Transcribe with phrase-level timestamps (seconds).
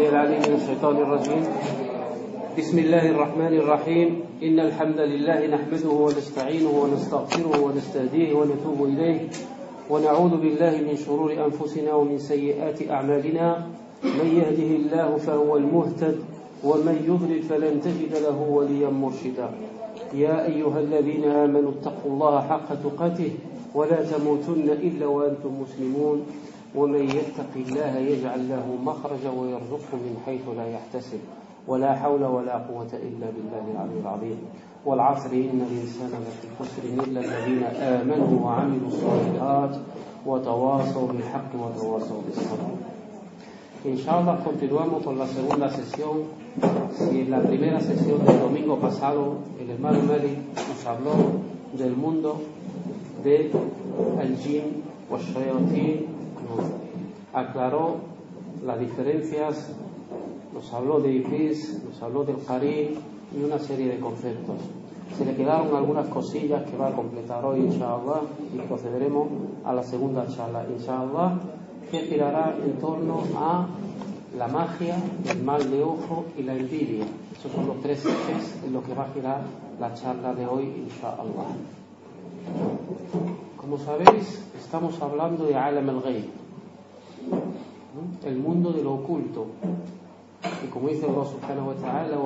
[0.00, 1.44] العليم من الشيطان الرجيم.
[2.58, 4.08] بسم الله الرحمن الرحيم.
[4.42, 9.20] إن الحمد لله نحمده ونستعينه ونستغفره ونستهديه ونتوب إليه.
[9.90, 13.66] ونعوذ بالله من شرور أنفسنا ومن سيئات أعمالنا.
[14.04, 16.16] من يهده الله فهو المهتد
[16.64, 19.48] ومن يضلل فلن تجد له وليا مرشدا.
[20.12, 23.32] يا أيها الذين آمنوا اتقوا الله حق تقاته
[23.74, 26.26] ولا تموتن إلا وأنتم مسلمون.
[26.76, 31.18] ومن يتق الله يجعل له مخرجا ويرزقه من حيث لا يحتسب.
[31.68, 34.38] ولا حول ولا قوة إلا بالله العلي العظيم.
[34.86, 39.76] والعصر إن الإنسان لفي خسر إلا الذين آمنوا وعملوا الصالحات
[40.26, 42.70] وتواصوا بالحق وتواصوا بالصبر.
[43.84, 46.24] Inshallah continuamos con la segunda sesión.
[46.98, 51.12] Si en la primera sesión del domingo pasado el hermano Meli nos habló
[51.78, 52.40] del mundo
[53.22, 53.50] de
[55.10, 55.22] nos
[57.36, 57.96] aclaró
[58.64, 59.70] las diferencias,
[60.54, 62.94] nos habló de Iblis, nos habló del Karim
[63.36, 64.56] y una serie de conceptos.
[65.18, 68.22] Se le quedaron algunas cosillas que va a completar hoy, inshallah,
[68.54, 69.28] y procederemos
[69.64, 71.38] a la segunda charla, inshallah,
[71.90, 73.66] que girará en torno a
[74.36, 74.96] la magia,
[75.28, 77.04] el mal de ojo y la envidia.
[77.38, 79.42] Esos son los tres ejes en los que va a girar
[79.78, 81.52] la charla de hoy, inshallah.
[83.58, 86.00] Como sabéis, estamos hablando de Alam
[88.24, 89.46] el mundo de lo oculto.
[90.64, 92.18] Y como dice Allah subhanahu wa ta'ala,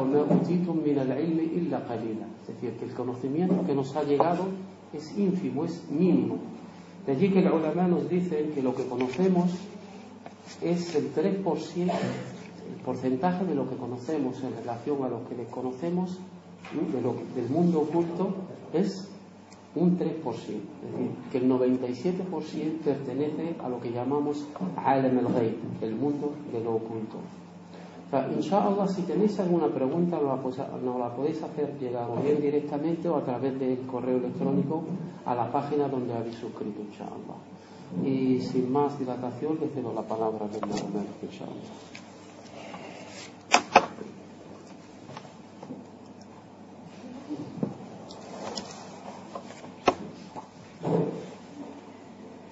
[2.42, 4.46] Es decir, que el conocimiento que nos ha llegado
[4.92, 6.36] es ínfimo, es mínimo.
[7.06, 9.50] De allí que el ulama nos dicen que lo que conocemos
[10.60, 16.18] es el 3%, el porcentaje de lo que conocemos en relación a lo que desconocemos
[17.34, 18.34] del mundo oculto
[18.72, 19.08] es
[19.74, 20.60] un 3%, es decir,
[21.30, 27.18] que el 97% pertenece a lo que llamamos Alam el el mundo de lo oculto.
[28.12, 33.16] O inshallah, si tenéis alguna pregunta, nos la podéis hacer llegar o bien directamente o
[33.16, 34.82] a través del correo electrónico
[35.24, 37.38] a la página donde habéis suscrito, inshallah.
[38.04, 42.09] Y sin más dilatación, le cedo la palabra del Muhammad, inshallah.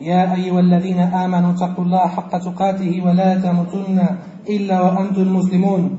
[0.00, 3.98] يا أيها الذين آمنوا اتقوا الله حق تقاته ولا تموتن
[4.48, 5.96] إلا وأنتم مسلمون.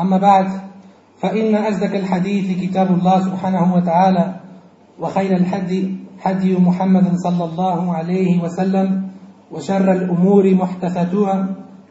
[0.00, 0.46] أما بعد
[1.22, 4.34] فإن أصدق الحديث كتاب الله سبحانه وتعالى
[5.00, 9.08] وخير الحدي حدي محمد صلى الله عليه وسلم
[9.52, 11.46] وشر الأمور محدثاتها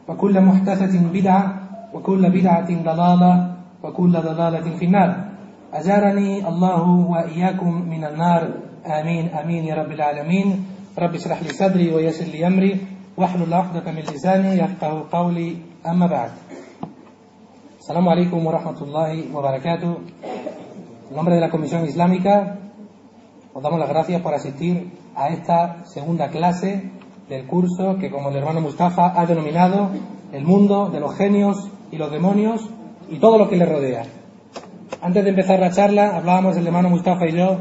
[0.08, 1.44] وكل محدثة بدعة
[1.94, 3.32] وكل بدعة ضلالة
[3.82, 5.10] وكل ضلالة في النار.
[5.72, 8.42] أجارني الله وإياكم من النار.
[8.86, 10.64] آمين آمين يا رب العالمين.
[10.99, 12.77] رب اشرح لي صدري ويسر لي أمري
[13.17, 15.57] واحلل عقدة من لساني يفقه قولي
[15.87, 16.31] أما بعد
[17.79, 19.93] السلام عليكم ورحمة الله وبركاته
[21.09, 22.57] En nombre de la Comisión Islámica,
[23.53, 26.91] os damos las gracias por asistir a esta segunda clase
[27.29, 29.89] del curso que, como el hermano Mustafa ha denominado,
[30.33, 32.69] el mundo de los genios y los demonios
[33.09, 34.03] y todo lo que le rodea.
[35.01, 37.57] Antes de empezar la charla, hablábamos el hermano Mustafa y yo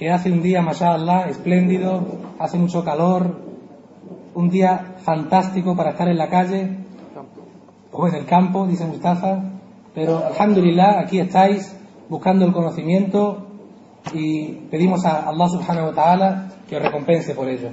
[0.00, 2.02] que hace un día, mashallah, espléndido,
[2.38, 3.36] hace mucho calor,
[4.34, 6.78] un día fantástico para estar en la calle
[7.92, 9.42] o en el campo, dice Mustafa,
[9.94, 11.78] pero alhamdulillah, aquí estáis
[12.08, 13.46] buscando el conocimiento
[14.14, 17.68] y pedimos a Allah subhanahu wa ta'ala que os recompense por ello.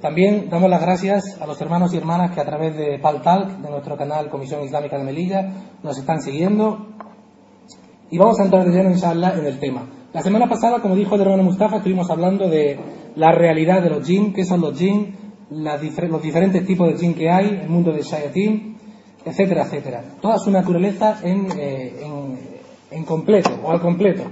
[0.00, 3.68] También damos las gracias a los hermanos y hermanas que a través de Paltalk, de
[3.68, 5.52] nuestro canal Comisión Islámica de Melilla,
[5.82, 6.86] nos están siguiendo.
[8.10, 9.82] Y vamos a entrar de lleno, inshallah, en el tema.
[10.12, 12.78] La semana pasada, como dijo el hermano Mustafa, estuvimos hablando de
[13.16, 15.16] la realidad de los jinn, qué son los jinn,
[15.48, 18.76] los diferentes tipos de jinn que hay, el mundo de shayatin,
[19.24, 20.04] etcétera, etcétera.
[20.20, 22.04] Toda su naturaleza eh,
[22.90, 24.24] en, completo o al completo.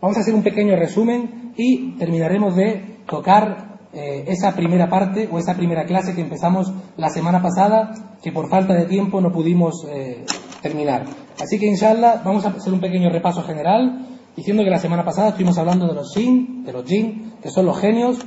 [0.00, 5.40] Vamos a hacer un pequeño resumen y terminaremos de tocar eh, esa primera parte o
[5.40, 9.84] esa primera clase que empezamos la semana pasada, que por falta de tiempo no pudimos
[9.90, 10.24] eh,
[10.62, 11.04] terminar.
[11.42, 15.28] Así que, inshallah, vamos a hacer un pequeño repaso general diciendo que la semana pasada
[15.28, 18.18] estuvimos hablando de los jinn, de los jinn, que son los genios,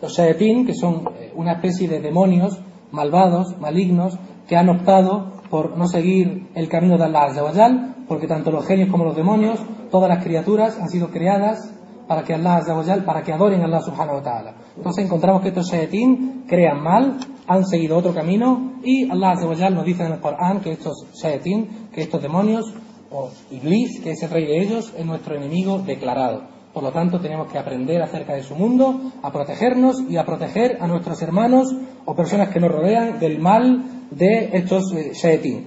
[0.00, 2.58] los shayatin, que son eh, una especie de demonios
[2.90, 4.18] malvados, malignos,
[4.48, 8.88] que han optado por no seguir el camino de Allah Azza porque tanto los genios
[8.90, 11.74] como los demonios, todas las criaturas han sido creadas
[12.06, 14.54] para que Allah Azza para que adoren a Allah Subhanahu wa Ta'ala.
[14.76, 19.84] Entonces encontramos que estos shayatín crean mal, han seguido otro camino y Allah Azza nos
[19.84, 22.72] dice en el Corán que estos shayatín, que estos demonios
[23.10, 26.42] o Iblis, que es el rey de ellos, es nuestro enemigo declarado.
[26.72, 30.78] Por lo tanto, tenemos que aprender acerca de su mundo, a protegernos y a proteger
[30.80, 31.74] a nuestros hermanos
[32.04, 35.64] o personas que nos rodean del mal de estos eh,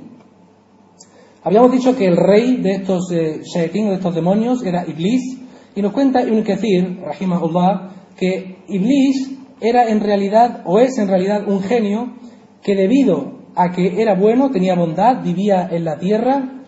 [1.44, 5.40] Habíamos dicho que el rey de estos eh, de estos demonios, era Iblis,
[5.76, 11.48] y nos cuenta Ibn Kathir, rahimahullah, que Iblis era en realidad, o es en realidad,
[11.48, 12.14] un genio
[12.62, 16.61] que debido a que era bueno, tenía bondad, vivía en la tierra,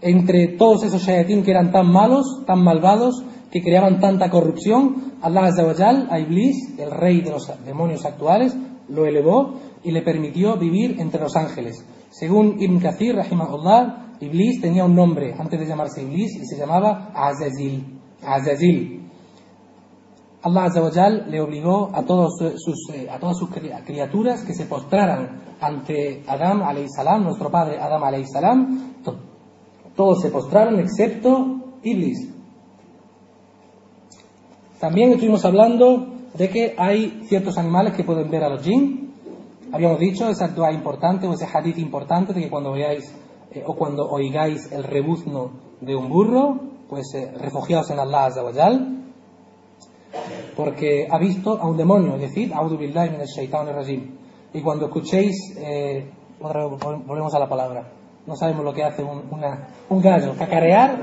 [0.00, 5.46] entre todos esos shayatín que eran tan malos, tan malvados, que creaban tanta corrupción, Allah
[5.46, 8.56] Azawajal, a Iblis, el rey de los demonios actuales,
[8.88, 11.84] lo elevó y le permitió vivir entre los ángeles.
[12.10, 17.10] Según Ibn Kathir, rahimahullah, Iblis tenía un nombre antes de llamarse Iblis y se llamaba
[17.14, 18.00] Azazil.
[18.22, 18.98] Azazil.
[20.42, 23.50] Allah Azawajal le obligó a, eh, todas sus
[23.84, 26.62] criaturas que se postraran ante Adam
[26.94, 29.02] salam, nuestro padre Adam salam.
[29.98, 32.32] Todos se postraron excepto Iblis.
[34.78, 39.12] También estuvimos hablando de que hay ciertos animales que pueden ver a los jinn.
[39.72, 43.12] Habíamos dicho esa dua importante o ese hadith importante de que cuando veáis
[43.50, 45.50] eh, o cuando oigáis el rebuzno
[45.80, 49.04] de un burro, pues eh, refugiaos en Allah Azawajal,
[50.54, 54.16] porque ha visto a un demonio, es decir, Audu Billahi min shaitan rajim.
[54.54, 56.08] Y cuando escuchéis, eh,
[56.38, 57.98] volvemos a la palabra,
[58.28, 59.22] no sabemos lo que hace un,
[59.88, 61.02] un gallo, cacarear,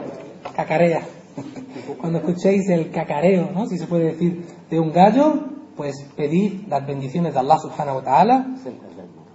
[0.55, 1.01] cacarea.
[1.99, 3.65] Cuando escuchéis el cacareo, ¿no?
[3.65, 5.33] si se puede decir, de un gallo,
[5.75, 8.47] pues pedid las bendiciones de Allah subhanahu wa ta'ala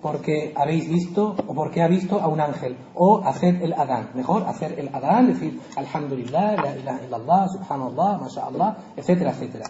[0.00, 2.76] porque habéis visto o porque ha visto a un ángel.
[2.94, 4.10] O hacer el adán.
[4.14, 9.66] Mejor hacer el adán decir alhamdulillah la ilaha illallah subhanallah masha'allah etcétera etcétera.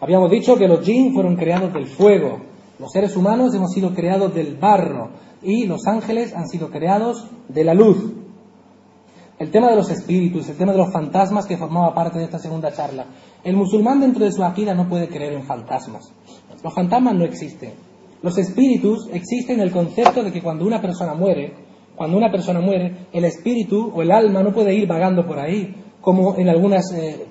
[0.00, 2.40] Habíamos dicho que los jinn fueron creados del fuego.
[2.80, 5.10] Los seres humanos hemos sido creados del barro
[5.46, 8.16] y los ángeles han sido creados de la luz
[9.38, 12.38] el tema de los espíritus, el tema de los fantasmas que formaba parte de esta
[12.38, 13.04] segunda charla.
[13.44, 16.10] El musulmán dentro de su akida no puede creer en fantasmas.
[16.64, 17.74] Los fantasmas no existen.
[18.22, 21.52] Los espíritus existen en el concepto de que cuando una persona muere,
[21.94, 25.74] cuando una persona muere, el espíritu o el alma no puede ir vagando por ahí,
[26.00, 27.26] como en algunas eh,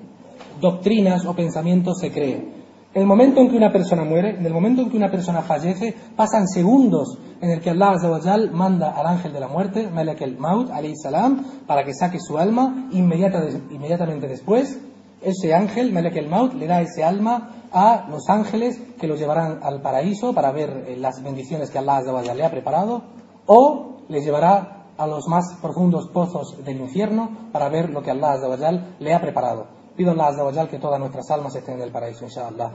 [0.60, 2.55] doctrinas o pensamientos se cree.
[2.96, 5.42] En el momento en que una persona muere, en el momento en que una persona
[5.42, 10.22] fallece, pasan segundos en el que Allah Azawajal manda al ángel de la muerte, Malek
[10.22, 12.88] el Maut, salam, para que saque su alma.
[12.92, 14.80] inmediatamente después,
[15.20, 19.58] ese ángel, Malek el Maut, le da ese alma a los ángeles que los llevarán
[19.62, 23.02] al paraíso para ver eh, las bendiciones que Allah Azawajal le ha preparado,
[23.44, 28.32] o les llevará a los más profundos pozos del infierno para ver lo que Allah
[28.32, 29.75] Azawajal le ha preparado.
[29.96, 32.70] Pido a Allah Azawajal que todas nuestras almas estén en el paraíso, inshallah.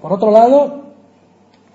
[0.00, 0.94] Por otro lado,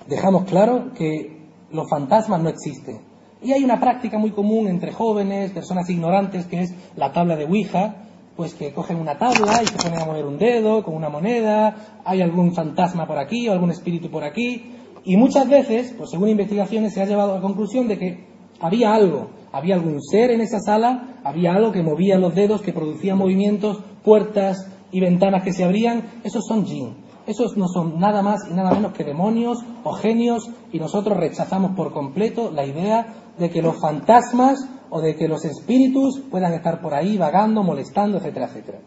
[0.08, 3.02] dejamos claro que los fantasmas no existen.
[3.44, 7.46] Y hay una práctica muy común entre jóvenes, personas ignorantes, que es la tabla de
[7.46, 7.98] Ouija,
[8.36, 12.00] pues que cogen una tabla y se ponen a mover un dedo con una moneda,
[12.04, 14.72] hay algún fantasma por aquí o algún espíritu por aquí,
[15.04, 18.33] y muchas veces, pues según investigaciones, se ha llevado a la conclusión de que
[18.64, 22.72] había algo, había algún ser en esa sala, había algo que movía los dedos, que
[22.72, 26.96] producía movimientos, puertas y ventanas que se abrían, esos son jinn.
[27.28, 31.72] Esos no son nada más y nada menos que demonios o genios y nosotros rechazamos
[31.76, 34.60] por completo la idea de que los fantasmas
[34.90, 38.80] o de que los espíritus puedan estar por ahí vagando, molestando, etcétera, etcétera.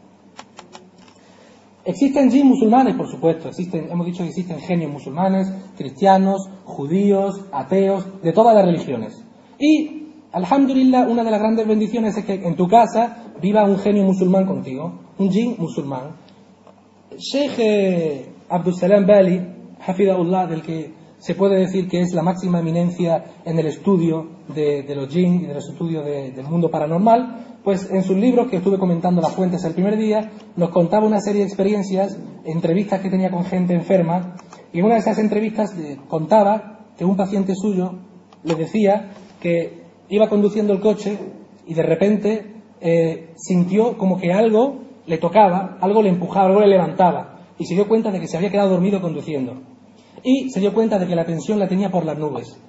[1.85, 8.33] Existen jinn musulmanes, por supuesto, hemos dicho que existen genios musulmanes, cristianos, judíos, ateos, de
[8.33, 9.26] todas las religiones.
[9.59, 14.05] Y, alhamdulillah, una de las grandes bendiciones es que en tu casa viva un genio
[14.05, 16.17] musulmán contigo, un jinn musulmán,
[17.17, 19.41] Sheikh eh, Abdul Salam Bali,
[19.87, 24.85] Hafidahullah, del que se puede decir que es la máxima eminencia en el estudio de,
[24.95, 28.79] los jinn y de los estudios del mundo paranormal, pues en sus libros, que estuve
[28.79, 33.31] comentando las fuentes el primer día, nos contaba una serie de experiencias, entrevistas que tenía
[33.31, 34.37] con gente enferma,
[34.73, 35.75] y en una de esas entrevistas
[36.09, 37.95] contaba que un paciente suyo
[38.45, 39.11] le decía
[39.47, 41.17] que iba conduciendo el coche
[41.69, 42.47] y de repente
[42.81, 47.75] eh, sintió como que algo le tocaba, algo le empujaba, algo le levantaba, y se
[47.75, 49.63] dio cuenta de que se había quedado dormido conduciendo.
[50.25, 52.61] Y se dio cuenta de que la tensión la tenía por las nubes.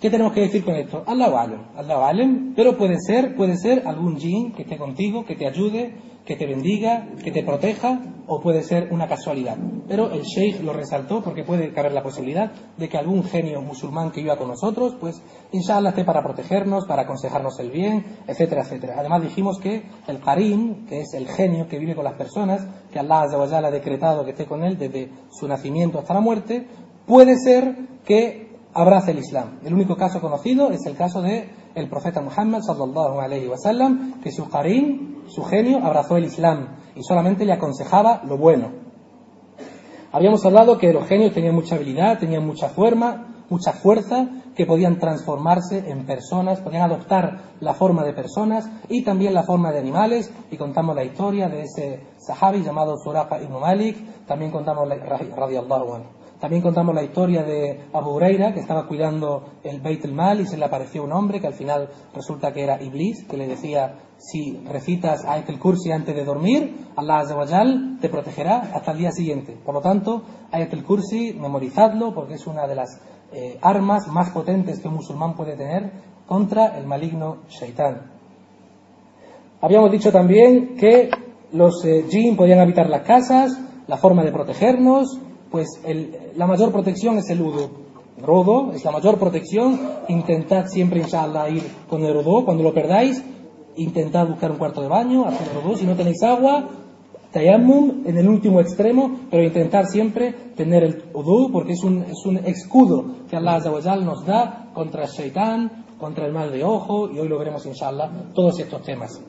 [0.00, 1.02] ¿Qué tenemos que decir con esto?
[1.06, 5.36] Allahu alam, Allahu alam, pero puede ser, puede ser algún jin que esté contigo, que
[5.36, 5.94] te ayude,
[6.26, 9.56] que te bendiga, que te proteja, o puede ser una casualidad.
[9.88, 14.10] Pero el sheikh lo resaltó porque puede caber la posibilidad de que algún genio musulmán
[14.10, 15.22] que viva con nosotros, pues
[15.52, 18.96] inshallah esté para protegernos, para aconsejarnos el bien, etcétera, etcétera.
[18.98, 22.98] Además dijimos que el karim, que es el genio que vive con las personas, que
[22.98, 26.66] Allah ha decretado que esté con él desde su nacimiento hasta la muerte,
[27.06, 28.45] puede ser que
[28.76, 29.58] abraza el Islam.
[29.64, 34.30] El único caso conocido es el caso de el profeta Muhammad sallallahu alaihi wasallam, que
[34.30, 38.70] su qarin, su genio, abrazó el Islam y solamente le aconsejaba lo bueno.
[40.12, 44.98] Habíamos hablado que los genios tenían mucha habilidad, tenían mucha fuerza, mucha fuerza, que podían
[44.98, 50.32] transformarse en personas, podían adoptar la forma de personas y también la forma de animales.
[50.50, 55.94] Y contamos la historia de ese sahabi llamado Suraqa ibn Malik, también contamos la radiallahu
[55.94, 56.15] anhu.
[56.40, 60.46] También contamos la historia de Abu Huraira, que estaba cuidando el Beit el Mal y
[60.46, 64.00] se le apareció un hombre que al final resulta que era Iblis, que le decía,
[64.18, 69.12] si recitas Ayat el Kursi antes de dormir, Allah Azawajal te protegerá hasta el día
[69.12, 69.56] siguiente.
[69.64, 73.00] Por lo tanto, Ayat el Kursi, memorizadlo, porque es una de las
[73.32, 75.90] eh, armas más potentes que un musulmán puede tener
[76.26, 78.12] contra el maligno Shaitán.
[79.62, 81.08] Habíamos dicho también que
[81.52, 85.18] los eh, jinn podían habitar las casas, la forma de protegernos,
[85.50, 85.66] pues
[86.34, 87.70] la mayor protección es el udo.
[88.18, 89.78] Rodo es la mayor protección.
[90.08, 92.44] Intentad siempre, inshallah, ir con el rodo.
[92.44, 93.22] Cuando lo perdáis,
[93.76, 95.76] intentad buscar un cuarto de baño, hacer rodo.
[95.76, 96.68] Si no tenéis agua,
[97.36, 102.24] tayammum en el último extremo, pero intentar siempre tener el udo porque es un, es
[102.24, 103.60] un escudo que Allah
[104.02, 108.32] nos da contra el shaitán, contra el mal de ojo, y hoy lo veremos, inshallah,
[108.34, 109.20] todos estos temas.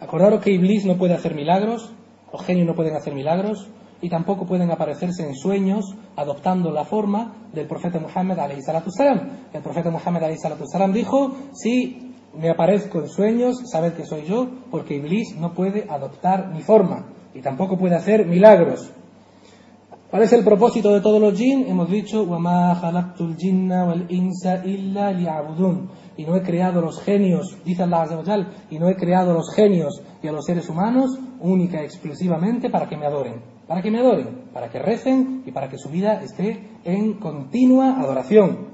[0.00, 1.90] Acordaros que Iblis no puede hacer milagros,
[2.32, 3.68] los genios no pueden hacer milagros,
[4.02, 8.36] y tampoco pueden aparecerse en sueños adoptando la forma del profeta Muhammad
[8.90, 9.20] salam.
[9.52, 10.22] El profeta Muhammad
[10.66, 15.86] salam dijo, si me aparezco en sueños, sabed que soy yo, porque Iblis no puede
[15.88, 18.90] adoptar mi forma y tampoco puede hacer milagros.
[20.10, 21.66] ¿Cuál es el propósito de todos los jinn?
[21.66, 22.24] Hemos dicho,
[26.16, 30.28] Y no he creado los genios, dice Allah y no he creado los genios y
[30.28, 34.50] a los seres humanos única y exclusivamente para que me adoren para que me adoren,
[34.52, 38.68] para que recen y para que su vida esté en continua adoración.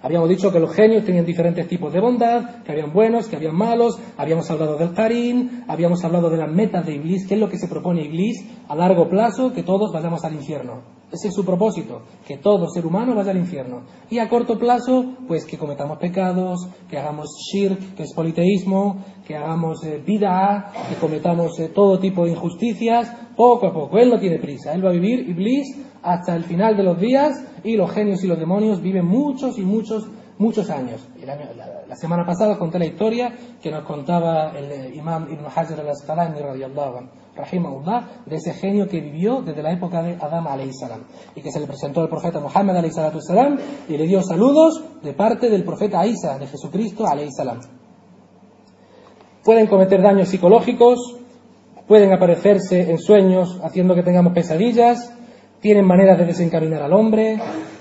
[0.00, 3.54] Habíamos dicho que los genios tenían diferentes tipos de bondad, que habían buenos, que habían
[3.54, 7.50] malos, habíamos hablado del Karim, habíamos hablado de las metas de Iblis, qué es lo
[7.50, 10.80] que se propone Iblis a largo plazo, que todos vayamos al infierno.
[11.14, 13.82] Ese es su propósito, que todo ser humano vaya al infierno.
[14.10, 19.36] Y a corto plazo, pues que cometamos pecados, que hagamos shirk, que es politeísmo, que
[19.36, 23.96] hagamos eh, vida, que cometamos eh, todo tipo de injusticias, poco a poco.
[23.98, 25.68] Él no tiene prisa, él va a vivir Iblis
[26.02, 29.62] hasta el final de los días y los genios y los demonios viven muchos y
[29.62, 31.08] muchos, muchos años.
[31.24, 36.40] la, semana pasada conté la historia que nos contaba el eh, imam Ibn Hajar al-Asqalani
[36.40, 41.00] radiallahu anhu rahimahullah, de ese genio que vivió desde la época de Adam salam
[41.34, 42.84] y que se le presentó al profeta Muhammad
[43.20, 47.04] salam y le dio saludos de parte del profeta Isa, de Jesucristo
[47.36, 47.60] salam.
[49.42, 51.16] Pueden cometer daños psicológicos,
[51.86, 55.12] pueden aparecerse en sueños haciendo que tengamos pesadillas,
[55.60, 57.38] tienen maneras de desencaminar al hombre,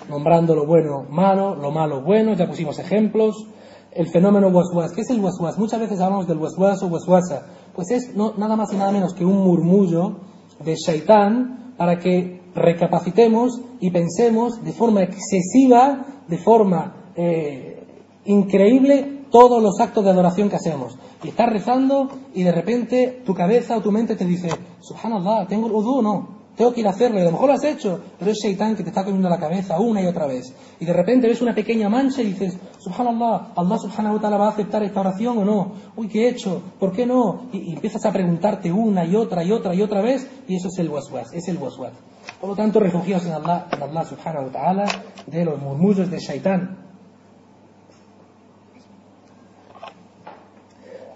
[0.09, 3.47] nombrando lo bueno malo, lo malo bueno, ya pusimos ejemplos,
[3.95, 4.91] el fenómeno waswas.
[4.93, 5.57] ¿Qué es el waswas?
[5.57, 7.45] Muchas veces hablamos del waswas o waswasa.
[7.75, 10.17] Pues es no, nada más y nada menos que un murmullo
[10.63, 17.85] de shaitán para que recapacitemos y pensemos de forma excesiva, de forma eh,
[18.25, 20.97] increíble, todos los actos de adoración que hacemos.
[21.23, 25.67] Y estás rezando y de repente tu cabeza o tu mente te dice, subhanallah, ¿tengo
[25.67, 26.42] el o no?
[26.55, 28.75] Tengo que ir a hacerlo y a lo mejor lo has hecho, pero es Shaitán
[28.75, 30.53] que te está comiendo la cabeza una y otra vez.
[30.79, 34.45] Y de repente ves una pequeña mancha y dices, subhanallah, Allah subhanahu wa ta'ala va
[34.45, 35.71] a aceptar esta oración o no.
[35.95, 36.61] Uy, ¿qué he hecho?
[36.79, 37.47] ¿Por qué no?
[37.51, 40.77] Y, empiezas a preguntarte una y otra y otra y otra vez y eso es
[40.77, 41.93] el waswas, es el waswas.
[42.39, 44.83] Por lo tanto, refugiaos en Allah, en Allah subhanahu wa ta'ala
[45.25, 46.77] de los murmullos de Shaitán.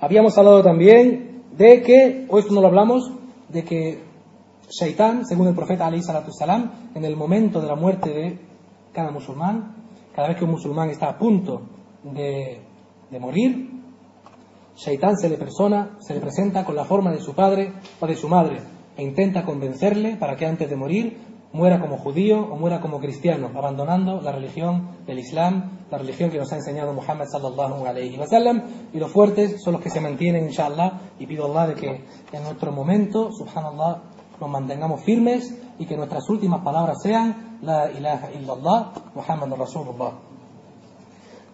[0.02, 3.12] Habíamos hablado también de que, o esto no lo hablamos,
[3.50, 4.07] de que
[4.70, 8.40] Shaitán, según el profeta Ali salam, en el momento de la muerte de
[8.92, 9.76] cada musulmán,
[10.14, 11.62] cada vez que un musulmán está a punto
[12.04, 12.62] de,
[13.20, 13.72] morir,
[14.76, 18.16] Shaitán se le, persona, se le presenta con la forma de su padre o de
[18.16, 18.60] su madre
[18.98, 21.18] e intenta convencerle para que antes de morir
[21.54, 26.38] muera como judío o muera como cristiano, abandonando la religión del Islam, la religión que
[26.38, 30.02] nos ha enseñado Muhammad sallallahu alayhi wa sallam, y los fuertes son los que se
[30.02, 34.02] mantienen, inshallah, y pido a Allah de que en nuestro momento, subhanallah,
[34.40, 40.12] nos mantengamos firmes y que nuestras últimas palabras sean La ilaha illallah Muhammad Rasulullah.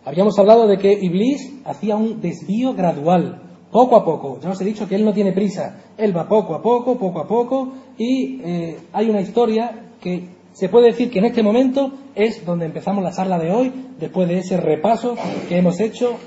[0.05, 4.39] Habíamos hablado de que Iblis hacía un desvío gradual, poco a poco.
[4.41, 7.19] Ya os he dicho que él no tiene prisa, él va poco a poco, poco
[7.21, 11.91] a poco, y eh, hay una historia que se puede decir que en este momento
[12.15, 15.15] es donde empezamos la charla de hoy, después de ese repaso
[15.47, 16.17] que hemos hecho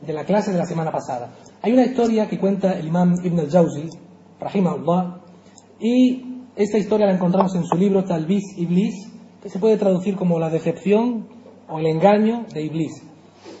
[0.00, 1.34] de la clase de la semana pasada.
[1.62, 3.88] Hay una historia que cuenta el imam Ibn al-Jawzi,
[4.40, 5.25] rahimahullah,
[5.78, 6.22] y
[6.56, 10.50] esta historia la encontramos en su libro Talbis Iblis, que se puede traducir como la
[10.50, 11.28] decepción
[11.68, 13.02] o el engaño de Iblis.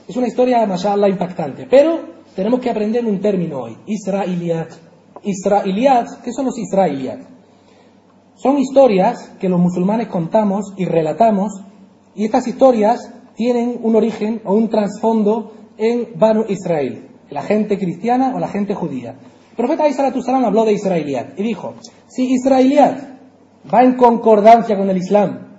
[0.08, 1.66] Es una historia, mashallah, impactante.
[1.68, 2.00] Pero
[2.34, 4.70] tenemos que aprender un término hoy, Israeliat.
[5.22, 7.20] Israeliat, ¿qué son los Israeliat?
[8.36, 11.62] Son historias que los musulmanes contamos y relatamos,
[12.14, 18.34] y estas historias tienen un origen o un trasfondo en Banu Israel, la gente cristiana
[18.34, 19.16] o la gente judía.
[19.50, 21.74] El profeta Salam habló de Israeliat y dijo,
[22.16, 22.98] si Israeliat
[23.72, 25.58] va en concordancia con el Islam,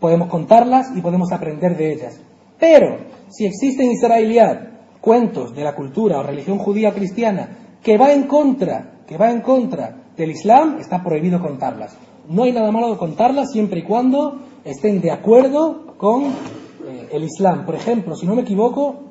[0.00, 2.18] podemos contarlas y podemos aprender de ellas.
[2.58, 2.96] Pero
[3.28, 4.60] si existen israelías,
[5.02, 9.42] cuentos de la cultura o religión judía cristiana que va en contra, que va en
[9.42, 11.94] contra del Islam, está prohibido contarlas.
[12.30, 17.24] No hay nada malo de contarlas siempre y cuando estén de acuerdo con eh, el
[17.24, 17.66] Islam.
[17.66, 19.07] Por ejemplo, si no me equivoco,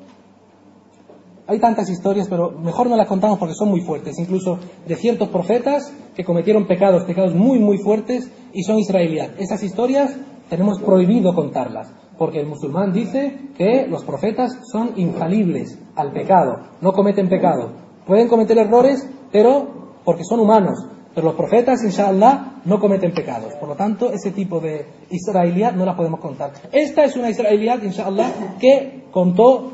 [1.48, 5.28] hay tantas historias, pero mejor no las contamos porque son muy fuertes, incluso de ciertos
[5.28, 9.30] profetas que cometieron pecados, pecados muy, muy fuertes y son israelíes.
[9.38, 10.14] Esas historias
[10.50, 16.92] tenemos prohibido contarlas porque el musulmán dice que los profetas son infalibles al pecado, no
[16.92, 17.70] cometen pecado.
[18.06, 20.86] Pueden cometer errores, pero porque son humanos.
[21.14, 23.54] Pero los profetas, inshallah, no cometen pecados.
[23.54, 26.52] Por lo tanto, ese tipo de israeliyat no la podemos contar.
[26.70, 29.72] Esta es una israeliyat, inshallah, que contó,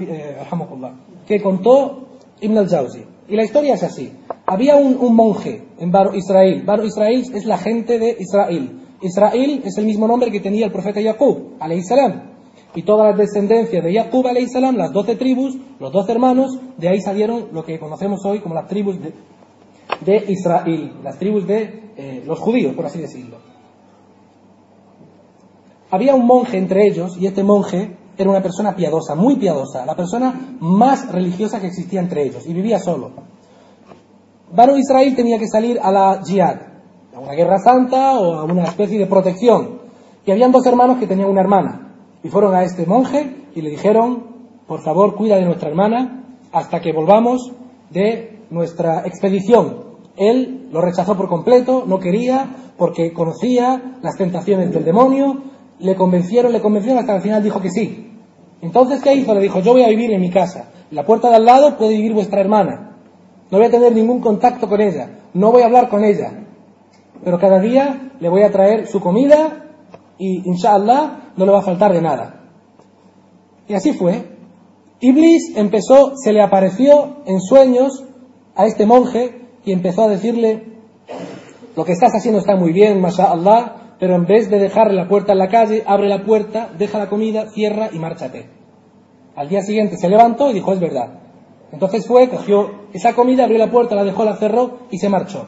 [0.00, 0.36] eh,
[1.26, 2.06] que contó
[2.40, 3.04] Ibn al-Jawzi.
[3.28, 4.12] Y la historia es así.
[4.46, 6.62] Había un, monje en Bar Israel.
[6.64, 8.80] Bar Israel es la gente de Israel.
[9.00, 12.34] Israel es el mismo nombre que tenía el profeta Jacob, salam.
[12.74, 17.00] Y todas las descendencias de Jacob, salam, las doce tribus, los doce hermanos, de ahí
[17.00, 22.38] salieron lo que conocemos hoy como las tribus de, Israel, las tribus de eh, los
[22.38, 23.38] judíos, por así decirlo.
[25.90, 29.96] Había un monje entre ellos, y este monje era una persona piadosa, muy piadosa, la
[29.96, 33.10] persona más religiosa que existía entre ellos, y vivía solo.
[34.52, 36.56] Baro Israel tenía que salir a la jihad,
[37.14, 39.80] a una guerra santa o a una especie de protección.
[40.24, 41.92] Y habían dos hermanos que tenían una hermana.
[42.22, 44.34] Y fueron a este monje y le dijeron,
[44.66, 47.52] por favor, cuida de nuestra hermana hasta que volvamos
[47.90, 49.84] de nuestra expedición.
[50.16, 52.48] Él lo rechazó por completo, no quería,
[52.78, 55.42] porque conocía las tentaciones del demonio,
[55.78, 58.10] le convencieron, le convencieron hasta que al final dijo que sí.
[58.60, 59.34] Entonces, ¿qué hizo?
[59.34, 60.70] Le dijo, yo voy a vivir en mi casa.
[60.90, 62.96] la puerta de al lado puede vivir vuestra hermana.
[63.50, 65.18] No voy a tener ningún contacto con ella.
[65.34, 66.44] No voy a hablar con ella
[67.24, 69.70] pero cada día le voy a traer su comida
[70.18, 72.42] y inshallah no le va a faltar de nada.
[73.66, 74.36] Y así fue.
[75.00, 78.04] Iblis empezó, se le apareció en sueños
[78.54, 80.74] a este monje y empezó a decirle,
[81.74, 85.32] lo que estás haciendo está muy bien, mashallah, pero en vez de dejarle la puerta
[85.32, 88.48] en la calle, abre la puerta, deja la comida, cierra y márchate.
[89.36, 91.20] Al día siguiente se levantó y dijo, es verdad.
[91.72, 95.46] Entonces fue, cogió esa comida, abrió la puerta, la dejó, la cerró y se marchó.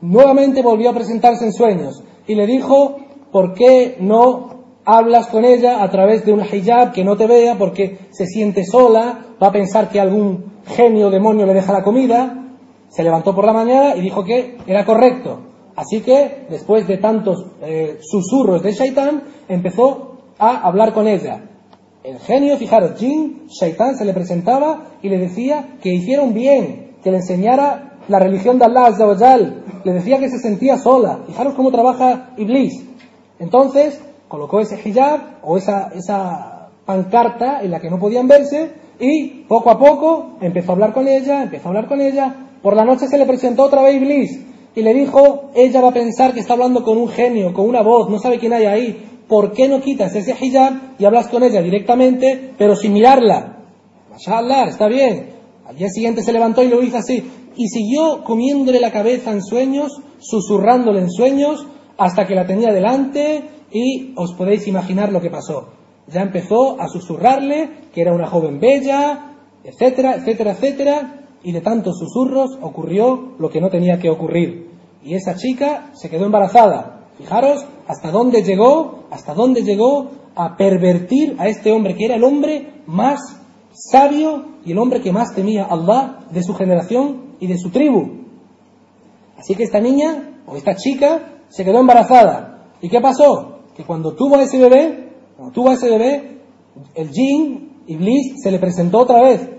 [0.00, 2.96] Nuevamente volvió a presentarse en sueños y le dijo,
[3.30, 7.56] ¿por qué no hablas con ella a través de un hijab que no te vea
[7.56, 12.40] porque se siente sola, va a pensar que algún genio demonio le deja la comida?
[12.88, 15.53] Se levantó por la mañana y dijo que era correcto.
[15.76, 21.42] Así que, después de tantos eh, susurros de Shaitán, empezó a hablar con ella.
[22.04, 26.96] El genio, fijaros, Jin, Shaitán se le presentaba y le decía que hiciera un bien,
[27.02, 31.20] que le enseñara la religión de Allah Azzawajal, le decía que se sentía sola.
[31.26, 32.84] Fijaros cómo trabaja Iblis.
[33.38, 39.44] Entonces, colocó ese hijab o esa, esa pancarta en la que no podían verse y
[39.48, 42.34] poco a poco empezó a hablar con ella, empezó a hablar con ella.
[42.62, 45.94] Por la noche se le presentó otra vez Iblis y le dijo, ella va a
[45.94, 49.10] pensar que está hablando con un genio, con una voz, no sabe quién hay ahí.
[49.28, 53.58] ¿Por qué no quitas ese hijab y hablas con ella directamente, pero sin mirarla?
[54.10, 55.32] Mashallah, está bien.
[55.64, 57.24] Al día siguiente se levantó y lo hizo así
[57.56, 63.44] y siguió comiéndole la cabeza en sueños, susurrándole en sueños, hasta que la tenía delante
[63.70, 65.68] y os podéis imaginar lo que pasó.
[66.08, 71.98] Ya empezó a susurrarle que era una joven bella, etcétera, etcétera, etcétera, y de tantos
[71.98, 74.70] susurros ocurrió lo que no tenía que ocurrir.
[75.04, 77.06] Y esa chica se quedó embarazada.
[77.18, 82.24] Fijaros hasta dónde llegó, hasta dónde llegó a pervertir a este hombre, que era el
[82.24, 83.20] hombre más
[83.72, 87.68] sabio y el hombre que más temía a Allah de su generación y de su
[87.70, 88.24] tribu.
[89.36, 92.70] Así que esta niña o esta chica se quedó embarazada.
[92.80, 93.58] ¿Y qué pasó?
[93.76, 96.40] Que cuando tuvo a ese bebé, cuando tuvo a ese bebé,
[96.94, 99.53] el jin, Iblis, se le presentó otra vez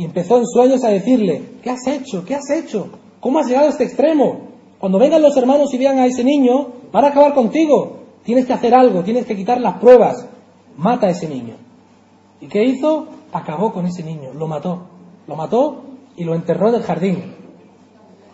[0.00, 2.24] y empezó en sueños a decirle, ¿qué has hecho?
[2.24, 2.88] ¿Qué has hecho?
[3.20, 4.48] ¿Cómo has llegado a este extremo?
[4.78, 7.98] Cuando vengan los hermanos y vean a ese niño, van a acabar contigo.
[8.22, 10.26] Tienes que hacer algo, tienes que quitar las pruebas.
[10.78, 11.56] Mata a ese niño.
[12.40, 13.08] ¿Y qué hizo?
[13.30, 14.86] Acabó con ese niño, lo mató.
[15.26, 15.82] Lo mató
[16.16, 17.34] y lo enterró en el jardín.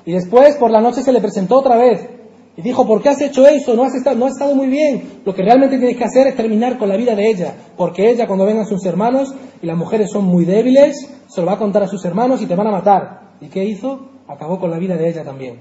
[0.05, 2.09] Y después por la noche se le presentó otra vez
[2.57, 3.75] y dijo, ¿por qué has hecho eso?
[3.75, 5.21] No has, estado, no has estado muy bien.
[5.27, 7.55] Lo que realmente tienes que hacer es terminar con la vida de ella.
[7.77, 11.55] Porque ella, cuando vengan sus hermanos, y las mujeres son muy débiles, se lo va
[11.55, 13.21] a contar a sus hermanos y te van a matar.
[13.43, 14.09] ¿Y qué hizo?
[14.27, 15.61] Acabó con la vida de ella también.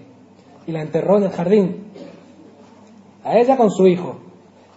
[0.67, 1.83] Y la enterró en el jardín.
[3.25, 4.15] A ella con su hijo.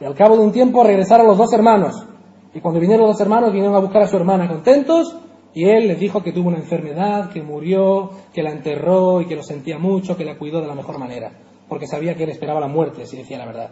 [0.00, 2.04] Y al cabo de un tiempo regresaron los dos hermanos.
[2.52, 5.16] Y cuando vinieron los dos hermanos, vinieron a buscar a su hermana contentos.
[5.54, 9.37] Y él les dijo que tuvo una enfermedad, que murió, que la enterró y que
[9.37, 11.31] lo sentía mucho, que la cuidó de la mejor manera
[11.68, 13.70] porque sabía que él esperaba la muerte, si decía la verdad.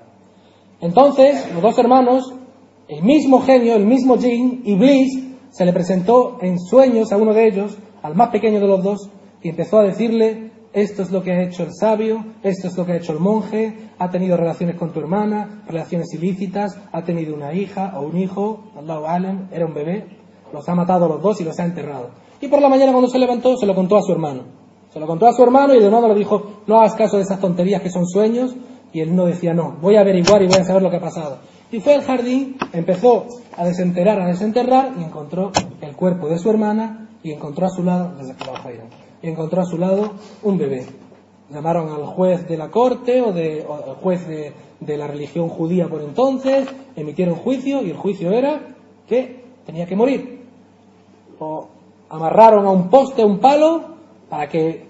[0.81, 2.35] Entonces, los dos hermanos,
[2.89, 7.47] el mismo genio, el mismo jinn, Iblis, se le presentó en sueños a uno de
[7.47, 9.11] ellos, al más pequeño de los dos,
[9.43, 12.85] y empezó a decirle, esto es lo que ha hecho el sabio, esto es lo
[12.85, 17.35] que ha hecho el monje, ha tenido relaciones con tu hermana, relaciones ilícitas, ha tenido
[17.35, 20.05] una hija o un hijo, Allahu Alem, era un bebé,
[20.53, 22.11] los ha matado a los dos y los ha enterrado.
[22.41, 24.66] Y por la mañana cuando se levantó se lo contó a su hermano.
[24.97, 27.25] Se lo contó a su hermano y de nuevo le dijo, no hagas caso de
[27.25, 28.57] esas tonterías que son sueños.
[28.95, 31.03] Y él no decía, no, voy a averiguar y voy a saber lo que ha
[31.03, 31.37] pasado.
[31.71, 33.27] Y fue al jardín, empezó
[33.59, 37.83] a desenterrar, a desenterrar y encontró el cuerpo de su hermana y encontró a su
[37.83, 38.15] lado,
[39.21, 40.87] y encontró a su lado un bebé.
[41.51, 45.89] Llamaron al juez de la corte o, de, al juez de, de la religión judía
[45.89, 48.63] por entonces, emitieron juicio y el juicio era
[49.07, 50.43] que tenía que morir.
[51.39, 51.69] O
[52.09, 53.96] amarraron a un poste, a un palo,
[54.29, 54.87] para que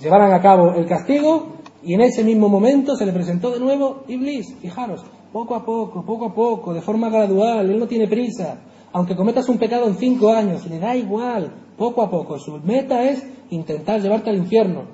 [0.00, 4.04] llevaran a cabo el castigo y en ese mismo momento se le presentó de nuevo
[4.08, 4.54] Iblis.
[4.60, 8.58] Fijaros, poco a poco, poco a poco, de forma gradual, él no tiene prisa.
[8.92, 12.38] Aunque cometas un pecado en cinco años, le da igual, poco a poco.
[12.38, 14.84] Su meta es intentar llevarte al infierno.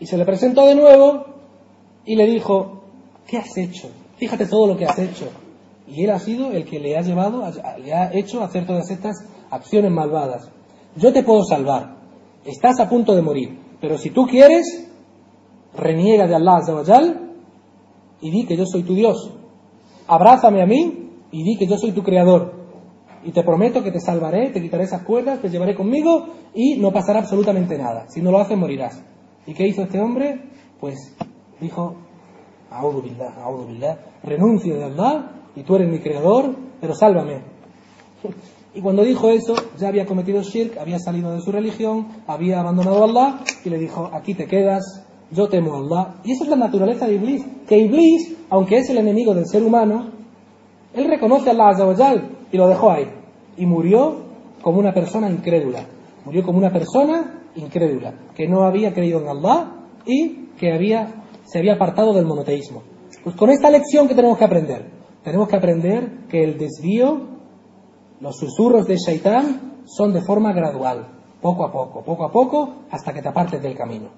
[0.00, 1.24] Y se le presentó de nuevo
[2.04, 2.82] y le dijo,
[3.26, 3.88] ¿qué has hecho?
[4.16, 5.26] Fíjate todo lo que has hecho.
[5.86, 7.44] Y él ha sido el que le ha llevado,
[7.84, 9.16] le ha hecho hacer todas estas
[9.50, 10.50] acciones malvadas.
[10.96, 11.96] Yo te puedo salvar,
[12.44, 14.90] estás a punto de morir, pero si tú quieres,
[15.76, 17.32] reniega de Allah Azawajal
[18.20, 19.32] y di que yo soy tu Dios.
[20.06, 22.64] Abrázame a mí y di que yo soy tu creador.
[23.24, 26.92] Y te prometo que te salvaré, te quitaré esas cuerdas, te llevaré conmigo y no
[26.92, 28.06] pasará absolutamente nada.
[28.08, 29.02] Si no lo haces, morirás.
[29.46, 30.42] ¿Y qué hizo este hombre?
[30.78, 31.16] Pues
[31.60, 31.96] dijo,
[34.22, 37.42] renuncio de Allah y tú eres mi creador, pero sálvame.
[38.74, 43.02] Y cuando dijo eso, ya había cometido shirk, había salido de su religión, había abandonado
[43.02, 46.14] a Allah y le dijo, aquí te quedas, yo temo a Allah.
[46.24, 49.62] Y esa es la naturaleza de Iblis, que Iblis, aunque es el enemigo del ser
[49.62, 50.10] humano,
[50.92, 53.06] él reconoce a Allah Azawajal y lo dejó ahí.
[53.56, 54.24] Y murió
[54.60, 55.86] como una persona incrédula.
[56.24, 59.72] Murió como una persona incrédula, que no había creído en Allah
[60.04, 62.82] y que había, se había apartado del monoteísmo.
[63.22, 64.90] Pues con esta lección que tenemos que aprender,
[65.22, 67.33] tenemos que aprender que el desvío
[68.24, 71.08] los susurros de Shaitán son de forma gradual,
[71.42, 74.08] poco a poco, poco a poco, hasta que te apartes del camino.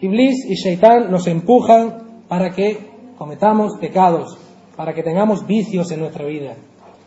[0.00, 4.36] Iblis y Shaitán nos empujan para que cometamos pecados,
[4.74, 6.56] para que tengamos vicios en nuestra vida.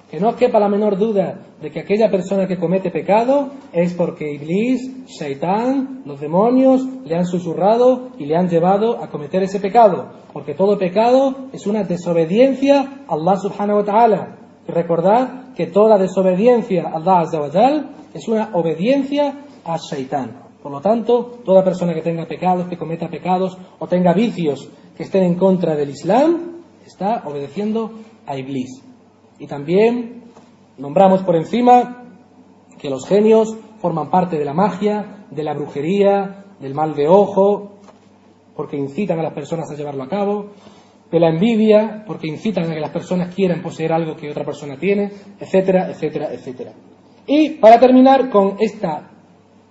[0.09, 4.35] Que no quepa la menor duda de que aquella persona que comete pecado es porque
[4.35, 10.13] Iblis, Shaitán, los demonios le han susurrado y le han llevado a cometer ese pecado.
[10.31, 14.44] Porque todo pecado es una desobediencia a Allah subhanahu wa ta'ala.
[14.67, 20.43] Y recordad que toda desobediencia a Allah Azawajal es una obediencia a Shaitán.
[20.61, 25.03] Por lo tanto, toda persona que tenga pecados, que cometa pecados o tenga vicios que
[25.03, 27.91] estén en contra del Islam, está obedeciendo
[28.25, 28.81] a Iblis.
[29.37, 30.23] Y también
[30.77, 32.03] nombramos por encima
[32.79, 37.73] que los genios forman parte de la magia, de la brujería, del mal de ojo,
[38.55, 40.47] porque incitan a las personas a llevarlo a cabo,
[41.11, 44.77] de la envidia, porque incitan a que las personas quieran poseer algo que otra persona
[44.77, 46.73] tiene, etcétera, etcétera, etcétera.
[47.27, 49.11] Y para terminar con esta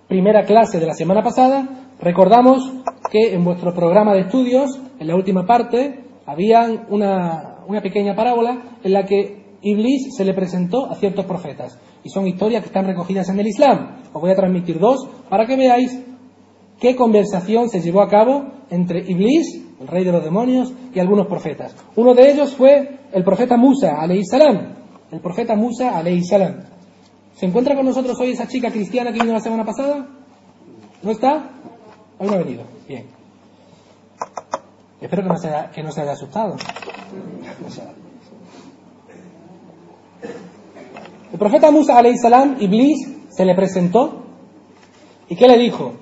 [0.07, 2.71] primera clase de la semana pasada, recordamos
[3.11, 8.77] que en vuestro programa de estudios, en la última parte, había una, una pequeña parábola
[8.83, 11.79] en la que Iblis se le presentó a ciertos profetas.
[12.03, 13.97] Y son historias que están recogidas en el Islam.
[14.13, 16.03] Os voy a transmitir dos para que veáis
[16.79, 21.27] qué conversación se llevó a cabo entre Iblis el rey de los demonios, y algunos
[21.27, 21.75] profetas.
[21.95, 24.73] Uno de ellos fue el profeta Musa, salam.
[25.11, 26.63] El profeta Musa, salam.
[27.35, 30.07] ¿Se encuentra con nosotros hoy esa chica cristiana que vino la semana pasada?
[31.03, 31.51] ¿No está?
[32.17, 32.63] Hoy no ha venido.
[32.87, 33.05] Bien.
[34.99, 36.55] Espero que no se haya, que no se asustado.
[41.31, 44.23] El profeta Musa salam, Iblis, se le presentó.
[45.29, 45.93] ¿Y qué le dijo?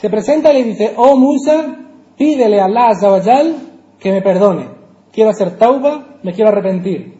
[0.00, 1.83] Se presenta y le dice, oh Musa,
[2.16, 3.56] pídele a Allah Azawajal
[3.98, 4.68] que me perdone.
[5.12, 7.14] Quiero hacer tauba, me quiero arrepentir.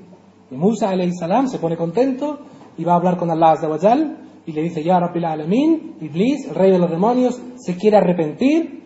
[0.51, 2.39] Y Musa salam se pone contento
[2.77, 6.55] y va a hablar con Allah Azawajal y le dice, ya Rabbil Alamin, Iblis, el
[6.55, 8.83] rey de los demonios, se quiere arrepentir,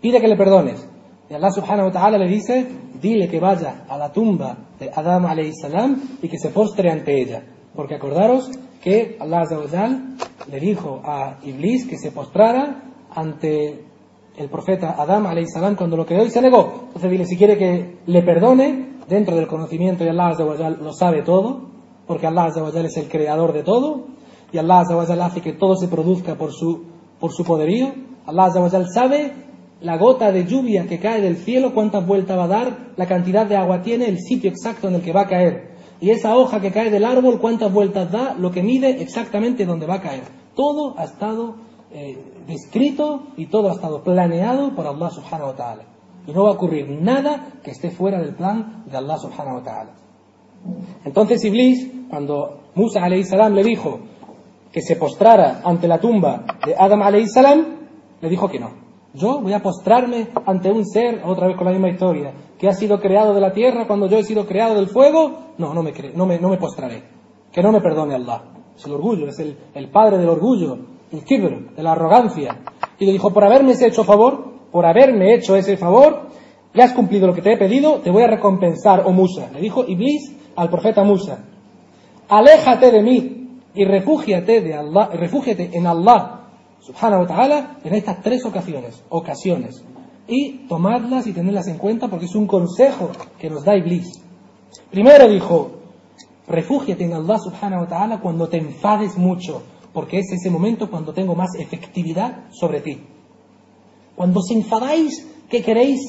[0.00, 0.86] pide que le perdones.
[1.30, 2.66] Y Allah subhanahu wa ta'ala le dice,
[3.00, 7.42] dile que vaya a la tumba de Adam salam y que se postre ante ella.
[7.74, 8.50] Porque acordaros
[8.82, 10.16] que Allah azawajal
[10.50, 12.82] le dijo a Iblis que se postrara
[13.14, 13.84] ante
[14.38, 16.84] el profeta Adam salam cuando lo creó y se negó.
[16.86, 20.36] Entonces dile si quiere que le perdone, dentro del conocimiento y Allah
[20.80, 21.62] lo sabe todo,
[22.06, 24.06] porque Allah es el creador de todo,
[24.52, 26.84] y Allah hace que todo se produzca por su,
[27.44, 27.92] poderío.
[28.26, 28.50] Allah
[28.92, 29.32] sabe
[29.80, 33.46] la gota de lluvia que cae del cielo, cuántas vueltas va a dar, la cantidad
[33.46, 35.76] de agua tiene, el sitio exacto en el que va a caer.
[36.00, 39.86] Y esa hoja que cae del árbol, cuántas vueltas da, lo que mide exactamente dónde
[39.86, 40.24] va a caer.
[40.54, 41.56] Todo ha estado
[41.90, 45.84] eh, descrito y todo ha estado planeado por Allah subhanahu wa ta'ala.
[46.26, 49.62] Y no va a ocurrir nada que esté fuera del plan de Allah subhanahu wa
[49.62, 49.90] ta'ala.
[51.04, 54.00] Entonces Iblis, cuando Musa alayhi salam le dijo
[54.70, 57.64] que se postrara ante la tumba de Adam alayhi salam,
[58.20, 58.70] le dijo que no.
[59.14, 62.72] Yo voy a postrarme ante un ser, otra vez con la misma historia, que ha
[62.72, 65.54] sido creado de la tierra cuando yo he sido creado del fuego.
[65.56, 67.02] No, no me, no no me postraré.
[67.50, 68.42] Que no me perdone Allah.
[68.76, 72.58] Es el orgullo, es el padre del orgullo, el kibr, de la arrogancia.
[72.98, 76.28] Y le dijo, por haberme hecho favor, por haberme hecho ese favor,
[76.74, 79.50] ya has cumplido lo que te he pedido, te voy a recompensar, oh Musa.
[79.52, 81.44] Le dijo Iblis al profeta Musa,
[82.28, 86.40] aléjate de mí y refúgiate, de Allah, refúgiate en Allah
[86.80, 89.82] subhanahu wa ta'ala en estas tres ocasiones, ocasiones.
[90.26, 94.22] Y tomadlas y tenerlas en cuenta porque es un consejo que nos da Iblis.
[94.90, 95.70] Primero dijo,
[96.46, 101.12] refúgiate en Allah subhanahu wa ta'ala cuando te enfades mucho, porque es ese momento cuando
[101.12, 102.98] tengo más efectividad sobre ti.
[104.14, 106.00] Cuando os enfadáis que queréis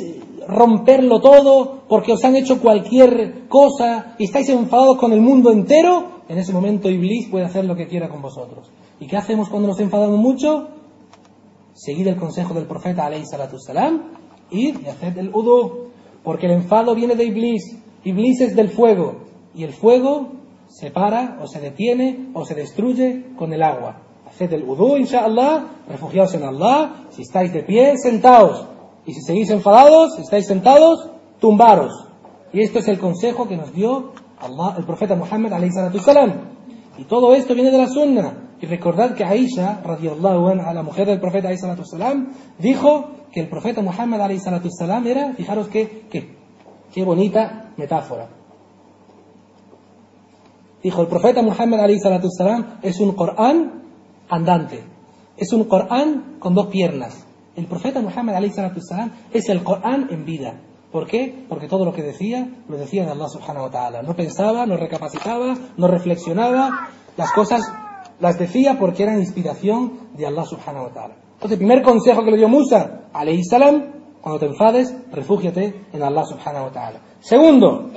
[0.48, 6.22] romperlo todo porque os han hecho cualquier cosa y estáis enfadados con el mundo entero,
[6.28, 8.70] en ese momento Iblis puede hacer lo que quiera con vosotros.
[9.00, 10.70] ¿Y qué hacemos cuando nos enfadamos mucho?
[11.74, 14.12] Seguid el consejo del profeta alayhi salatu salam
[14.52, 15.90] y haced el udu,
[16.24, 17.78] porque el enfado viene de Iblis.
[18.04, 19.22] Iblis es del fuego
[19.56, 20.30] y el fuego
[20.80, 24.02] se para o se detiene o se destruye con el agua.
[24.28, 27.08] Haced el udu, inshallah, refugiaos en Allah.
[27.10, 28.66] Si estáis de pie, sentaos.
[29.06, 31.10] Y si seguís enfadados, si estáis sentados,
[31.42, 32.08] tumbaros.
[32.54, 35.52] Y esto es el consejo que nos dio Allah, el profeta Muhammad
[36.00, 36.34] salam.
[36.98, 38.56] Y todo esto viene de la sunna.
[38.62, 43.82] Y recordad que Aisha, radiallahu anha, la mujer del profeta salam, dijo que el profeta
[43.82, 44.32] Muhammad
[44.70, 46.38] salam era, fijaros qué, qué,
[46.94, 48.39] qué bonita metáfora.
[50.82, 51.80] Dijo, el profeta Muhammad
[52.38, 53.84] salam es un Corán
[54.30, 54.84] andante.
[55.38, 57.26] Es un Corán con dos piernas.
[57.56, 60.62] El profeta Muhammad salam es el Corán en vida.
[60.92, 61.46] ¿Por qué?
[61.48, 64.02] Porque todo lo que decía, lo decía de Allah subhanahu wa ta'ala.
[64.02, 66.90] No pensaba, no recapacitaba, no reflexionaba.
[67.16, 67.72] Las cosas
[68.20, 71.16] las decía porque eran inspiración de Allah subhanahu wa ta'ala.
[71.34, 76.26] Entonces, primer consejo que le dio Musa, alayhi salam, cuando te enfades, refúgiate en Allah
[76.26, 77.00] subhanahu wa ta'ala.
[77.20, 77.92] Segundo,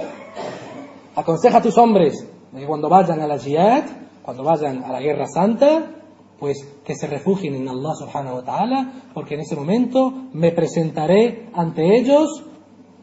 [1.17, 2.29] aconseja a tus hombres
[2.67, 3.85] cuando vayan a la jihad,
[4.23, 5.91] cuando vayan a la guerra santa,
[6.39, 11.49] pues que se refugien en Allah subhanahu wa ta'ala, porque en ese momento me presentaré
[11.55, 12.45] ante ellos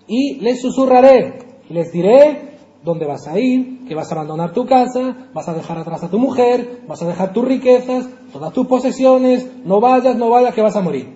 [0.08, 2.50] y les susurraré les diré
[2.84, 6.10] dónde vas a ir, que vas a abandonar tu casa, vas a dejar atrás a
[6.10, 10.62] tu mujer, vas a dejar tus riquezas, todas tus posesiones, no vayas, no vayas, que
[10.62, 11.16] vas a morir.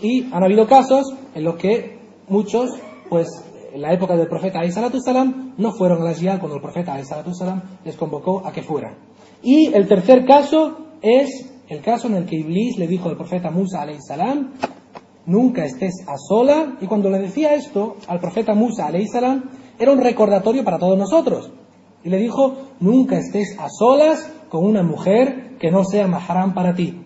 [0.00, 1.98] Y han habido casos en los que
[2.28, 2.70] muchos,
[3.08, 3.28] pues
[3.72, 7.62] en la época del profeta salam no fueron a la jihad cuando el profeta salam
[7.84, 8.96] les convocó a que fueran.
[9.42, 13.50] Y el tercer caso es el caso en el que Iblis le dijo al profeta
[13.50, 14.52] Musa salam
[15.24, 20.00] nunca estés a sola, y cuando le decía esto al profeta Musa salam era un
[20.00, 21.50] recordatorio para todos nosotros.
[22.04, 26.74] Y le dijo, nunca estés a solas con una mujer que no sea mahram para
[26.74, 27.00] ti.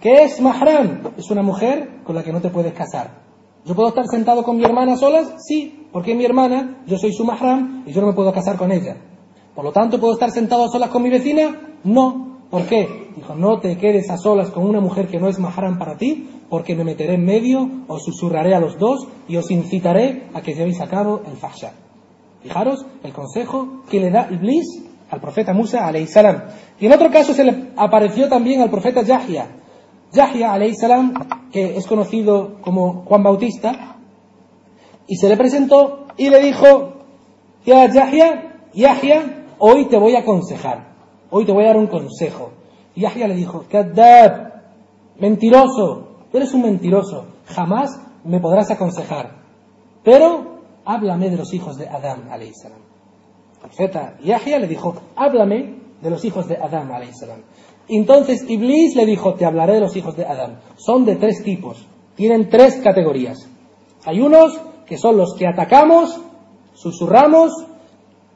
[0.00, 1.12] ¿Qué es mahram?
[1.16, 3.29] Es una mujer con la que no te puedes casar.
[3.64, 5.34] ¿Yo puedo estar sentado con mi hermana solas?
[5.46, 8.72] Sí, porque mi hermana, yo soy su mahram y yo no me puedo casar con
[8.72, 8.96] ella.
[9.54, 11.76] Por lo tanto, ¿puedo estar sentado a solas con mi vecina?
[11.84, 12.40] No.
[12.50, 13.10] ¿Por qué?
[13.14, 16.28] Dijo, no te quedes a solas con una mujer que no es mahram para ti,
[16.48, 20.54] porque me meteré en medio, os susurraré a los dos y os incitaré a que
[20.54, 21.72] llevéis a cabo el fahsha.
[22.42, 26.44] Fijaros el consejo que le da Iblis al profeta Musa salam.
[26.80, 29.46] Y en otro caso se le apareció también al profeta Yahya.
[30.12, 30.52] Yahya
[31.52, 33.96] que es conocido como Juan Bautista,
[35.06, 36.92] y se le presentó y le dijo,
[37.64, 37.86] Ya
[38.72, 40.94] Yahya, hoy te voy a aconsejar,
[41.30, 42.52] hoy te voy a dar un consejo.
[42.94, 44.52] Y Yahya le dijo, Kadab,
[45.18, 49.40] mentiroso, eres un mentiroso, jamás me podrás aconsejar.
[50.04, 52.78] Pero háblame de los hijos de Adán, salam.
[53.54, 57.42] El profeta Yahya le dijo, háblame de los hijos de Adán, salam.
[57.96, 60.60] Entonces Iblis le dijo, te hablaré de los hijos de Adán.
[60.76, 63.48] Son de tres tipos, tienen tres categorías.
[64.04, 66.20] Hay unos que son los que atacamos,
[66.74, 67.52] susurramos,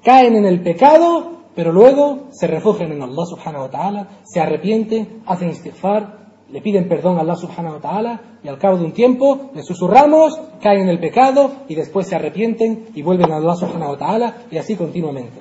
[0.03, 5.23] caen en el pecado, pero luego se refugian en Allah subhanahu wa ta'ala, se arrepienten,
[5.25, 8.93] hacen istighfar, le piden perdón a Allah subhanahu wa ta'ala y al cabo de un
[8.93, 13.55] tiempo le susurramos, caen en el pecado y después se arrepienten y vuelven a Allah
[13.55, 15.41] subhanahu wa ta'ala y así continuamente.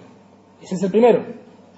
[0.61, 1.25] Ese es el primero.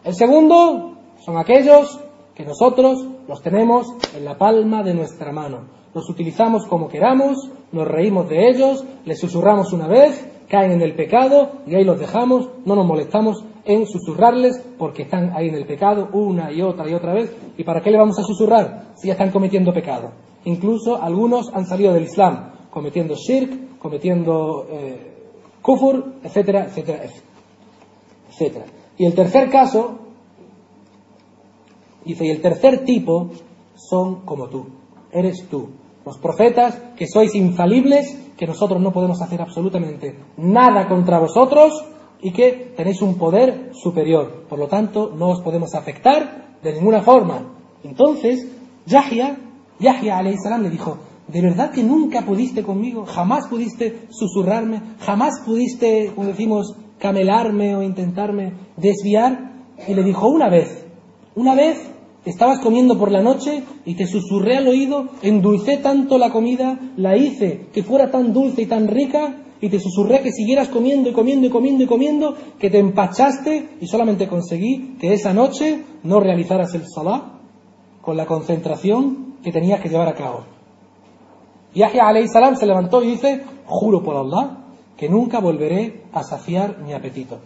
[0.03, 1.99] El segundo son aquellos
[2.35, 5.61] que nosotros los tenemos en la palma de nuestra mano.
[5.93, 10.95] Los utilizamos como queramos, nos reímos de ellos, les susurramos una vez, caen en el
[10.95, 15.65] pecado y ahí los dejamos, no nos molestamos en susurrarles porque están ahí en el
[15.65, 17.33] pecado una y otra y otra vez.
[17.57, 20.11] ¿Y para qué le vamos a susurrar si ya están cometiendo pecado?
[20.43, 25.13] Incluso algunos han salido del Islam cometiendo shirk, cometiendo eh,
[25.61, 27.05] kufur, etcétera, etcétera,
[28.29, 28.65] etcétera.
[28.97, 29.99] Y el tercer caso,
[32.05, 33.29] y el tercer tipo
[33.75, 34.67] son como tú,
[35.11, 35.69] eres tú.
[36.05, 41.83] Los profetas, que sois infalibles, que nosotros no podemos hacer absolutamente nada contra vosotros,
[42.21, 44.45] y que tenéis un poder superior.
[44.49, 47.53] Por lo tanto, no os podemos afectar de ninguna forma.
[47.83, 48.47] Entonces,
[48.85, 49.37] Yahya,
[49.79, 53.05] Yahya salam le dijo, ¿de verdad que nunca pudiste conmigo?
[53.05, 54.81] ¿Jamás pudiste susurrarme?
[54.99, 59.53] ¿Jamás pudiste, como decimos, camelarme o intentarme desviar?
[59.87, 60.85] Y le dijo, una vez,
[61.35, 61.91] una vez
[62.25, 67.15] estabas comiendo por la noche y te susurré al oído, endulcé tanto la comida, la
[67.15, 71.13] hice que fuera tan dulce y tan rica y te susurré que siguieras comiendo y
[71.13, 76.19] comiendo y comiendo y comiendo, que te empachaste y solamente conseguí que esa noche no
[76.19, 77.39] realizaras el salah
[78.01, 80.45] con la concentración que tenías que llevar a cabo.
[81.73, 84.65] Yahya alayhi salam se levantó y dice, juro por Allah
[84.97, 87.39] que nunca volveré a saciar mi apetito.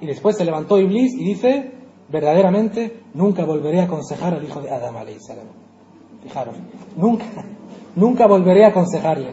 [0.00, 1.72] Y después se levantó Iblis y dice,
[2.08, 5.46] verdaderamente nunca volveré a aconsejar al hijo de Adam salam.
[6.22, 6.56] Fijaros,
[6.96, 7.24] nunca,
[7.96, 9.32] nunca volveré a aconsejarle.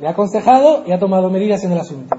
[0.00, 2.16] Le ha aconsejado y ha tomado medidas en el asunto.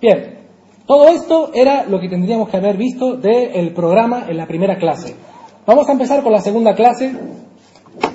[0.00, 0.38] Bien,
[0.86, 5.14] todo esto era lo que tendríamos que haber visto del programa en la primera clase.
[5.66, 7.12] Vamos a empezar con la segunda clase,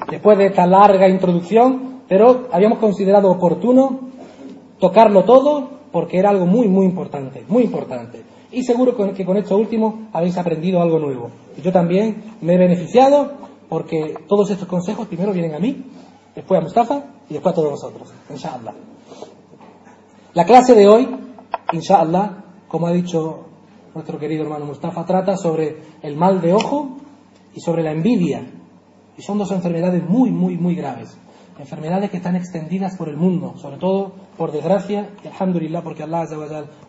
[0.10, 4.10] después de esta larga introducción, pero habíamos considerado oportuno
[4.80, 8.24] tocarlo todo porque era algo muy, muy importante, muy importante.
[8.54, 11.32] Y seguro que con esto último habéis aprendido algo nuevo.
[11.62, 13.32] Yo también me he beneficiado
[13.68, 15.84] porque todos estos consejos primero vienen a mí
[16.36, 18.76] después a Mustafa y después a todos nosotros, inshallah.
[20.36, 21.10] La clase de hoy,
[21.72, 23.40] inshallah, como ha dicho
[23.96, 26.98] nuestro querido hermano Mustafa, trata sobre el mal de ojo
[27.56, 28.46] y sobre la envidia.
[29.18, 31.18] Y son dos enfermedades muy, muy, muy graves.
[31.58, 36.26] Enfermedades que están extendidas por el mundo, sobre todo, por desgracia, y alhamdulillah, porque Allah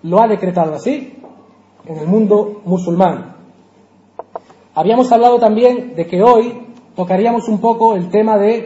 [0.02, 1.22] lo ha decretado así
[1.86, 3.36] en el mundo musulmán.
[4.74, 6.52] Habíamos hablado también de que hoy
[6.96, 8.56] tocaríamos un poco el tema de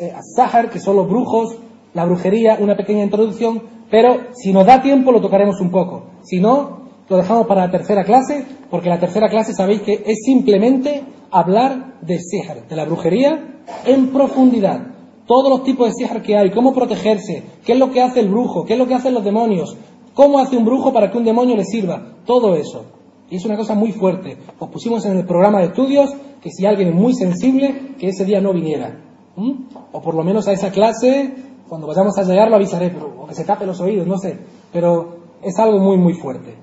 [0.00, 1.56] eh, Sahar, que son los brujos,
[1.94, 6.04] la brujería, una pequeña introducción, pero si nos da tiempo lo tocaremos un poco.
[6.22, 10.18] Si no, lo dejamos para la tercera clase, porque la tercera clase sabéis que es
[10.24, 14.80] simplemente hablar de Sihar, de la brujería, en profundidad.
[15.26, 18.28] Todos los tipos de Sihar que hay, cómo protegerse, qué es lo que hace el
[18.28, 19.76] brujo, qué es lo que hacen los demonios,
[20.18, 22.86] cómo hace un brujo para que un demonio le sirva, todo eso.
[23.30, 24.36] Y es una cosa muy fuerte.
[24.58, 26.10] Os pusimos en el programa de estudios
[26.42, 28.98] que si alguien es muy sensible, que ese día no viniera.
[29.36, 29.52] ¿Mm?
[29.92, 31.32] O por lo menos a esa clase,
[31.68, 34.36] cuando vayamos a llegar lo avisaré, pero, o que se tape los oídos, no sé.
[34.72, 36.56] Pero es algo muy, muy fuerte.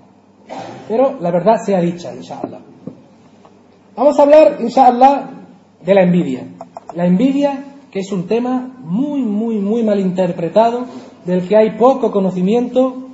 [0.90, 2.60] Pero la verdad sea dicha, inshallah.
[3.96, 5.30] Vamos a hablar, inshallah,
[5.82, 6.46] de la envidia.
[6.94, 10.88] La envidia, que es un tema muy, muy, muy mal interpretado,
[11.24, 13.05] del que hay poco conocimiento,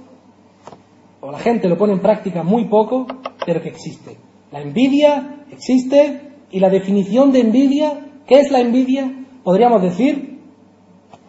[1.21, 3.07] o la gente lo pone en práctica muy poco,
[3.45, 4.17] pero que existe.
[4.51, 9.21] La envidia existe y la definición de envidia, ¿qué es la envidia?
[9.43, 10.39] podríamos decir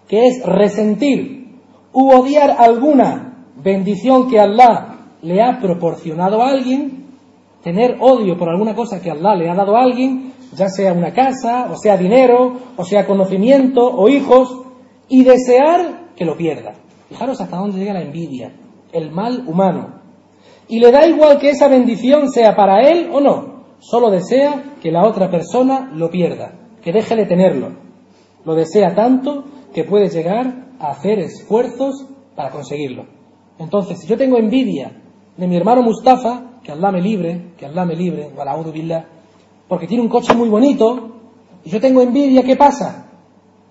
[0.09, 1.59] que es resentir
[1.93, 7.07] u odiar alguna bendición que Allah le ha proporcionado a alguien,
[7.63, 11.13] tener odio por alguna cosa que Allah le ha dado a alguien, ya sea una
[11.13, 14.63] casa, o sea dinero, o sea conocimiento, o hijos,
[15.09, 16.75] y desear que lo pierda.
[17.09, 18.53] Fijaros hasta dónde llega la envidia,
[18.93, 20.01] el mal humano.
[20.69, 24.91] Y le da igual que esa bendición sea para él o no, solo desea que
[24.91, 27.73] la otra persona lo pierda, que deje de tenerlo.
[28.45, 33.07] Lo desea tanto que puede llegar a hacer esfuerzos para conseguirlo.
[33.59, 35.03] Entonces, si yo tengo envidia
[35.37, 38.31] de mi hermano Mustafa, que Allah me libre, que Allah me libre,
[38.73, 39.07] billah,
[39.69, 41.17] porque tiene un coche muy bonito
[41.65, 43.11] y yo tengo envidia, ¿qué pasa?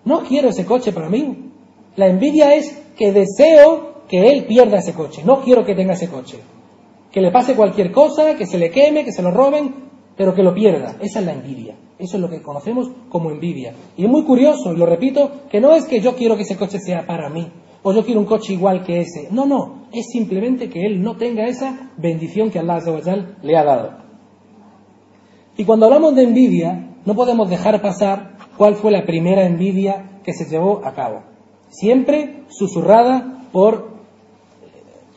[0.05, 1.51] No quiero ese coche para mí.
[1.95, 6.09] La envidia es que deseo que él pierda ese coche, no quiero que tenga ese
[6.09, 6.37] coche.
[7.13, 9.73] Que le pase cualquier cosa, que se le queme, que se lo roben,
[10.17, 10.97] pero que lo pierda.
[10.99, 11.77] Esa es la envidia.
[11.97, 13.73] Eso es lo que conocemos como envidia.
[13.95, 16.57] Y es muy curioso, y lo repito, que no es que yo quiero que ese
[16.57, 17.53] coche sea para mí,
[17.83, 19.29] o yo quiero un coche igual que ese.
[19.31, 22.81] No, no, es simplemente que él no tenga esa bendición que Allah
[23.41, 23.91] le ha dado.
[25.55, 30.33] Y cuando hablamos de envidia, no podemos dejar pasar cuál fue la primera envidia que
[30.33, 31.23] se llevó a cabo.
[31.69, 33.90] Siempre susurrada por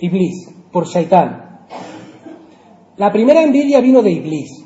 [0.04, 1.66] Iblis, por Shaitán.
[2.96, 4.64] La primera envidia vino de Iblis.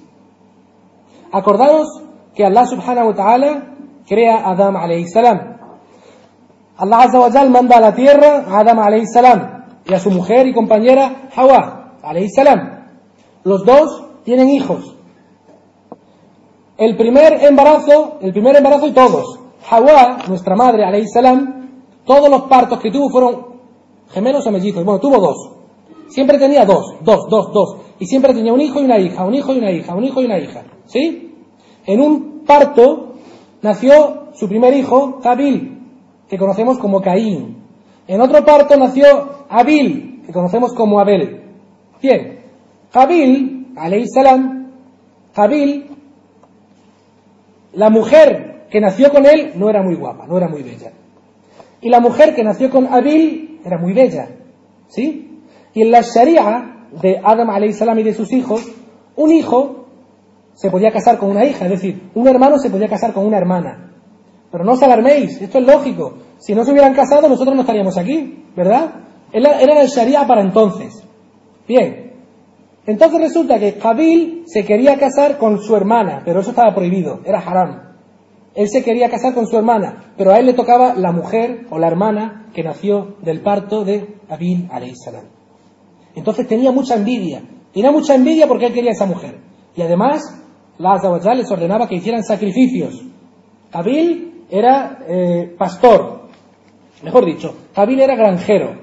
[1.33, 2.03] Acordaros
[2.35, 3.75] que Allah subhanahu wa ta'ala
[4.07, 5.59] crea a Adam alayhi salam.
[6.77, 10.47] Allah azza wa manda a la tierra a Adam alayhi salam y a su mujer
[10.47, 12.85] y compañera Hawa alayhi salam.
[13.45, 14.95] Los dos tienen hijos.
[16.77, 19.41] El primer embarazo, el primer embarazo y todos.
[19.71, 21.71] Hawa, nuestra madre, alayhi salam,
[22.05, 23.48] todos los partos que tuvo fueron
[24.11, 24.85] gemelos o mellizos.
[24.85, 25.51] Bueno, tuvo dos.
[26.09, 27.77] Siempre tenía dos, dos, dos, dos.
[27.99, 30.23] Y siempre tenía un hijo y una hija, un hijo y una hija, un hijo
[30.23, 30.63] y una hija.
[30.87, 31.35] ¿Sí?
[31.87, 33.15] En un parto
[33.63, 35.79] nació su primer hijo, Kabil,
[36.29, 37.59] que conocemos como Caín.
[38.07, 39.07] En otro parto nació
[39.49, 41.43] Abil, que conocemos como Abel.
[42.01, 42.41] Bien,
[42.91, 44.73] Kabil, alayhi salam,
[45.35, 45.89] Kabil
[47.79, 50.93] la mujer que nació con él no era muy guapa, no era muy bella.
[51.81, 54.29] Y la mujer que nació con Abil era muy bella.
[54.89, 55.43] ¿Sí?
[55.75, 58.67] Y en la Sharia de Adam salam y de sus hijos,
[59.17, 59.87] un hijo
[60.55, 63.39] se podía casar con una hija, es decir, un hermano se podía casar con una
[63.39, 63.93] hermana.
[64.51, 66.15] Pero no os alarméis, esto es lógico.
[66.39, 68.95] Si no se hubieran casado, nosotros no estaríamos aquí, ¿verdad?
[69.33, 71.05] Era la Sharia para entonces.
[71.69, 72.13] Bien.
[72.87, 77.39] Entonces resulta que Kabil se quería casar con su hermana, pero eso estaba prohibido, era
[77.39, 77.88] haram.
[78.55, 81.79] Él se quería casar con su hermana, pero a él le tocaba la mujer o
[81.79, 85.25] la hermana que nació del parto de Abil salam.
[86.15, 87.43] Entonces tenía mucha envidia.
[87.73, 89.39] Tenía mucha envidia porque él quería esa mujer.
[89.77, 90.23] Y además,
[90.79, 93.05] la Azawajal les ordenaba que hicieran sacrificios.
[93.73, 96.29] Abil era eh, pastor,
[97.03, 98.81] mejor dicho, Abil era granjero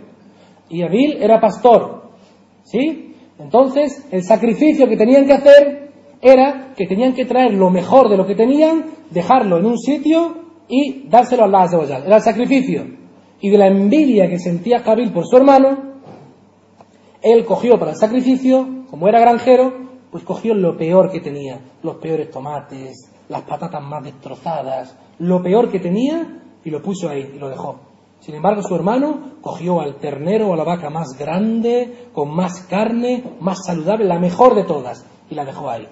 [0.69, 2.03] y Abil era pastor.
[2.63, 3.15] ¿Sí?
[3.37, 5.84] Entonces, el sacrificio que tenían que hacer
[6.21, 10.45] era que tenían que traer lo mejor de lo que tenían, dejarlo en un sitio
[10.67, 12.85] y dárselo a Allah Era el sacrificio.
[13.39, 15.95] Y de la envidia que sentía Jabil por su hermano,
[17.21, 19.73] él cogió para el sacrificio, como era granjero,
[20.11, 25.69] pues cogió lo peor que tenía, los peores tomates, las patatas más destrozadas, lo peor
[25.69, 27.79] que tenía y lo puso ahí y lo dejó.
[28.19, 32.61] Sin embargo, su hermano cogió al ternero o a la vaca más grande, con más
[32.61, 35.87] carne, más saludable, la mejor de todas, y la dejó ahí.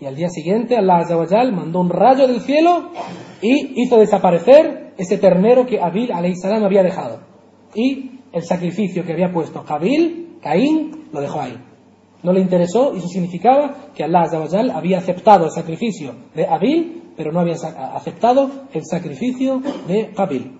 [0.00, 2.90] Y al día siguiente Allah Azawajal mandó un rayo del cielo
[3.42, 7.20] y hizo desaparecer ese ternero que Abil salam había dejado.
[7.74, 11.58] Y el sacrificio que había puesto Kabil, Caín, lo dejó ahí.
[12.22, 17.12] No le interesó y eso significaba que Allah Azawajal había aceptado el sacrificio de Abil,
[17.16, 20.58] pero no había aceptado el sacrificio de Kabil.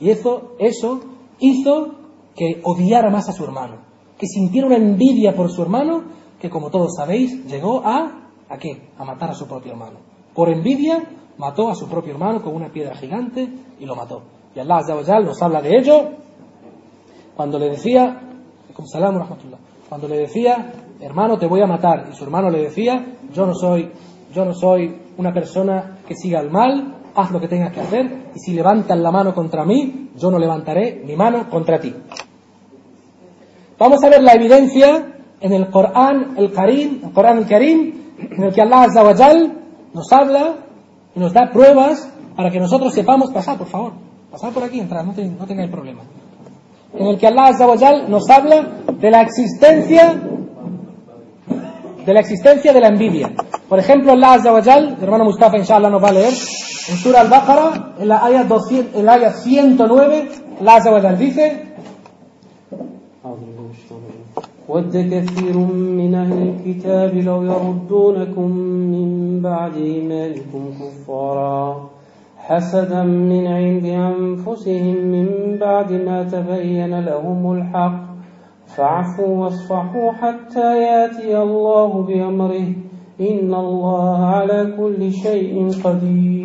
[0.00, 1.00] Y eso, eso
[1.40, 1.94] hizo
[2.36, 3.78] que odiara más a su hermano,
[4.16, 6.04] que sintiera una envidia por su hermano,
[6.40, 8.88] que como todos sabéis, llegó a, ¿a qué?
[8.98, 9.98] A matar a su propio hermano.
[10.34, 11.02] Por envidia,
[11.38, 14.22] mató a su propio hermano con una piedra gigante y lo mató.
[14.54, 16.10] Y Allah Azza nos habla de ello
[17.36, 18.20] cuando le decía,
[19.88, 23.54] cuando le decía, hermano, te voy a matar, y su hermano le decía, yo no
[23.54, 23.92] soy,
[24.34, 28.30] yo no soy una persona que siga el mal, haz lo que tengas que hacer,
[28.34, 31.94] y si levantan la mano contra mí, yo no levantaré mi mano contra ti.
[33.78, 38.44] Vamos a ver la evidencia en el Corán el Karim, el Corán el Karim, en
[38.44, 39.02] el que Allah Azza
[39.94, 40.54] nos habla
[41.14, 43.92] y nos da pruebas para que nosotros sepamos pasar, por favor,
[44.30, 46.02] pasar por aquí, entrar, no, no tengáis problema.
[46.94, 47.66] En el que Allah Azza
[48.08, 48.66] nos habla
[48.98, 50.20] de la existencia
[52.08, 53.30] de la existencia de la envidia.
[53.68, 56.96] Por ejemplo, Allah Azza wa Jal, el hermano Mustafa inshallah nos va a leer, en
[56.96, 60.28] Surah Al-Baqarah, en la ayah, 200, en la ayah 109,
[60.60, 61.68] Allah Azza wa Jal dice,
[64.68, 65.56] ود كثير
[66.00, 68.50] من أهل الكتاب لو يردونكم
[68.94, 71.90] من بعد إيمانكم كفارا
[72.36, 78.00] حسدا من عند أنفسهم من بعد ما تبين لهم الحق
[78.76, 82.68] فاعفوا واصفحوا حتى ياتي الله بأمره
[83.20, 86.38] إن الله على كل شيء قدير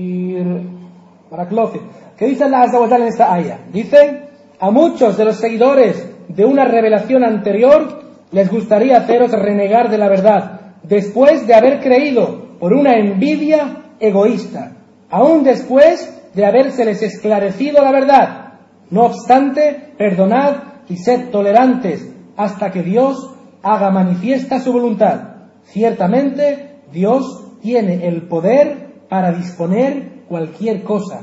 [2.17, 3.59] ¿Qué dice Allah Azza en esta ayah?
[3.73, 8.02] Dice a muchos de los seguidores de una revelación anterior,
[8.33, 14.73] les gustaría haceros renegar de la verdad, después de haber creído por una envidia egoísta,
[15.09, 18.53] aún después de habérseles esclarecido la verdad.
[18.89, 20.55] No obstante, perdonad
[20.89, 23.29] y sed tolerantes hasta que Dios
[23.61, 25.35] haga manifiesta su voluntad.
[25.63, 31.21] Ciertamente, Dios tiene el poder para disponer cualquier cosa.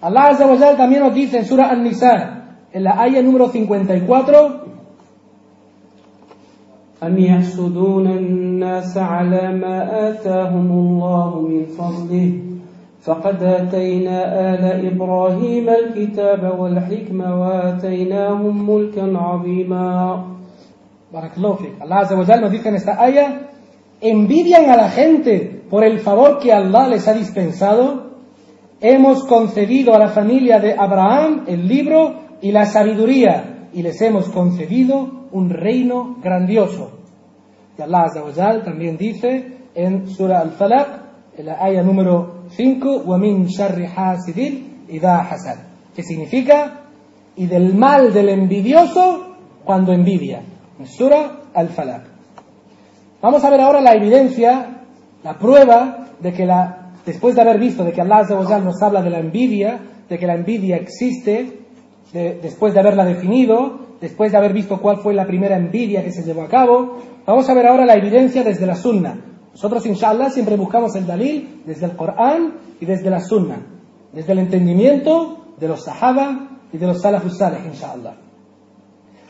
[0.00, 2.38] Allah Azza wa también nos dice en Surah An-Nisa,
[2.72, 4.57] en la ayah número 54,
[7.03, 12.31] أم يحسدون الناس على ما آتاهم الله من فضله
[13.01, 14.19] فقد آتينا
[14.53, 20.23] آل إبراهيم الكتاب والحكمة وآتيناهم ملكا عظيما
[21.13, 21.73] Barakallahu fik.
[21.77, 23.51] Allah Azza wa Jalla nos dice en esta ayah,
[24.01, 28.13] envidian a la gente por el favor que Allah les ha dispensado.
[28.81, 34.29] Hemos concedido a la familia de Abraham el libro y la sabiduría y les hemos
[34.29, 36.91] concedido un reino grandioso.
[37.77, 40.87] Y Allah Azza wa Jalla también dice en Surah Al-Falaq,
[41.37, 45.57] en la ayah número 5, وَمِن شَرِّ حَاسِدٍ إِذَا حَسَدٍ
[45.95, 46.81] que significa
[47.35, 50.41] y del mal del envidioso cuando envidia.
[50.79, 52.03] En Surah Al-Falaq.
[53.21, 54.81] Vamos a ver ahora la evidencia,
[55.23, 58.65] la prueba de que la, después de haber visto de que Allah Azza wa Jalla
[58.65, 61.59] nos habla de la envidia, de que la envidia existe,
[62.11, 66.12] de- después de haberla definido, después de haber visto cuál fue la primera envidia que
[66.12, 69.18] se llevó a cabo, vamos a ver ahora la evidencia desde la Sunna.
[69.52, 73.60] Nosotros, inshallah, siempre buscamos el dalil desde el Corán y desde la Sunna,
[74.12, 78.14] desde el entendimiento de los Sahaba y de los Salafus inshallah,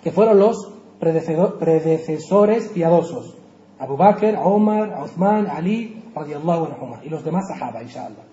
[0.03, 3.37] que fueron los predecesores piadosos,
[3.79, 8.25] Abu Bakr, Omar, Uthman, Ali, radiallahu anhuma, y los demás Sahaba, inshallah.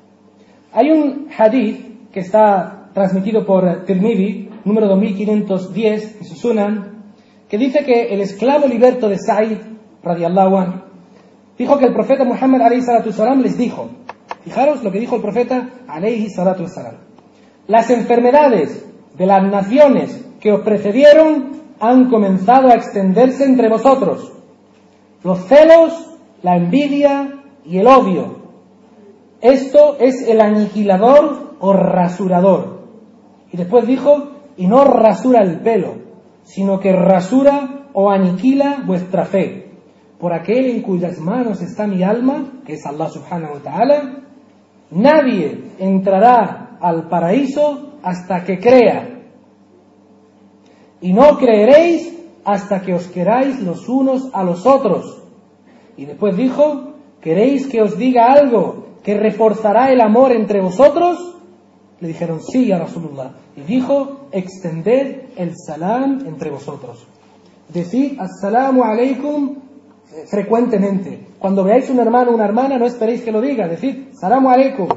[0.73, 7.13] Hay un hadith que está transmitido por Tirmidhi, número 2510 en su Sunan,
[7.47, 9.59] que dice que el esclavo liberto de Sa'id,
[10.03, 10.81] radiallahu anhu,
[11.57, 13.89] dijo que el profeta Muhammad alayhi salatu wasalam les dijo,
[14.43, 16.95] fijaros lo que dijo el profeta alayhi salatu wasalam,
[17.67, 18.85] las enfermedades
[19.15, 24.33] de las naciones que os precedieron han comenzado a extenderse entre vosotros,
[25.23, 28.45] los celos, la envidia y el odio,
[29.41, 32.79] esto es el aniquilador o rasurador.
[33.51, 35.95] Y después dijo, y no rasura el pelo,
[36.43, 39.71] sino que rasura o aniquila vuestra fe.
[40.19, 44.23] Por aquel en cuyas manos está mi alma, que es Allah subhanahu wa ta'ala,
[44.91, 49.09] nadie entrará al paraíso hasta que crea.
[51.01, 55.23] Y no creeréis hasta que os queráis los unos a los otros.
[55.97, 61.34] Y después dijo, ¿queréis que os diga algo que reforzará el amor entre vosotros?
[62.01, 63.31] Le dijeron, sí, ya Rasulullah.
[63.55, 67.07] Y dijo, extended el salam entre vosotros.
[67.69, 69.57] Decid, assalamu alaikum
[70.13, 71.27] eh, frecuentemente.
[71.39, 73.67] Cuando veáis un hermano o una hermana, no esperéis que lo diga.
[73.67, 74.89] Decid, salamu alaikum.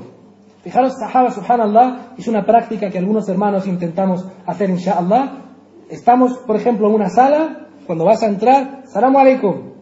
[0.62, 5.44] Fijaros, sahaba, subhanallah, es una práctica que algunos hermanos intentamos hacer, inshallah.
[5.88, 9.72] Estamos, por ejemplo, en una sala, cuando vas a entrar, salamu alaikum.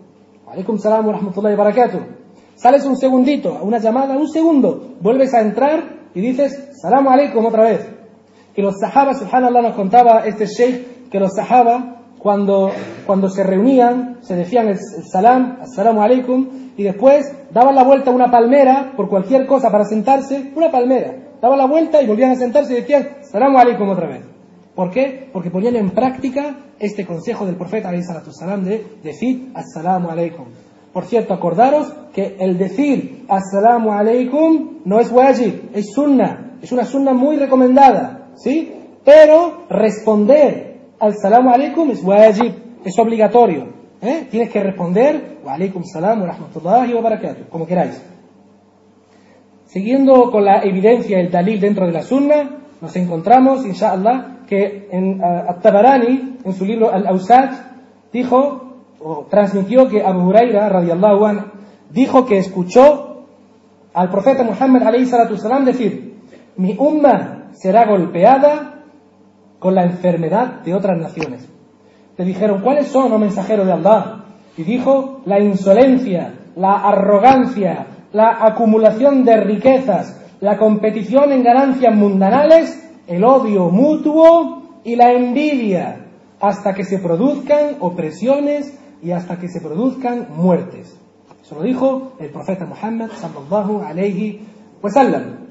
[0.46, 1.98] Alaikum salam wa rahmatullahi barakatuh.
[2.54, 7.44] Sales un segundito, a una llamada, un segundo, vuelves a entrar y dices, salamu alaikum
[7.44, 7.86] otra vez.
[8.54, 12.72] Que los sahaba, subhanallah, nos contaba este sheikh, que los sahaba, cuando,
[13.04, 14.78] cuando se reunían, se decían el,
[15.12, 19.84] salam, assalamu alaikum, y después daban la vuelta a una palmera, por cualquier cosa para
[19.84, 21.34] sentarse, una palmera.
[21.42, 24.24] Daban la vuelta y volvían a sentarse y decían, salamu alaikum otra vez.
[24.74, 25.28] ¿Por qué?
[25.34, 27.90] Porque ponían en práctica este consejo del profeta
[28.30, 30.46] salam de decir assalamu alaikum.
[30.96, 36.86] Por cierto, acordaros que el decir assalamu alaikum no es wajib, es sunna, es una
[36.86, 38.72] sunna muy recomendada, ¿sí?
[39.04, 43.74] Pero responder al salamu alaikum es wajib, es obligatorio.
[44.00, 44.26] ¿eh?
[44.30, 48.02] Tienes que responder wa alaikum salam wa rahmatullahi wa barakatuh, como queráis.
[49.66, 55.20] Siguiendo con la evidencia del dalil dentro de la sunna, nos encontramos, inshallah, que en
[55.20, 57.52] uh, At-Tabarani, en su libro Al-Awsat,
[58.14, 58.65] dijo
[59.08, 61.44] o transmitió que Abu Huraira, radiallahu anhu,
[61.90, 63.24] dijo que escuchó
[63.94, 64.82] al profeta Muhammad
[65.36, 66.16] salam decir,
[66.56, 68.82] mi umma será golpeada
[69.60, 71.48] con la enfermedad de otras naciones.
[72.16, 74.24] Le dijeron, ¿cuáles son, oh mensajero de Allah?
[74.56, 82.90] Y dijo, la insolencia, la arrogancia, la acumulación de riquezas, la competición en ganancias mundanales,
[83.06, 86.06] el odio mutuo y la envidia,
[86.40, 90.98] hasta que se produzcan opresiones y hasta que se produzcan muertes.
[91.42, 94.40] Eso lo dijo el profeta Muhammad sallallahu alayhi
[94.82, 95.46] wa sallam.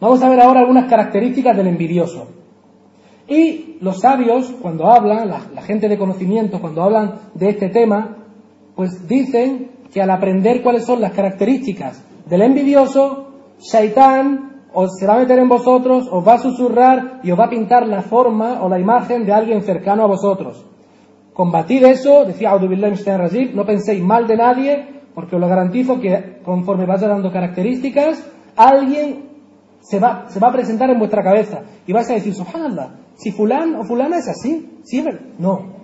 [0.00, 2.26] Vamos a ver ahora algunas características del envidioso.
[3.28, 8.16] Y los sabios, cuando hablan, la, gente de conocimiento, cuando hablan de este tema,
[8.74, 13.28] pues dicen que al aprender cuáles son las características del envidioso,
[13.60, 17.44] Shaitán os se va a meter en vosotros, os va a susurrar y os va
[17.44, 20.64] a pintar la forma o la imagen de alguien cercano a vosotros.
[21.32, 22.52] Combatid eso, decía
[23.54, 28.24] no penséis mal de nadie, porque os lo garantizo que conforme vaya dando características,
[28.56, 29.30] alguien
[29.80, 33.32] se va, se va a presentar en vuestra cabeza y vais a decir, subhanallah, si
[33.32, 35.04] fulán o fulana es así, ¿sí?
[35.38, 35.80] No.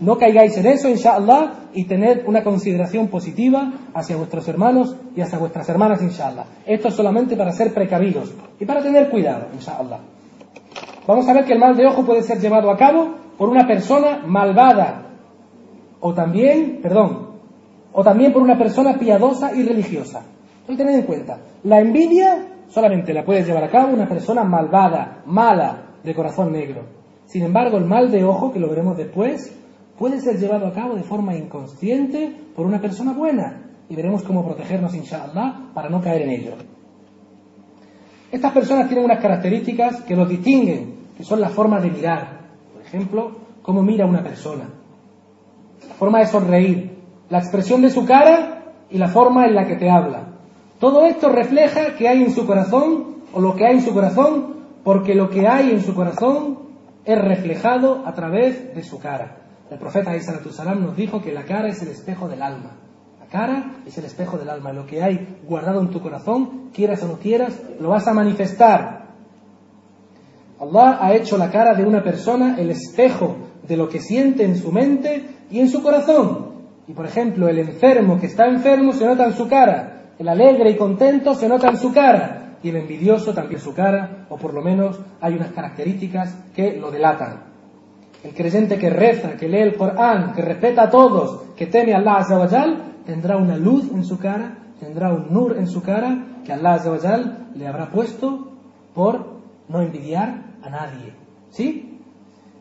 [0.00, 5.38] No caigáis en eso, inshallah, y tened una consideración positiva hacia vuestros hermanos y hacia
[5.38, 6.46] vuestras hermanas, inshallah.
[6.64, 9.98] Esto es solamente para ser precavidos y para tener cuidado, inshallah.
[11.06, 13.66] Vamos a ver que el mal de ojo puede ser llevado a cabo por una
[13.66, 15.12] persona malvada
[16.00, 17.30] o también, perdón,
[17.90, 20.26] o también por una persona piadosa y religiosa.
[20.66, 25.22] Que tener en cuenta, la envidia solamente la puede llevar a cabo una persona malvada,
[25.24, 26.82] mala, de corazón negro.
[27.24, 29.58] Sin embargo, el mal de ojo, que lo veremos después,
[29.98, 33.70] puede ser llevado a cabo de forma inconsciente por una persona buena.
[33.88, 36.52] Y veremos cómo protegernos, inshallah, para no caer en ello.
[38.30, 42.39] Estas personas tienen unas características que los distinguen, que son la forma de mirar.
[42.92, 44.68] Ejemplo, cómo mira una persona,
[45.88, 49.76] la forma de sonreír, la expresión de su cara y la forma en la que
[49.76, 50.24] te habla.
[50.80, 54.56] Todo esto refleja que hay en su corazón o lo que hay en su corazón
[54.82, 56.58] porque lo que hay en su corazón
[57.04, 59.36] es reflejado a través de su cara.
[59.70, 62.72] El profeta Salam nos dijo que la cara es el espejo del alma.
[63.20, 64.72] La cara es el espejo del alma.
[64.72, 68.99] Lo que hay guardado en tu corazón, quieras o no quieras, lo vas a manifestar.
[70.60, 73.36] Allah ha hecho la cara de una persona el espejo
[73.66, 76.50] de lo que siente en su mente y en su corazón.
[76.86, 80.70] Y por ejemplo, el enfermo que está enfermo se nota en su cara, el alegre
[80.70, 84.52] y contento se nota en su cara y el envidioso también su cara, o por
[84.52, 87.44] lo menos hay unas características que lo delatan.
[88.22, 91.98] El creyente que reza, que lee el Corán, que respeta a todos, que teme a
[91.98, 96.52] Allah Azawajal, tendrá una luz en su cara, tendrá un nur en su cara que
[96.52, 98.52] Allah Azawajal le habrá puesto
[98.92, 101.12] por no envidiar a nadie.
[101.50, 101.98] ¿Sí?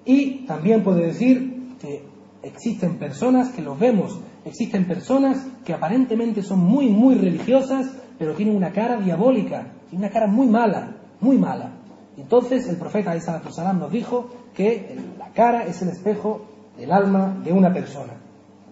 [0.06, 2.04] Y también puede decir que
[2.42, 7.88] existen personas que los vemos Existen personas que aparentemente son muy, muy religiosas,
[8.18, 11.72] pero tienen una cara diabólica, tienen una cara muy mala, muy mala.
[12.18, 16.42] Entonces el profeta Salam nos dijo que la cara es el espejo
[16.78, 18.14] del alma de una persona.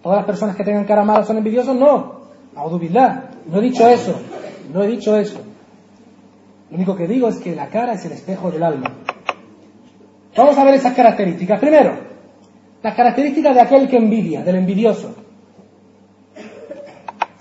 [0.02, 1.76] ¿Todas las personas que tengan cara mala son envidiosos?
[1.76, 2.18] No.
[3.46, 4.14] No he dicho eso.
[4.72, 5.40] No he dicho eso.
[6.70, 8.94] Lo único que digo es que la cara es el espejo del alma.
[10.36, 11.58] Vamos a ver esas características.
[11.60, 11.94] Primero,
[12.82, 15.14] las características de aquel que envidia, del envidioso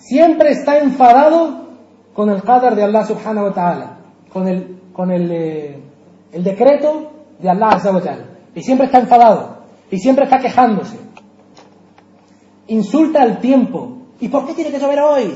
[0.07, 1.67] siempre está enfadado
[2.13, 3.97] con el qadar de Allah subhanahu wa ta'ala,
[4.31, 5.79] con el, con el, eh,
[6.31, 8.01] el decreto de Allah azza wa
[8.55, 9.57] Y siempre está enfadado,
[9.91, 10.97] y siempre está quejándose.
[12.67, 13.97] Insulta al tiempo.
[14.19, 15.33] ¿Y por qué tiene que llover hoy?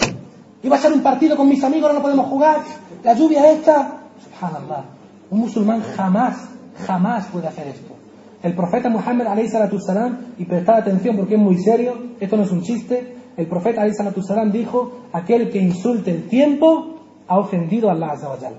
[0.63, 2.61] Iba a ser un partido con mis amigos, ahora no podemos jugar.
[3.03, 3.99] La lluvia esta.
[4.23, 4.85] Subhanallah.
[5.29, 6.49] Un musulmán jamás,
[6.85, 7.93] jamás puede hacer esto.
[8.43, 9.27] El profeta Muhammad,
[9.79, 13.83] salam, y prestad atención porque es muy serio, esto no es un chiste, el profeta
[13.93, 16.95] salam dijo, aquel que insulte el tiempo
[17.27, 18.55] ha ofendido a Allah Azawajal.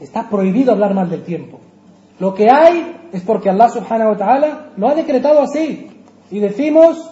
[0.00, 1.58] Está prohibido hablar mal del tiempo.
[2.18, 5.86] Lo que hay es porque Allah subhanahu wa ta'ala lo ha decretado así.
[6.30, 7.10] Y decimos,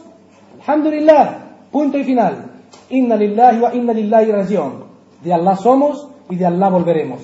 [0.61, 2.51] alhamdulillah, punto y final.
[2.91, 4.85] Inna lillahi wa inna lillahi rajion.
[5.23, 7.21] De Allah somos y de Allah volveremos.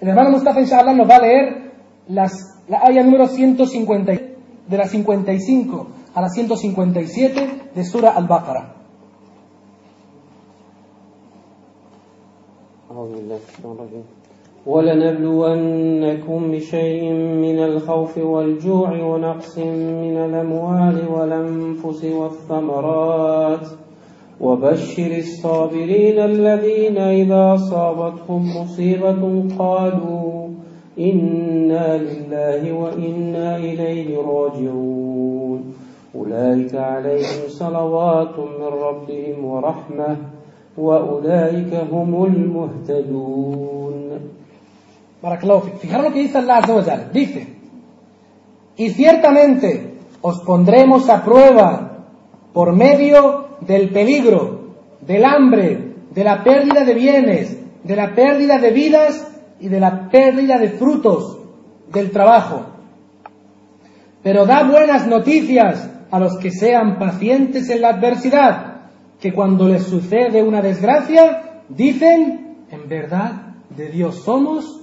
[0.00, 1.69] El hermano Mustafa inshallah nos va a leer
[2.10, 2.32] las,
[2.68, 8.76] la aya número 150, de la 55 a la 157 de Sura Al-Baqarah.
[14.66, 23.66] ولنبلونكم بشيء من الخوف والجوع ونقص من الأموال والأنفس والثمرات
[24.40, 30.49] وبشر الصابرين الذين إذا أصابتهم مصيبة قالوا
[30.99, 35.73] إنا لله وإنا إليه راجعون
[36.15, 40.17] أولئك عليهم صلوات من ربهم ورحمة
[40.77, 44.05] وأولئك هم المهتدون
[45.81, 47.47] Fijaros lo que dice Allah Azza Dice,
[48.77, 52.05] y ciertamente os pondremos a prueba
[52.53, 58.69] por medio del peligro, del hambre, de la pérdida de bienes, de la pérdida de
[58.69, 59.28] vidas
[59.60, 61.38] y de la pérdida de frutos
[61.92, 62.66] del trabajo.
[64.22, 68.82] Pero da buenas noticias a los que sean pacientes en la adversidad,
[69.20, 74.80] que cuando les sucede una desgracia, dicen, en verdad, de Dios somos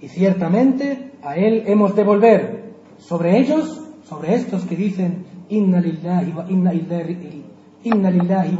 [0.00, 2.60] y ciertamente a Él hemos de volver.
[3.00, 7.44] sobre ellos, sobre estos que dicen inna lillahi wa inna ilayhi
[7.84, 8.56] inna lillahi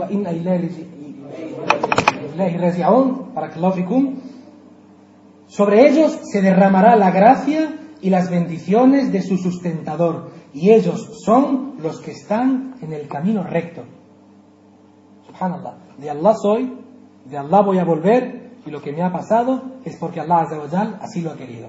[3.35, 3.61] para que
[5.51, 11.75] sobre ellos se derramará la gracia y las bendiciones de su sustentador, y ellos son
[11.83, 13.83] los que están en el camino recto.
[15.27, 16.79] Subhanallah, de Allah soy,
[17.25, 20.47] de Allah voy a volver, y lo que me ha pasado es porque Allah
[21.01, 21.69] así lo ha querido.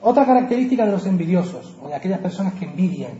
[0.00, 3.18] Otra característica de los envidiosos, o de aquellas personas que envidian,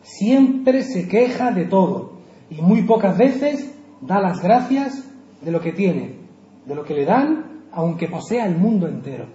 [0.00, 2.12] siempre se queja de todo
[2.48, 3.70] y muy pocas veces
[4.00, 5.04] da las gracias
[5.42, 6.23] de lo que tiene,
[6.66, 9.26] de lo que le dan, aunque posea el mundo entero.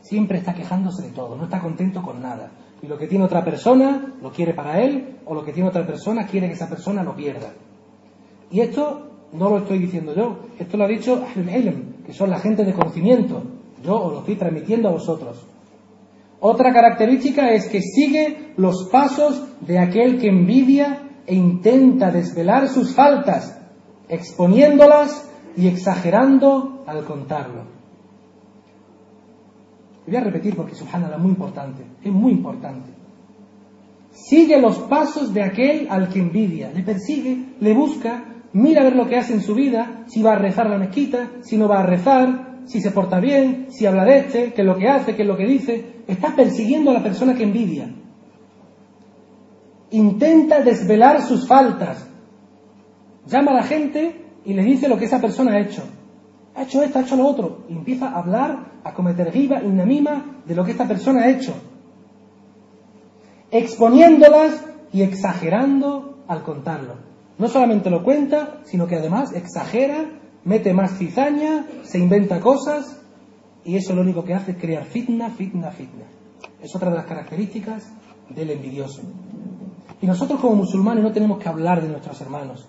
[0.00, 2.50] Siempre está quejándose de todo, no está contento con nada.
[2.82, 5.86] Y lo que tiene otra persona lo quiere para él, o lo que tiene otra
[5.86, 7.52] persona quiere que esa persona lo pierda.
[8.50, 12.38] Y esto no lo estoy diciendo yo, esto lo ha dicho Ahlul que son la
[12.38, 13.42] gente de conocimiento.
[13.82, 15.44] Yo os lo estoy transmitiendo a vosotros.
[16.40, 22.94] Otra característica es que sigue los pasos de aquel que envidia e intenta desvelar sus
[22.94, 23.60] faltas,
[24.08, 25.28] exponiéndolas
[25.58, 27.64] y exagerando al contarlo.
[30.06, 32.90] Voy a repetir porque subhanallah es muy importante, es muy importante.
[34.12, 38.94] Sigue los pasos de aquel al que envidia, le persigue, le busca, mira a ver
[38.94, 41.80] lo que hace en su vida, si va a rezar la mezquita, si no va
[41.80, 45.16] a rezar, si se porta bien, si habla de este, qué es lo que hace,
[45.16, 46.02] qué es lo que dice.
[46.06, 47.92] Está persiguiendo a la persona que envidia.
[49.90, 52.08] Intenta desvelar sus faltas.
[53.26, 55.82] Llama a la gente y le dice lo que esa persona ha hecho.
[56.54, 57.66] Ha hecho esto, ha hecho lo otro.
[57.68, 61.28] Y empieza a hablar, a cometer giba y namima de lo que esta persona ha
[61.28, 61.52] hecho.
[63.50, 66.94] Exponiéndolas y exagerando al contarlo.
[67.36, 70.06] No solamente lo cuenta, sino que además exagera
[70.44, 73.02] mete más cizaña, se inventa cosas
[73.66, 76.06] y eso lo único que hace es crear fitna, fitna, fitna.
[76.62, 77.92] Es otra de las características
[78.30, 79.02] del envidioso.
[80.00, 82.66] Y nosotros como musulmanes no tenemos que hablar de nuestros hermanos.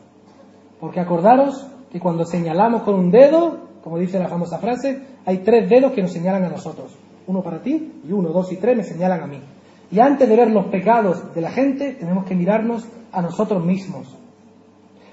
[0.79, 5.69] Porque acordaros que cuando señalamos con un dedo, como dice la famosa frase, hay tres
[5.69, 6.95] dedos que nos señalan a nosotros.
[7.27, 9.41] Uno para ti y uno, dos y tres me señalan a mí.
[9.91, 14.15] Y antes de ver los pecados de la gente, tenemos que mirarnos a nosotros mismos.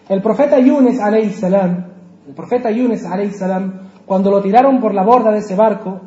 [0.09, 0.99] El profeta Yunes,
[1.39, 1.87] salam,
[2.29, 6.01] el profeta Yunus, salam, cuando lo tiraron por la borda de ese barco,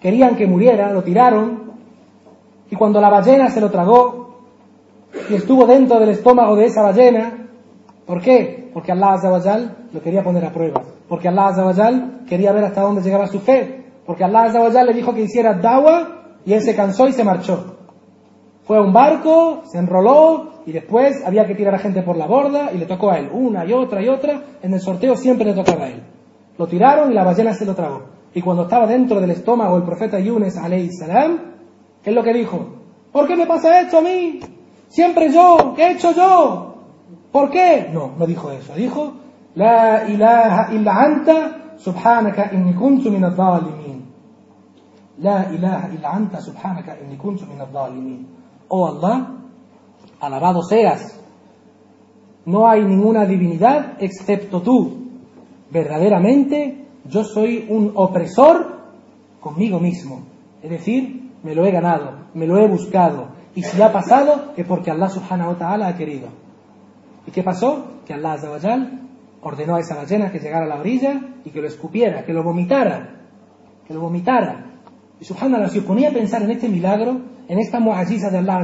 [0.00, 1.72] querían que muriera, lo tiraron,
[2.70, 4.40] y cuando la ballena se lo tragó,
[5.30, 7.48] y estuvo dentro del estómago de esa ballena,
[8.04, 8.65] ¿por qué?
[8.76, 13.00] Porque Allah Azawajal lo quería poner a prueba, porque Allah Azawajal quería ver hasta dónde
[13.00, 17.08] llegaba su fe, porque Allah Azawajal le dijo que hiciera dawa, y él se cansó
[17.08, 17.78] y se marchó.
[18.64, 22.26] Fue a un barco, se enroló y después había que tirar a gente por la
[22.26, 24.42] borda y le tocó a él una y otra y otra.
[24.60, 26.02] En el sorteo siempre le tocaba a él.
[26.58, 28.02] Lo tiraron y la ballena se lo tragó.
[28.34, 31.38] Y cuando estaba dentro del estómago el profeta Yunes alayhi salam,
[32.02, 32.58] ¿qué es lo que dijo?
[33.10, 34.38] ¿Por qué me pasa esto a mí?
[34.88, 36.75] Siempre yo, ¿qué he hecho yo?
[37.32, 37.90] ¿Por qué?
[37.92, 38.74] No, no dijo eso.
[38.74, 39.12] Dijo,
[39.54, 43.22] La ilaha illa anta subhanaka inni kuntu min
[45.18, 48.26] La ilaha illa anta subhanaka inni kuntu min
[48.68, 49.32] Oh Allah,
[50.20, 51.20] alabado seas.
[52.44, 55.08] No hay ninguna divinidad excepto tú.
[55.70, 58.76] Verdaderamente yo soy un opresor
[59.40, 60.22] conmigo mismo.
[60.62, 63.28] Es decir, me lo he ganado, me lo he buscado.
[63.54, 66.28] Y si ha pasado, es porque Allah subhanahu wa ta'ala ha querido.
[67.26, 68.02] ¿Y qué pasó?
[68.06, 69.00] Que Allah azawajal
[69.42, 72.42] ordenó a esa ballena que llegara a la orilla y que lo escupiera, que lo
[72.42, 73.20] vomitara,
[73.86, 74.80] que lo vomitara.
[75.20, 78.60] Y subhanallah, si os ponía a pensar en este milagro, en esta muajiza de Allah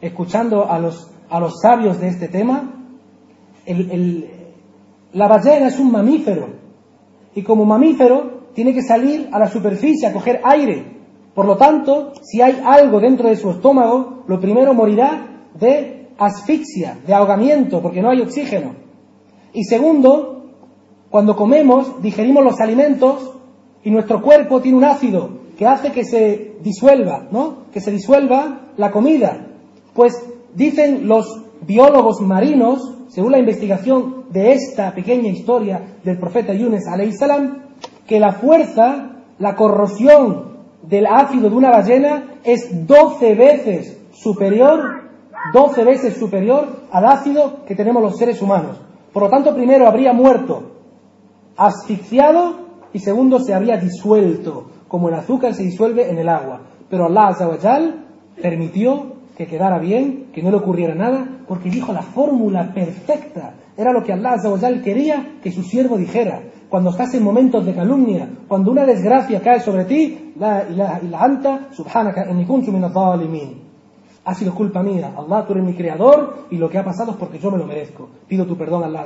[0.00, 2.72] escuchando a los, a los sabios de este tema,
[5.12, 6.48] la ballena es un mamífero
[7.34, 10.98] y como mamífero tiene que salir a la superficie a coger aire.
[11.34, 16.98] Por lo tanto, si hay algo dentro de su estómago, lo primero morirá de asfixia,
[17.06, 18.74] de ahogamiento, porque no hay oxígeno.
[19.52, 20.44] Y segundo,
[21.10, 23.32] cuando comemos, digerimos los alimentos
[23.82, 27.64] y nuestro cuerpo tiene un ácido que hace que se disuelva, ¿no?
[27.72, 29.46] Que se disuelva la comida.
[29.94, 30.14] Pues
[30.54, 36.84] dicen los biólogos marinos, según la investigación de esta pequeña historia del profeta Yunus
[37.18, 37.62] salam,
[38.06, 40.50] que la fuerza, la corrosión
[40.82, 44.99] del ácido de una ballena es 12 veces superior,
[45.52, 48.80] 12 veces superior al ácido que tenemos los seres humanos.
[49.12, 50.70] Por lo tanto, primero habría muerto
[51.56, 52.54] asfixiado
[52.92, 56.62] y segundo se habría disuelto como el azúcar se disuelve en el agua.
[56.88, 58.06] Pero Allah Azawajal
[58.40, 63.54] permitió que quedara bien, que no le ocurriera nada, porque dijo la fórmula perfecta.
[63.76, 64.50] Era lo que Allah Azza
[64.82, 66.42] quería que su siervo dijera.
[66.68, 71.22] Cuando estás en momentos de calumnia, cuando una desgracia cae sobre ti, la ilaha illa
[71.22, 72.30] anta, subhanaka
[74.24, 75.14] ha sido culpa mía.
[75.16, 77.66] Allah, tú eres mi creador y lo que ha pasado es porque yo me lo
[77.66, 78.08] merezco.
[78.28, 79.04] Pido tu perdón a Allah.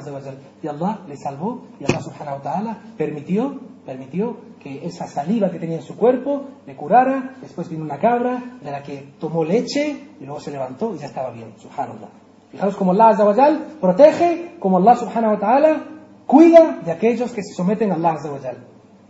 [0.62, 5.59] Y Allah le salvó y Allah subhanahu wa ta'ala permitió, permitió que esa saliva que
[5.59, 7.37] tenía en su cuerpo le curara.
[7.41, 11.07] Después vino una cabra de la que tomó leche y luego se levantó y ya
[11.07, 11.55] estaba bien.
[11.59, 12.09] Subhanallah.
[12.51, 13.17] Fijaros cómo Allah
[13.81, 15.85] protege, como Allah subhanahu wa ta'ala
[16.27, 18.17] cuida de aquellos que se someten a Allah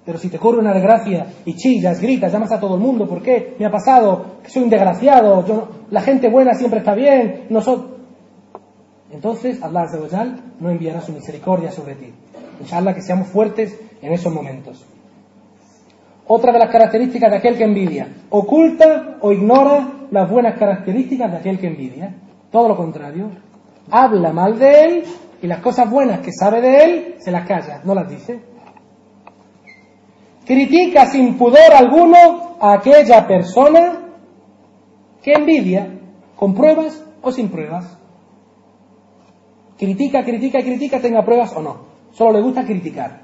[0.05, 3.23] pero si te corre una desgracia y chillas, gritas, llamas a todo el mundo, ¿por
[3.23, 3.55] qué?
[3.59, 7.93] Me ha pasado, soy un desgraciado, yo, la gente buena siempre está bien, nosotros...
[9.11, 9.87] Entonces Allah
[10.59, 12.13] no enviará su misericordia sobre ti.
[12.61, 14.85] Inshallah que seamos fuertes en esos momentos.
[16.27, 21.37] Otra de las características de aquel que envidia, oculta o ignora las buenas características de
[21.37, 22.15] aquel que envidia.
[22.51, 23.31] Todo lo contrario,
[23.91, 25.05] habla mal de él
[25.43, 28.54] y las cosas buenas que sabe de él se las calla, no las dice.
[30.45, 34.01] Critica sin pudor alguno a aquella persona
[35.23, 35.99] que envidia,
[36.37, 37.99] con pruebas o sin pruebas.
[39.79, 41.77] Critica, critica, critica, tenga pruebas o no.
[42.13, 43.23] Solo le gusta criticar.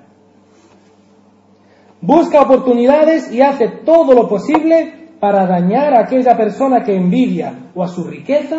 [2.01, 7.83] Busca oportunidades y hace todo lo posible para dañar a aquella persona que envidia o
[7.83, 8.57] a su riqueza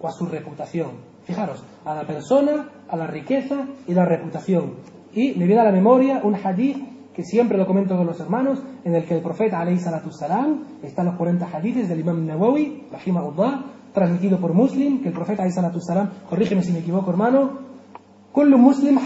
[0.00, 0.92] o a su reputación.
[1.24, 4.74] Fijaros, a la persona, a la riqueza y la reputación.
[5.12, 8.62] Y me viene a la memoria un hadith que siempre lo comento con los hermanos,
[8.84, 12.84] en el que el profeta alayhi salatu salam, están los 40 hadiths del imam Nawawi,
[12.92, 17.58] rahimahullah, transmitido por Muslim, que el profeta alayhi salatu salam, corrígeme si me equivoco hermano,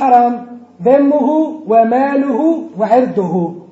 [0.01, 3.67] haram, demuhu wa maluhu wa irduhu.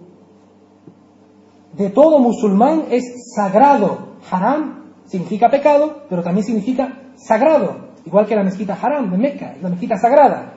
[1.73, 4.17] De todo musulmán es sagrado.
[4.31, 7.87] Haram significa pecado, pero también significa sagrado.
[8.05, 10.55] Igual que la mezquita haram de Mecca, la mezquita sagrada.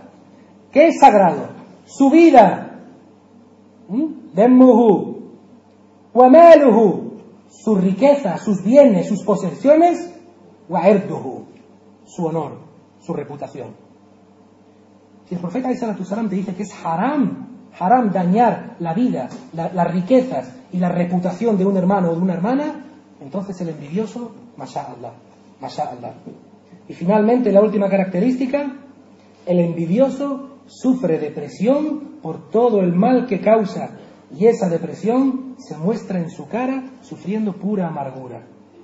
[0.71, 1.47] ¿Qué es sagrado?
[1.85, 2.68] Su vida,
[6.13, 7.09] maluhu
[7.49, 10.13] su riqueza, sus bienes, sus posesiones,
[12.05, 12.59] su honor,
[12.99, 13.69] su reputación.
[15.27, 15.69] Si el profeta
[16.29, 17.47] te dice que es haram,
[17.79, 22.33] haram dañar la vida, las riquezas y la reputación de un hermano o de una
[22.33, 22.85] hermana,
[23.21, 25.13] entonces el envidioso, masha'Allah,
[25.61, 26.13] masha'Allah.
[26.87, 28.71] Y finalmente la última característica,
[29.45, 33.97] el envidioso sufre depresión por todo el mal que causa
[34.37, 38.43] y esa depresión se muestra en su cara sufriendo pura amargura.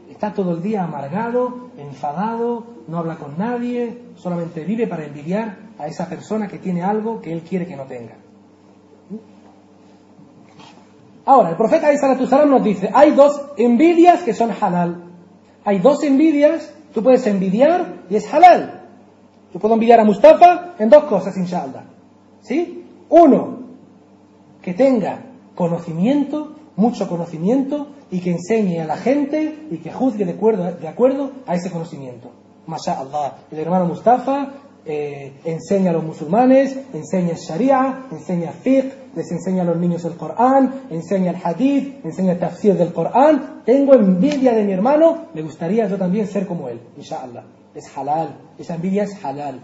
[0.10, 5.88] Está todo el día amargado, enfadado, no habla con nadie, solamente vive para envidiar a
[5.88, 8.16] esa persona que tiene algo que él quiere que no tenga.
[11.26, 15.06] Ahora, el profeta Salam nos dice, hay dos envidias que son halal.
[15.64, 18.85] Hay dos envidias, tú puedes envidiar y es halal.
[19.56, 21.86] Yo puedo envidiar a Mustafa en dos cosas, inshallah.
[22.42, 22.84] ¿Sí?
[23.08, 23.60] Uno,
[24.62, 30.34] que tenga conocimiento, mucho conocimiento, y que enseñe a la gente y que juzgue de
[30.34, 32.32] acuerdo, a ese conocimiento.
[32.68, 33.38] Masha Allah.
[33.50, 39.66] El hermano Mustafa eh, enseña a los musulmanes, enseña Sharia, enseña fiqh, les enseña a
[39.68, 43.62] los niños el Corán, enseña el hadith, enseña el tafsir del Corán.
[43.64, 47.46] Tengo envidia de mi hermano, me gustaría yo también ser como él, inshallah.
[47.76, 49.60] Es halal, esa envidia es halal.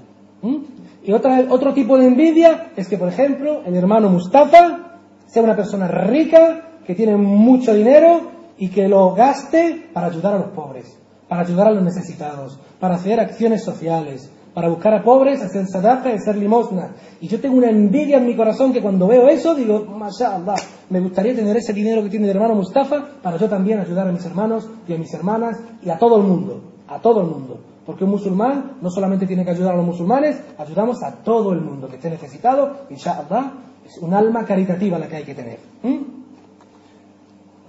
[1.03, 5.55] Y otra, otro tipo de envidia es que, por ejemplo, el hermano Mustafa sea una
[5.55, 8.21] persona rica, que tiene mucho dinero
[8.57, 10.97] y que lo gaste para ayudar a los pobres,
[11.27, 16.09] para ayudar a los necesitados, para hacer acciones sociales, para buscar a pobres, hacer sadaqa
[16.09, 16.91] y hacer limosna.
[17.21, 20.55] Y yo tengo una envidia en mi corazón que cuando veo eso digo, mashallah,
[20.89, 24.11] me gustaría tener ese dinero que tiene el hermano Mustafa para yo también ayudar a
[24.11, 27.70] mis hermanos y a mis hermanas y a todo el mundo, a todo el mundo.
[27.91, 31.59] Porque un musulmán no solamente tiene que ayudar a los musulmanes, ayudamos a todo el
[31.59, 33.51] mundo que esté necesitado, inshallah,
[33.85, 35.59] es un alma caritativa la que hay que tener.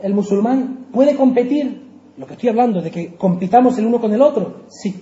[0.01, 1.89] ¿El musulmán puede competir?
[2.17, 4.61] Lo que estoy hablando, de que compitamos el uno con el otro.
[4.69, 4.95] Sí.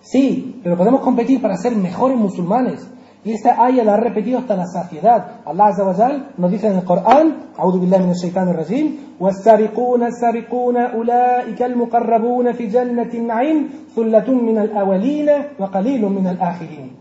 [0.00, 2.80] Sí, pero podemos competir para ser mejores musulmanes.
[3.23, 5.41] Y esta ayah la ha repetido hasta la saciedad.
[5.45, 10.03] Allah Azza wa Jal nos dice en el Corán, أعوذ بالله من الشيطان الرجيم والسابقون
[10.03, 16.91] السابقون أولئك المقربون في جنة النعيم ثلة من الأولين وقليل من الآخرين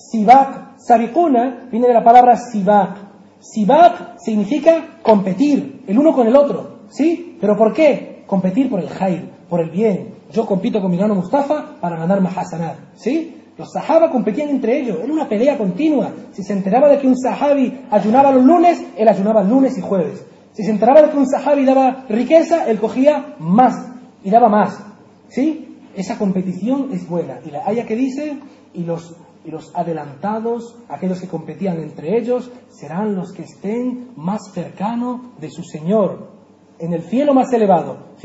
[0.00, 2.96] Sibak, Sabikuna viene de la palabra Sibak.
[3.38, 6.86] Sibak significa competir, el uno con el otro.
[6.88, 7.36] ¿Sí?
[7.40, 8.24] ¿Pero por qué?
[8.26, 10.14] Competir por el Jair, por el bien.
[10.32, 12.76] Yo compito con mi hermano Mustafa para ganar Mahasanat.
[12.94, 13.43] ¿Sí?
[13.57, 16.11] Los sahaba competían entre ellos, era una pelea continua.
[16.31, 20.25] Si se enteraba de que un sahabi ayunaba los lunes, él ayunaba lunes y jueves.
[20.51, 23.75] Si se enteraba de que un sahabi daba riqueza, él cogía más
[24.23, 24.81] y daba más.
[25.27, 25.65] ¿Sí?
[25.95, 27.39] esa competición es buena.
[27.45, 28.37] Y la haya que dice,
[28.73, 35.21] y los, los adelantados, aquellos que competían entre ellos, serán los que estén más cercanos
[35.39, 36.31] de su Señor,
[36.79, 38.15] en el cielo más elevado.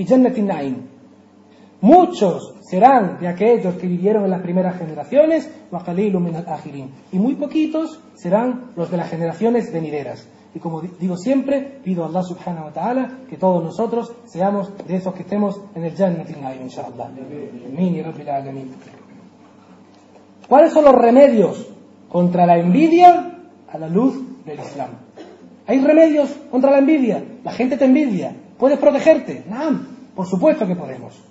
[1.82, 5.50] Muchos serán de aquellos que vivieron en las primeras generaciones,
[7.12, 10.28] y muy poquitos serán los de las generaciones venideras.
[10.54, 14.72] Y como di- digo siempre, pido a Allah subhanahu wa ta'ala que todos nosotros seamos
[14.86, 17.08] de esos que estemos en el Jannatin inshallah.
[20.48, 21.66] ¿Cuáles son los remedios
[22.08, 23.38] contra la envidia
[23.72, 24.90] a la luz del Islam?
[25.66, 27.24] ¿Hay remedios contra la envidia?
[27.44, 28.34] La gente te envidia.
[28.58, 29.44] ¿Puedes protegerte?
[29.48, 29.80] No,
[30.16, 31.22] por supuesto que podemos.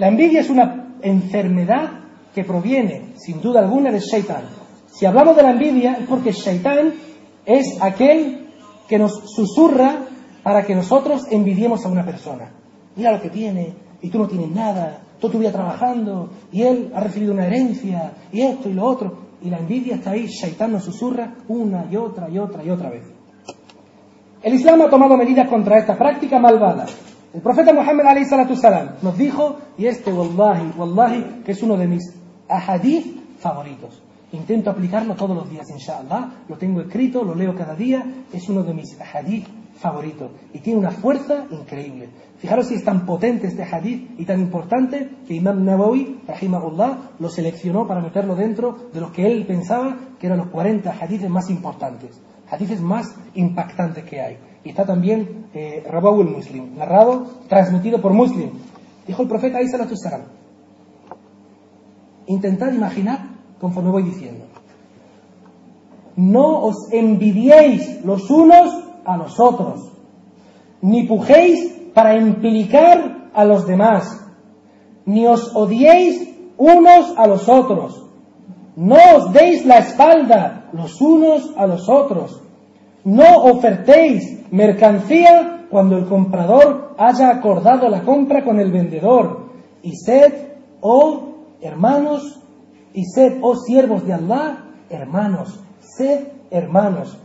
[0.00, 1.90] La envidia es una enfermedad
[2.34, 4.44] que proviene, sin duda alguna, del Shaitán.
[4.86, 6.94] Si hablamos de la envidia es porque Shaitán
[7.44, 8.48] es aquel
[8.88, 10.06] que nos susurra
[10.42, 12.50] para que nosotros envidiemos a una persona.
[12.96, 16.90] Mira lo que tiene, y tú no tienes nada, toda tu vida trabajando, y él
[16.94, 19.18] ha recibido una herencia, y esto y lo otro.
[19.42, 22.88] Y la envidia está ahí, Shaitán nos susurra una y otra y otra y otra
[22.88, 23.04] vez.
[24.42, 26.86] El Islam ha tomado medidas contra esta práctica malvada.
[27.32, 32.12] El profeta Muhammad salam nos dijo, y este wallahi, wallahi, que es uno de mis
[32.48, 34.02] ahadith favoritos.
[34.32, 36.44] Intento aplicarlo todos los días, inshallah.
[36.48, 38.04] Lo tengo escrito, lo leo cada día.
[38.32, 40.32] Es uno de mis hadith favoritos.
[40.52, 42.08] Y tiene una fuerza increíble.
[42.38, 47.28] Fijaros si es tan potente este hadith y tan importante que Imam Nawawi, rahimahullah, lo
[47.28, 51.48] seleccionó para meterlo dentro de los que él pensaba que eran los 40 hadiths más
[51.48, 52.20] importantes.
[52.50, 54.49] Hadiths más impactantes que hay.
[54.64, 58.50] Y está también eh, Rabaul Muslim, narrado, transmitido por Muslim.
[59.06, 60.22] Dijo el profeta Isa salam
[62.26, 63.20] Intentad imaginar
[63.60, 64.44] conforme voy diciendo.
[66.16, 69.92] No os envidiéis los unos a los otros,
[70.82, 74.24] ni pujéis para implicar a los demás,
[75.06, 78.06] ni os odiéis unos a los otros.
[78.76, 82.40] No os deis la espalda los unos a los otros.
[83.04, 89.50] No ofertéis mercancía cuando el comprador haya acordado la compra con el vendedor.
[89.82, 90.32] Y sed,
[90.80, 92.40] oh hermanos,
[92.92, 97.18] y sed, oh siervos de Allah, hermanos, sed hermanos.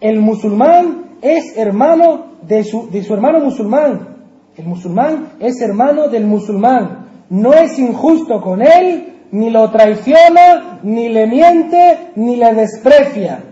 [0.00, 4.16] El musulmán es hermano de su, de su hermano musulmán.
[4.56, 7.06] El musulmán es hermano del musulmán.
[7.28, 13.49] No es injusto con él, ni lo traiciona, ni le miente, ni le desprecia.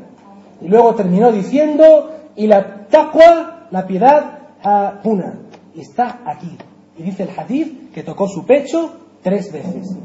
[0.61, 5.41] Y luego terminó diciendo, y la taqwa, la piedad, a una.
[5.75, 6.57] Y está aquí.
[6.97, 8.93] Y dice el hadith que tocó su pecho
[9.23, 9.97] tres veces.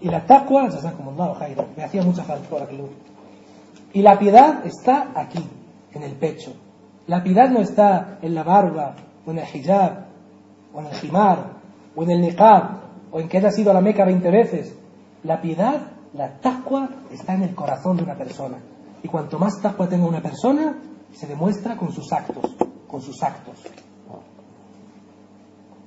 [0.00, 0.68] Y la taqwa,
[1.76, 2.84] me hacía mucha falta por aquel
[3.92, 5.44] Y la piedad está aquí,
[5.92, 6.52] en el pecho.
[7.06, 10.06] La piedad no está en la barba, o en el hijab,
[10.72, 11.38] o en el jimar,
[11.94, 12.80] o en el niqab,
[13.12, 14.74] o en que hayas ido a la Meca 20 veces.
[15.22, 15.80] La piedad,
[16.12, 18.58] la taqwa, está en el corazón de una persona.
[19.04, 20.78] Y cuanto más taqwa tenga una persona,
[21.12, 22.56] se demuestra con sus actos,
[22.88, 23.62] con sus actos.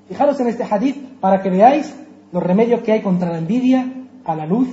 [0.08, 1.94] Fijaros en este hadith para que veáis
[2.32, 3.92] los remedios que hay contra la envidia
[4.24, 4.70] a la luz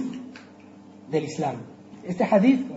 [1.10, 1.56] del Islam.
[2.04, 2.70] Este hadith,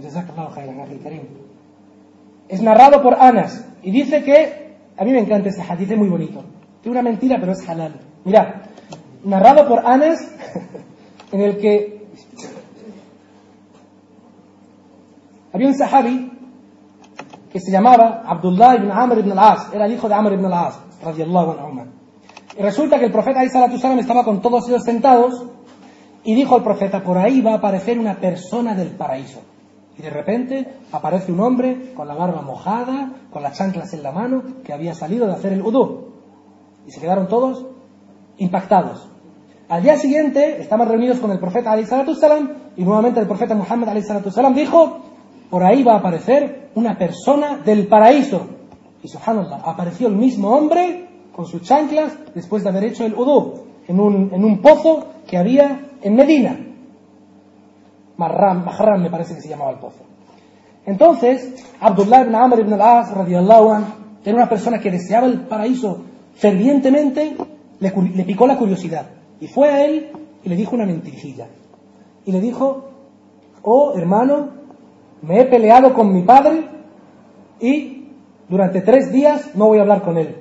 [2.47, 6.07] es narrado por Anas y dice que, a mí me encanta este hadith, es muy
[6.07, 6.45] bonito.
[6.82, 7.99] Tiene una mentira, pero es halal.
[8.24, 8.47] Mirad,
[9.26, 10.18] narrado por Anas,
[11.34, 12.07] en el que
[15.58, 16.32] había un sahabi
[17.51, 20.80] que se llamaba Abdullah ibn Amr ibn al-As, era el hijo de Amr ibn al-As,
[21.03, 21.86] radiallahu anhu.
[22.58, 25.47] Y resulta que el profeta Isa estaba con todos ellos sentados
[26.24, 29.41] y dijo al profeta, por ahí va a aparecer una persona del paraíso.
[29.97, 34.12] Y de repente aparece un hombre con la barba mojada, con las chanclas en la
[34.12, 36.14] mano, que había salido de hacer el udú.
[36.86, 37.66] Y se quedaron todos
[38.38, 39.10] impactados.
[39.70, 43.89] Al día siguiente estaban reunidos con el profeta salam y nuevamente el profeta Muhammad
[44.30, 45.07] salam dijo,
[45.50, 48.48] por ahí va a aparecer una persona del paraíso.
[49.04, 53.68] Y subhanallah, apareció el mismo hombre con sus chanclas después de haber hecho el udú
[53.88, 56.60] en un, pozo que había en Medina.
[58.18, 60.04] Marram, Mahram me parece que se llamaba el pozo.
[60.86, 63.84] Entonces, Abdullah ibn Amr ibn al-As, radiallahu anh,
[64.26, 67.38] era una persona que deseaba el paraíso fervientemente,
[67.80, 69.08] le, le picó la curiosidad.
[69.39, 70.12] Y fue a él
[70.43, 71.48] y le dijo una mentirijilla.
[72.26, 72.89] Y le dijo,
[73.62, 74.50] oh hermano,
[75.22, 76.68] me he peleado con mi padre
[77.59, 78.11] y
[78.47, 80.36] durante tres días no voy a hablar con él.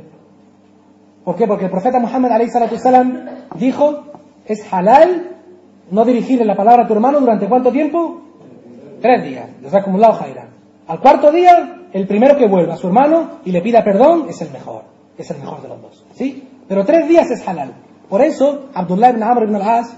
[1.24, 1.47] ¿Por qué?
[1.47, 2.31] Porque el profeta Muhammad
[2.77, 3.24] salam
[3.57, 4.05] dijo,
[4.47, 5.37] es halal
[5.91, 8.22] no dirigirle la palabra a tu hermano durante cuánto tiempo?
[9.01, 9.49] Tres días.
[9.62, 10.49] Jazakumullahu khairan.
[10.87, 14.41] Al cuarto día, el primero que vuelva a su hermano y le pida perdón es
[14.41, 14.85] el mejor.
[15.18, 16.05] Es el mejor de los dos.
[16.14, 16.49] ¿Sí?
[16.68, 17.74] Pero tres días es halal.
[18.09, 19.97] Por eso, Abdullah ibn Amr ibn al-As,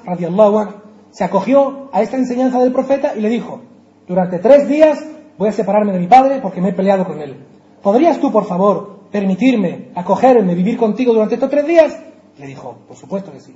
[1.10, 3.60] se acogió a esta enseñanza del profeta y le dijo,
[4.08, 5.04] durante tres días
[5.36, 7.36] voy a separarme de mi padre porque me he peleado con él.
[7.82, 11.96] ¿Podrías tú, por favor, permitirme acogerme, vivir contigo durante estos tres días?
[12.38, 13.54] Le dijo, por supuesto que sí.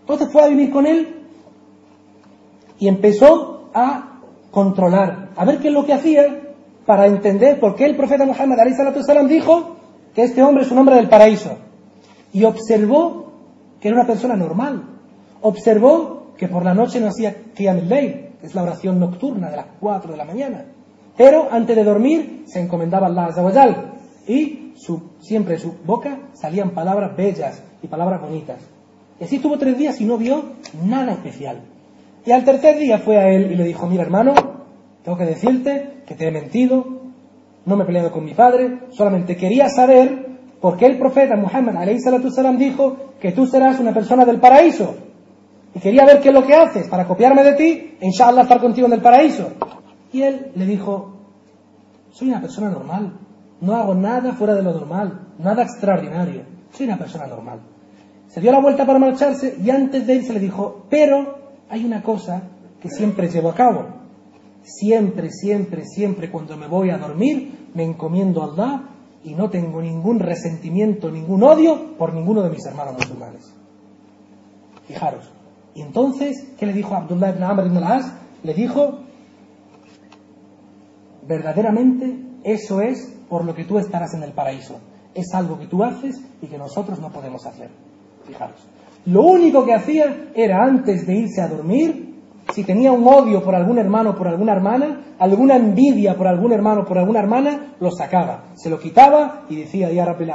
[0.00, 1.24] Entonces fue a vivir con él
[2.78, 6.40] y empezó a controlar, a ver qué es lo que hacía
[6.84, 8.58] para entender por qué el profeta Muhammad
[9.06, 9.76] salam dijo
[10.14, 11.56] que este hombre es un hombre del paraíso.
[12.32, 13.32] Y observó
[13.80, 14.84] que era una persona normal.
[15.40, 19.66] Observó que por la noche no hacía Qiyam que es la oración nocturna de las
[19.80, 20.64] 4 de la mañana.
[21.16, 23.92] Pero antes de dormir se encomendaba a Allah
[24.26, 28.60] y su, siempre de su boca salían palabras bellas y palabras bonitas.
[29.20, 30.44] Y así estuvo tres días y no vio
[30.84, 31.60] nada especial.
[32.24, 34.34] Y al tercer día fue a él y le dijo, mira hermano,
[35.04, 36.86] tengo que decirte que te he mentido,
[37.66, 40.30] no me he peleado con mi padre, solamente quería saber
[40.60, 41.74] por qué el profeta Muhammad
[42.30, 44.94] salam dijo que tú serás una persona del paraíso.
[45.74, 48.60] Y quería ver qué es lo que haces para copiarme de ti e inshallah estar
[48.60, 49.52] contigo en el paraíso.
[50.12, 51.12] Y él le dijo,
[52.10, 53.18] soy una persona normal,
[53.60, 56.42] no hago nada fuera de lo normal, nada extraordinario,
[56.72, 57.60] soy una persona normal.
[58.26, 62.02] Se dio la vuelta para marcharse y antes de irse le dijo, pero hay una
[62.02, 62.42] cosa
[62.80, 63.86] que siempre llevo a cabo.
[64.62, 68.82] Siempre, siempre, siempre cuando me voy a dormir me encomiendo a Allah
[69.24, 73.54] y no tengo ningún resentimiento, ningún odio por ninguno de mis hermanos musulmanes.
[74.86, 75.39] Fijaros.
[75.74, 78.12] Y entonces, ¿qué le dijo Abdullah ibn Amr ibn al-As?
[78.42, 79.00] Le dijo,
[81.26, 84.80] verdaderamente eso es por lo que tú estarás en el paraíso.
[85.14, 87.70] Es algo que tú haces y que nosotros no podemos hacer.
[88.26, 88.66] Fijaros.
[89.06, 92.10] Lo único que hacía era antes de irse a dormir,
[92.52, 96.84] si tenía un odio por algún hermano, por alguna hermana, alguna envidia por algún hermano,
[96.84, 100.30] por alguna hermana, lo sacaba, se lo quitaba y decía, ya Rabbil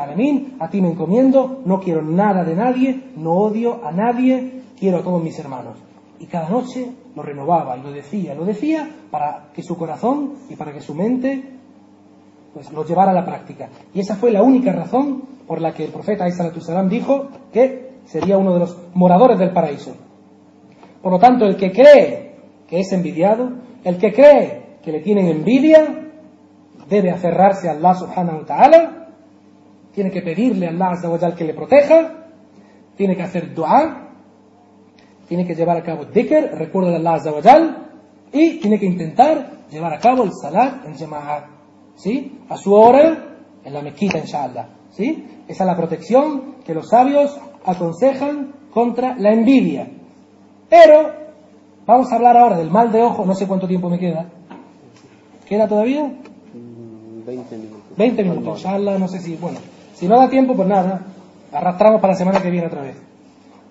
[0.59, 5.03] a ti me encomiendo, no quiero nada de nadie, no odio a nadie, quiero a
[5.03, 5.77] todos mis hermanos.
[6.19, 10.55] Y cada noche lo renovaba y lo decía, lo decía para que su corazón y
[10.55, 11.43] para que su mente
[12.53, 13.67] pues lo llevara a la práctica.
[13.93, 18.37] Y esa fue la única razón por la que el profeta Salam dijo que sería
[18.37, 19.93] uno de los moradores del paraíso.
[21.01, 22.35] Por lo tanto, el que cree
[22.67, 23.49] que es envidiado,
[23.83, 26.11] el que cree que le tienen envidia,
[26.89, 29.07] debe aferrarse a Allah subhanahu wa ta'ala,
[29.93, 32.25] tiene que pedirle a Allah que le proteja,
[32.95, 34.04] tiene que hacer dua,
[35.27, 37.85] tiene que llevar a cabo dhikr, recuerdo de Allah
[38.31, 41.45] y tiene que intentar llevar a cabo el salat en jama'at,
[41.95, 42.39] ¿sí?
[42.49, 45.25] A su hora, en la mezquita, inshallah, ¿sí?
[45.47, 49.89] Esa es la protección que los sabios aconsejan contra la envidia.
[50.69, 51.11] Pero
[51.85, 54.29] vamos a hablar ahora del mal de ojo, no sé cuánto tiempo me queda.
[55.47, 56.11] ¿Queda todavía?
[57.25, 57.97] 20 minutos.
[57.97, 59.59] 20 minutos, inshallah, no sé si, bueno,
[59.93, 61.01] si no da tiempo, pues nada,
[61.51, 62.97] arrastramos para la semana que viene otra vez.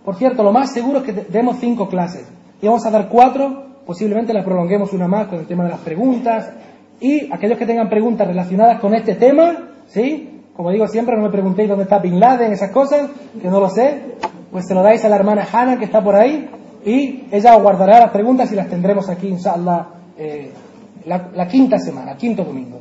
[0.05, 2.27] Por cierto, lo más seguro es que demos cinco clases
[2.61, 5.81] y vamos a dar cuatro, posiblemente la prolonguemos una más con el tema de las
[5.81, 6.53] preguntas
[7.01, 10.43] y aquellos que tengan preguntas relacionadas con este tema, ¿sí?
[10.55, 13.71] Como digo siempre, no me preguntéis dónde está Bin Laden, esas cosas, que no lo
[13.71, 14.17] sé,
[14.53, 16.49] pues se lo dais a la hermana Hannah que está por ahí
[16.85, 19.87] y ella guardará las preguntas y las tendremos aquí, inshallah,
[20.19, 20.53] eh,
[21.07, 22.81] la, la quinta semana, quinto domingo.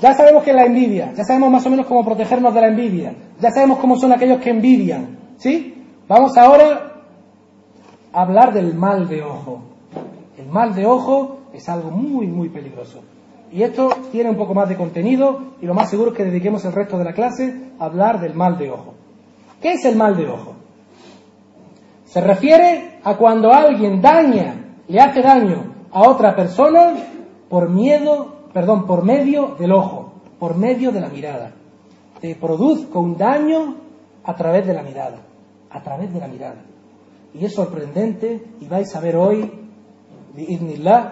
[0.00, 2.68] Ya sabemos que es la envidia, ya sabemos más o menos cómo protegernos de la
[2.68, 5.81] envidia, ya sabemos cómo son aquellos que envidian, ¿sí?
[6.08, 7.02] Vamos ahora
[8.12, 9.62] a hablar del mal de ojo.
[10.36, 13.00] El mal de ojo es algo muy, muy peligroso.
[13.52, 16.64] Y esto tiene un poco más de contenido y lo más seguro es que dediquemos
[16.64, 18.94] el resto de la clase a hablar del mal de ojo.
[19.60, 20.54] ¿Qué es el mal de ojo?
[22.06, 24.54] Se refiere a cuando alguien daña,
[24.88, 26.94] le hace daño a otra persona
[27.48, 31.52] por miedo, perdón, por medio del ojo, por medio de la mirada.
[32.20, 33.76] Te produzco un daño
[34.24, 35.18] a través de la mirada,
[35.72, 36.62] a través de la mirada.
[37.34, 39.50] Y es sorprendente y vais a ver hoy,
[40.34, 41.02] de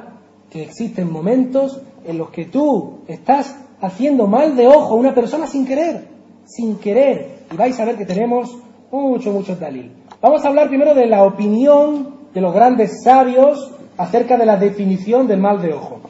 [0.50, 5.46] que existen momentos en los que tú estás haciendo mal de ojo a una persona
[5.46, 6.08] sin querer,
[6.44, 7.40] sin querer.
[7.52, 8.56] Y vais a ver que tenemos
[8.90, 9.92] mucho, mucho talil.
[10.20, 15.26] Vamos a hablar primero de la opinión de los grandes sabios acerca de la definición
[15.26, 16.00] del mal de ojo.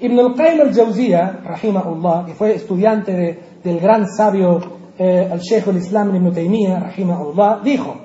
[0.00, 4.60] Ibn al-Qayyim al-Jawziyah, rahimahullah, que fue estudiante del gran sabio
[4.98, 7.96] eh, el Sheikh al-Islam Ibn Taymiyyah, dijo,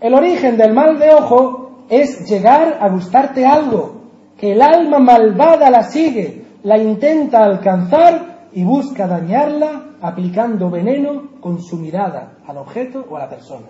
[0.00, 4.02] el origen del mal de ojo es llegar a gustarte algo,
[4.36, 11.62] que el alma malvada la sigue, la intenta alcanzar y busca dañarla aplicando veneno con
[11.62, 13.66] su mirada al objeto o a la persona.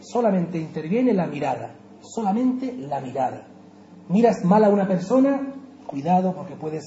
[0.00, 3.46] Solamente interviene la mirada, solamente la mirada.
[4.08, 5.54] Miras mal a una persona,
[5.86, 6.84] cuidado porque puedes,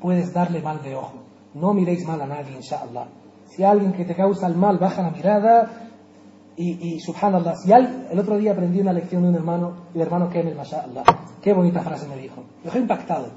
[0.00, 1.18] puedes darle mal de ojo.
[1.54, 3.19] No miréis mal a nadie, inshallah.
[3.60, 5.70] Si alguien que te causa el mal baja la mirada,
[6.56, 10.30] Y, y subhanallah, si el otro día aprendí una lección de un hermano, el hermano
[10.30, 11.04] Kemel, mashallah.
[11.42, 12.40] Qué bonita frase me dijo.
[12.40, 13.28] Me dejó impactado.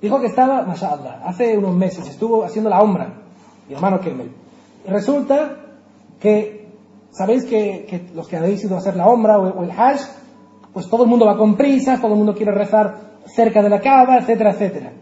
[0.00, 3.14] Dijo que estaba, mashallah, hace unos meses estuvo haciendo la ombra,
[3.68, 4.30] mi hermano Kemel.
[4.86, 5.56] Y resulta
[6.20, 6.68] que,
[7.10, 10.02] sabéis que, que los que habéis ido a hacer la ombra o, o el hajj,
[10.72, 13.80] pues todo el mundo va con prisas, todo el mundo quiere rezar cerca de la
[13.80, 14.92] cava, etcétera, etcétera.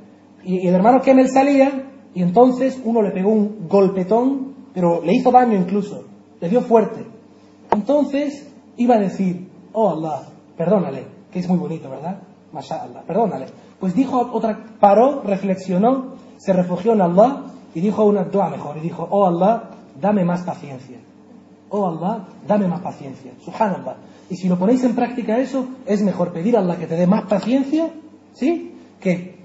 [0.45, 5.13] Y, y el hermano Kemel salía y entonces uno le pegó un golpetón, pero le
[5.13, 6.05] hizo daño incluso,
[6.41, 7.05] le dio fuerte.
[7.71, 10.23] Entonces iba a decir, oh Allah,
[10.57, 12.23] perdónale, que es muy bonito, ¿verdad?
[12.55, 13.49] Mashallah, perdónale.
[13.79, 17.43] Pues dijo otra, paró, reflexionó, se refugió en Allah
[17.75, 18.79] y dijo una dua mejor.
[18.79, 20.97] Y dijo, oh Allah, dame más paciencia.
[21.69, 23.33] Oh Allah, dame más paciencia.
[23.45, 23.97] Subhanallah.
[24.31, 27.07] Y si lo ponéis en práctica eso, es mejor pedir a Allah que te dé
[27.07, 27.91] más paciencia,
[28.33, 28.75] ¿sí?
[29.01, 29.36] Que,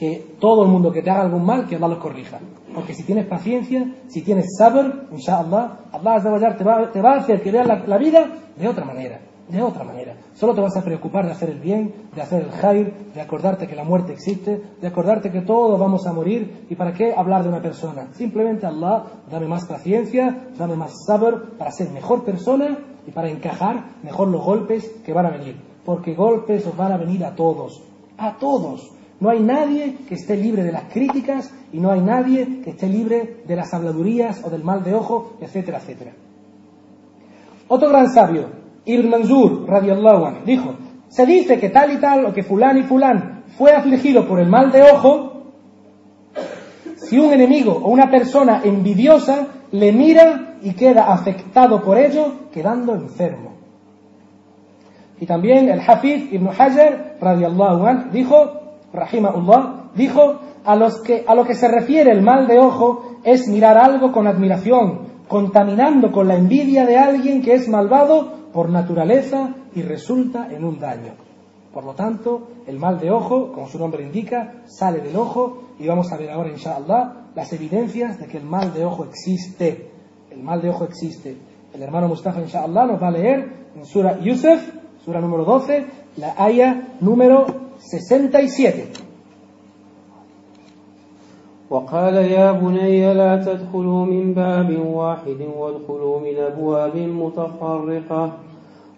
[0.00, 2.38] que todo el mundo que te haga algún mal, que Allah lo corrija.
[2.74, 7.42] Porque si tienes paciencia, si tienes sabr, inshallah, Allah te va, te va a hacer
[7.42, 9.20] que veas la, vida de otra manera.
[9.46, 10.16] De otra manera.
[10.32, 13.66] Solo te vas a preocupar de hacer el bien, de hacer el khair, de acordarte
[13.66, 16.64] que la muerte existe, de acordarte que todos vamos a morir.
[16.70, 18.08] ¿Y para qué hablar de una persona?
[18.14, 23.96] Simplemente Allah, dame más paciencia, dame más sabr para ser mejor persona y para encajar
[24.02, 25.60] mejor los golpes que van a venir.
[25.84, 27.82] Porque golpes os van a venir a todos.
[28.16, 28.94] A todos.
[29.20, 32.88] No hay nadie que esté libre de las críticas y no hay nadie que esté
[32.88, 36.12] libre de las habladurías o del mal de ojo, etcétera, etcétera.
[37.68, 38.48] Otro gran sabio,
[38.84, 40.74] Ibn Manzur, radiallahu anhu, dijo,
[41.08, 44.48] se dice que tal y tal o que fulán y fulán fue afligido por el
[44.48, 45.30] mal de ojo
[46.96, 52.94] si un enemigo o una persona envidiosa le mira y queda afectado por ello, quedando
[52.94, 53.52] enfermo.
[55.20, 58.59] Y también el Hafiz Ibn Hajar, radiallahu anhu, dijo,
[58.92, 63.78] rahimahullah, dijo, a, los a lo que se refiere el mal de ojo es mirar
[63.78, 69.82] algo con admiración, contaminando con la envidia de alguien que es malvado por naturaleza y
[69.82, 71.14] resulta en un daño.
[71.72, 75.86] Por lo tanto, el mal de ojo, como su nombre indica, sale del ojo y
[75.86, 79.90] vamos a ver ahora, inshallah, las evidencias de que el mal de ojo existe.
[80.30, 81.36] El mal de ojo existe.
[81.72, 84.60] El hermano Mustafa, inshallah, nos va a leer en Sura Yusuf,
[85.04, 85.86] Sura número 12,
[86.16, 87.46] la aya número
[87.80, 89.10] 67.
[91.70, 98.32] وقال يا بني لا تدخلوا من باب واحد وادخلوا من أبواب متفرقة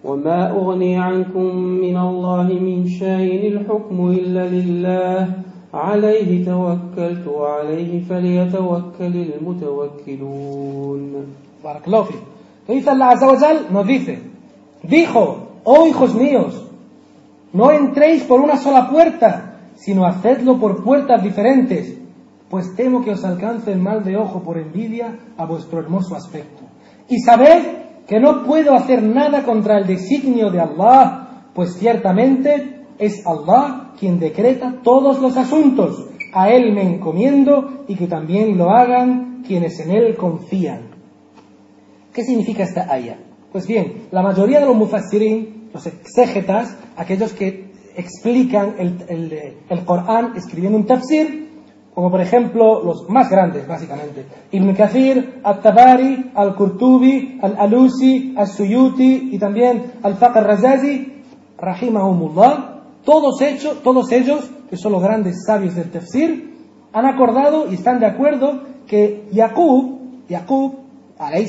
[0.05, 5.29] وما أغني عنكم من الله من شيء الحكم إلا لله
[5.75, 11.03] عليه توكلت وعليه فليتوكل المتوكلون.
[12.67, 13.67] ¿Qué dice Allah Azza wa Jal?
[13.71, 14.19] Nos dice,
[14.83, 16.72] dijo, oh hijos míos,
[17.53, 21.99] no entréis por una sola puerta, sino hacedlo por puertas diferentes,
[22.49, 26.63] pues temo que os alcance el mal de ojo por envidia a vuestro hermoso aspecto.
[27.09, 27.63] Y sabed
[28.07, 34.19] que no puedo hacer nada contra el designio de Allah, pues ciertamente es Allah quien
[34.19, 36.09] decreta todos los asuntos.
[36.35, 40.91] A Él me encomiendo y que también lo hagan quienes en Él confían.
[42.13, 43.19] ¿Qué significa esta aya?
[43.51, 49.85] Pues bien, la mayoría de los mufassirin, los exégetas, aquellos que explican el, el, el
[49.85, 51.51] Corán escribiendo un tafsir,
[51.95, 59.93] como por ejemplo los más grandes, básicamente, Ibn Kathir, Al-Tabari, Al-Qurtubi, Al-Alusi, Al-Suyuti y también
[60.03, 61.23] Al-Faqr Razazi,
[61.59, 66.53] Rahimahumullah, todos, hechos, todos ellos, que son los grandes sabios del tafsir,
[66.93, 70.75] han acordado y están de acuerdo que Yaqub, Yaqub,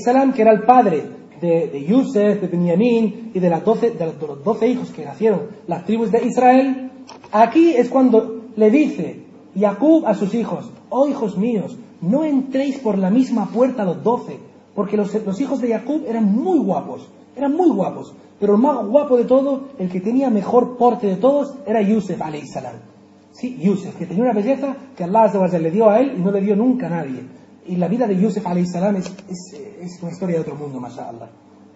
[0.03, 4.91] salam, que era el padre de, de Yusef, de Benjamín y de, los doce hijos
[4.91, 6.89] que nacieron las tribus de Israel,
[7.33, 12.97] aquí es cuando le dice Jacob a sus hijos, oh hijos míos, no entréis por
[12.97, 14.39] la misma puerta los doce,
[14.73, 19.17] porque los, hijos de Jacob eran muy guapos, eran muy guapos, pero el más guapo
[19.17, 22.75] de todo, el que tenía mejor porte de todos, era Yusef, salam.
[23.31, 25.27] Sí, Yusef, que tenía una belleza que Allah
[25.59, 27.23] le dio a él y no le dio nunca a nadie.
[27.67, 31.29] Y la vida de Yusef salam es, es, una historia de otro mundo, mashallah.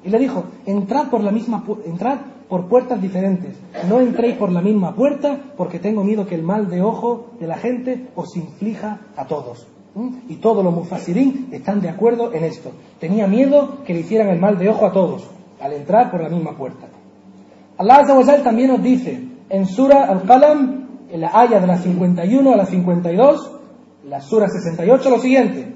[0.04, 3.56] Y le dijo, entrad por la misma pu- entrad por puertas diferentes,
[3.90, 7.48] no entréis por la misma puerta porque tengo miedo que el mal de ojo de
[7.48, 9.68] la gente os inflija a todos.
[9.96, 10.10] ¿Mm?
[10.30, 12.72] Y todos los mufasirín están de acuerdo en esto.
[13.00, 15.28] Tenía miedo que le hicieran el mal de ojo a todos
[15.60, 16.88] al entrar por la misma puerta.
[17.78, 18.06] Allah
[18.44, 23.52] también nos dice en Sura Al-Qalam, en la aya de la 51 a la 52,
[24.08, 25.74] la Sura 68, lo siguiente.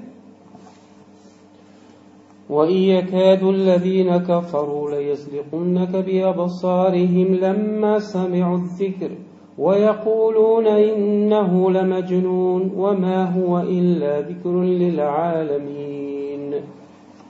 [2.49, 9.11] وإن يكاد الذين كفروا ليزلقنك بأبصارهم لما سمعوا الذكر
[9.57, 16.07] ويقولون إنه لمجنون وما هو إلا ذكر للعالمين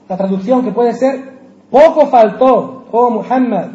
[0.08, 1.38] La traducción que puede ser,
[1.70, 3.66] Poco faltó, oh Muhammad,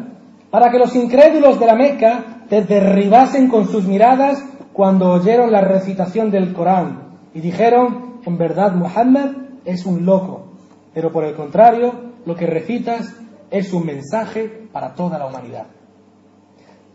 [0.50, 5.60] para que los incrédulos de la Meca te derribasen con sus miradas cuando oyeron la
[5.60, 9.30] recitación del Corán y dijeron, en verdad Muhammad
[9.64, 10.47] es un loco,
[10.93, 11.93] pero por el contrario,
[12.25, 13.15] lo que recitas
[13.51, 15.67] es un mensaje para toda la humanidad.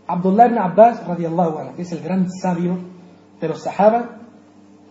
[0.06, 2.76] Abdullah ibn Abbas, radiallahu anhu, que es el gran sabio
[3.40, 4.20] de los Sahaba,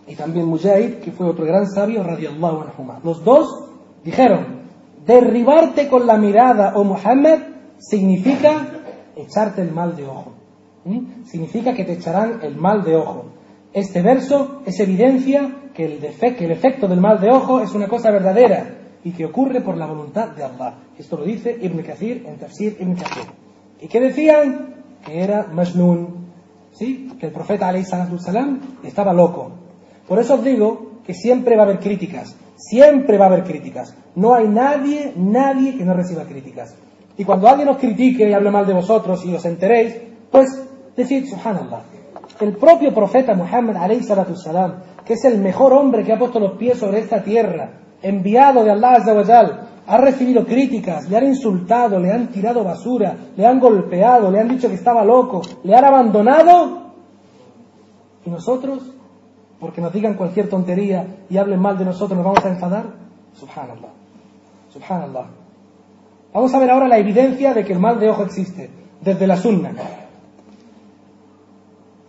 [0.06, 2.92] y también Mujahid, que fue otro gran sabio, radiallahu anhu.
[3.04, 3.70] Los dos
[4.02, 4.64] dijeron,
[5.06, 7.38] derribarte con la mirada, oh Muhammad,
[7.78, 8.66] significa
[9.16, 10.32] echarte el mal de ojo.
[10.84, 11.24] ¿Mm?
[11.24, 13.26] Significa que te echarán el mal de ojo.
[13.72, 17.88] Este verso es evidencia que el, que el efecto del mal de ojo es una
[17.88, 20.74] cosa verdadera y que ocurre por la voluntad de Allah.
[20.98, 23.26] Esto lo dice Ibn Kathir en Tafsir Ibn Kathir.
[23.80, 24.74] ¿Y qué decían?
[25.04, 26.30] Que era Majnun,
[26.72, 27.10] ¿sí?
[27.20, 29.52] que el profeta salam estaba loco.
[30.08, 33.94] Por eso os digo que siempre va a haber críticas, siempre va a haber críticas.
[34.14, 36.74] No hay nadie, nadie que no reciba críticas.
[37.18, 39.96] Y cuando alguien os critique y hable mal de vosotros y os enteréis,
[40.30, 40.48] pues
[40.96, 41.82] decid, subhanallah,
[42.40, 43.76] el propio profeta Muhammad
[44.34, 48.62] salam, que es el mejor hombre que ha puesto los pies sobre esta tierra, enviado
[48.62, 49.12] de Allah Azza
[49.86, 54.48] ha recibido críticas, le han insultado, le han tirado basura, le han golpeado, le han
[54.48, 56.84] dicho que estaba loco, le han abandonado.
[58.24, 58.90] ¿Y nosotros?
[59.60, 62.84] Porque nos digan cualquier tontería y hablen mal de nosotros, ¿nos vamos a enfadar?
[63.34, 63.90] Subhanallah.
[64.72, 65.26] Subhanallah.
[66.32, 68.70] Vamos a ver ahora la evidencia de que el mal de ojo existe,
[69.00, 69.72] desde la sunna.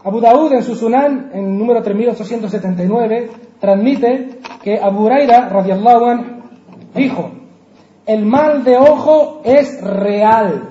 [0.03, 4.34] Abu Daud en su Sunan, en número 3879, transmite
[4.65, 6.25] que Abu Huraira, radiallahu anhu,
[6.95, 7.29] dijo,
[8.07, 10.69] el mal de ojo es real.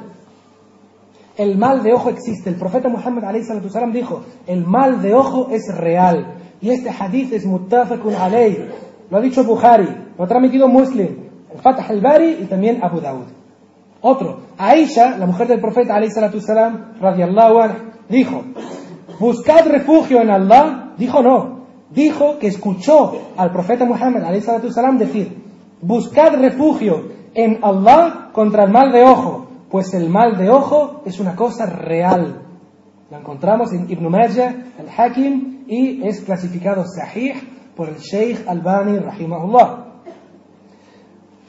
[1.37, 2.51] El mal de ojo existe.
[2.51, 3.23] El profeta Muhammad
[3.71, 6.35] salam dijo, el mal de ojo es real.
[6.61, 8.69] Y este hadith es muttafaqun alayh.
[9.11, 9.89] Lo ha dicho Bukhari,
[10.19, 13.27] lo ha transmitido Muslim, el Fatah al-Bari y también Abu Daud.
[14.01, 17.77] Otro, Aisha, la mujer del profeta salam, radiallahu anhu,
[18.09, 18.43] dijo,
[19.21, 20.81] buscad refugio en Allah.
[20.97, 21.54] Dijo no,
[21.95, 25.43] dijo que escuchó al profeta Muhammad salam decir,
[25.81, 31.21] buscad refugio en Allah contra el mal de ojo, pues el mal de ojo es
[31.21, 32.43] una cosa real.
[33.11, 37.35] Lo encontramos en Ibn Majah, el Hakim, y es clasificado sahih
[37.77, 39.85] por el Sheikh Albani, rahimahullah.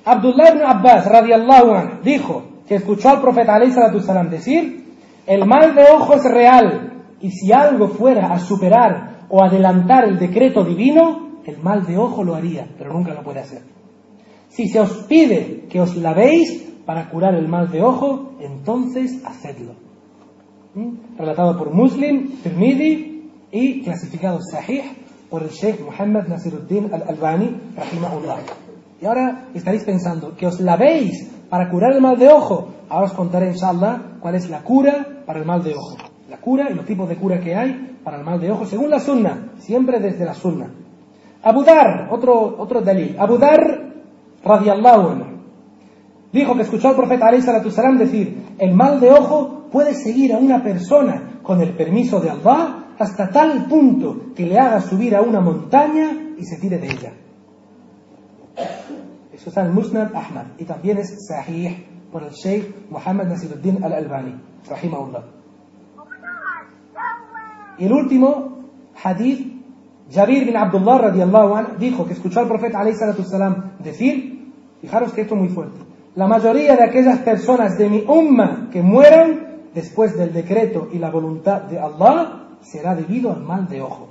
[0.06, 3.60] Abdullah ibn Abbas, radiallahu anhu, dijo que escuchó al profeta
[4.02, 4.94] salam decir,
[5.26, 10.20] el mal de ojo es real, y si algo fuera a superar o adelantar el
[10.20, 13.62] decreto divino, el mal de ojo lo haría, pero nunca lo puede hacer.
[14.50, 19.74] Si se os pide que os lavéis para curar el mal de ojo, entonces hacedlo.
[20.74, 21.18] ¿Mm?
[21.18, 24.84] Relatado por Muslim, Tirmidhi y clasificado Sahih
[25.30, 28.38] por el Sheikh Muhammad Nasiruddin al-Albani, rahimahullah.
[29.02, 32.70] Y ahora estaréis pensando, que os lavéis para curar el mal de ojo.
[32.90, 35.98] Ahora os contaré, inshallah, cuál es la cura para el mal de ojo.
[36.30, 38.90] La cura y los tipos de cura que hay para el mal de ojo, según
[38.90, 40.70] la sunna, siempre desde la sunna.
[41.44, 43.16] Abu Dar, otro, otro dalil.
[43.20, 43.94] Abu Dar,
[44.44, 45.26] radiallahu anhu,
[46.32, 47.30] dijo que escuchó al profeta
[47.70, 52.30] salam decir, el mal de ojo puede seguir a una persona con el permiso de
[52.30, 56.88] Allah hasta tal punto que le haga subir a una montaña y se tire de
[56.88, 57.14] ella.
[59.34, 64.34] Eso está en Musnad Ahmad y también es sahih por el Sheikh Muhammad Nasiruddin al-Albani,
[64.68, 65.24] rahimahullah.
[67.78, 68.60] Y el último
[69.04, 69.54] hadith,
[70.12, 72.84] Jabir bin Abdullah radiallahu anhu, dijo que escuchó al profeta
[73.24, 75.80] salam decir, fijaros que esto es muy fuerte,
[76.16, 81.10] la mayoría de aquellas personas de mi umma que mueran después del decreto y la
[81.10, 84.08] voluntad de Allah será debido al mal de ojo.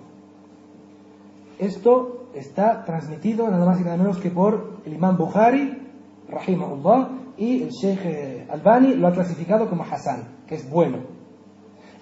[1.58, 5.78] Esto está transmitido nada más y nada menos que por el imam Bukhari,
[6.28, 11.13] rahimahullah, y el Sheikh Albani lo ha clasificado como Hassan, que es bueno.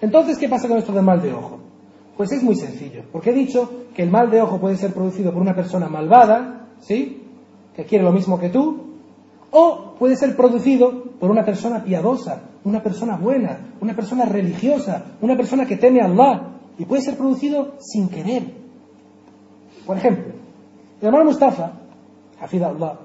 [0.03, 1.59] Entonces, ¿qué pasa con esto del mal de ojo?
[2.17, 5.31] Pues es muy sencillo, porque he dicho que el mal de ojo puede ser producido
[5.31, 7.23] por una persona malvada, ¿sí?
[7.73, 8.81] Que quiere lo mismo que tú,
[9.51, 15.37] o puede ser producido por una persona piadosa, una persona buena, una persona religiosa, una
[15.37, 18.43] persona que teme a Allah, y puede ser producido sin querer.
[19.85, 20.33] Por ejemplo,
[20.99, 21.79] el hermano Mustafa,
[22.41, 22.99] Hafid Allah,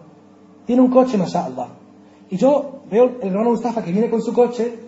[0.67, 1.69] tiene un coche, mashallah,
[2.29, 4.88] y yo veo el hermano Mustafa que viene con su coche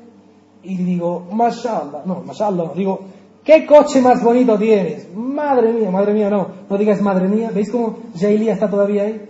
[0.63, 3.01] y digo, mashallah, no, mashallah, no, digo,
[3.45, 5.09] ¿qué coche más bonito tienes?
[5.15, 9.29] Madre mía, madre mía, no, no digas madre mía, ¿veis cómo Jailia está todavía ahí?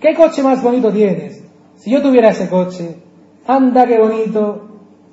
[0.00, 1.42] ¿Qué coche más bonito tienes?
[1.76, 2.96] Si yo tuviera ese coche,
[3.46, 4.68] anda qué bonito,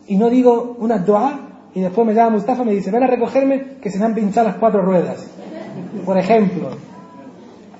[0.07, 1.39] y no digo una dua,
[1.73, 4.15] y después me llama Mustafa y me dice, ven a recogerme que se me han
[4.15, 5.27] pinchado las cuatro ruedas.
[6.05, 6.69] Por ejemplo,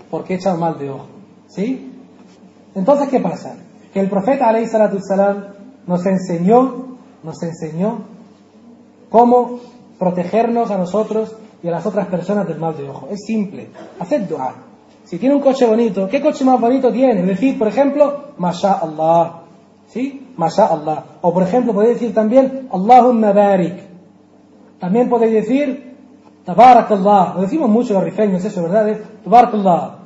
[0.09, 1.05] porque he echado mal de ojo.
[1.47, 1.91] ¿Sí?
[2.73, 3.55] Entonces, ¿qué pasa?
[3.93, 4.51] que el profeta
[5.01, 5.45] salam
[5.85, 6.92] nos enseñó,
[7.23, 7.99] nos enseñó
[9.09, 9.59] cómo
[9.97, 13.07] protegernos a nosotros y a las otras personas del mal de ojo.
[13.09, 13.69] Es simple,
[13.99, 14.53] haced dua.
[15.05, 17.23] Si tiene un coche bonito, ¿qué coche más bonito tiene?
[17.23, 19.41] Decir, por ejemplo, Masha Allah.
[19.87, 20.33] ¿Sí?
[20.37, 21.05] Masha Allah.
[21.21, 23.75] O por ejemplo, podéis decir también, Allahumma barik.
[24.79, 25.93] También podéis decir,
[26.45, 27.33] Tabarakallah.
[27.35, 28.89] Lo decimos mucho los rifeños, eso, ¿verdad?
[28.89, 29.99] Es, Tabarakallah.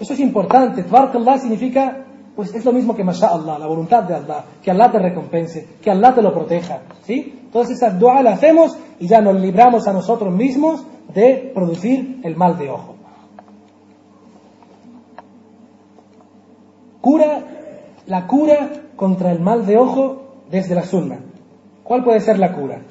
[0.00, 0.82] Eso es importante.
[0.82, 2.04] Tabarakallah significa,
[2.34, 4.44] pues es lo mismo que Masha Allah, la voluntad de Allah.
[4.62, 6.80] Que Allah te recompense, que Allah te lo proteja.
[7.02, 7.40] ¿Sí?
[7.44, 12.36] Entonces esas dua las hacemos y ya nos libramos a nosotros mismos de producir el
[12.36, 12.96] mal de ojo.
[17.02, 17.40] Cura,
[18.06, 21.18] la cura contra el mal de ojo desde la sunna.
[21.82, 22.82] ¿Cuál puede ser la cura?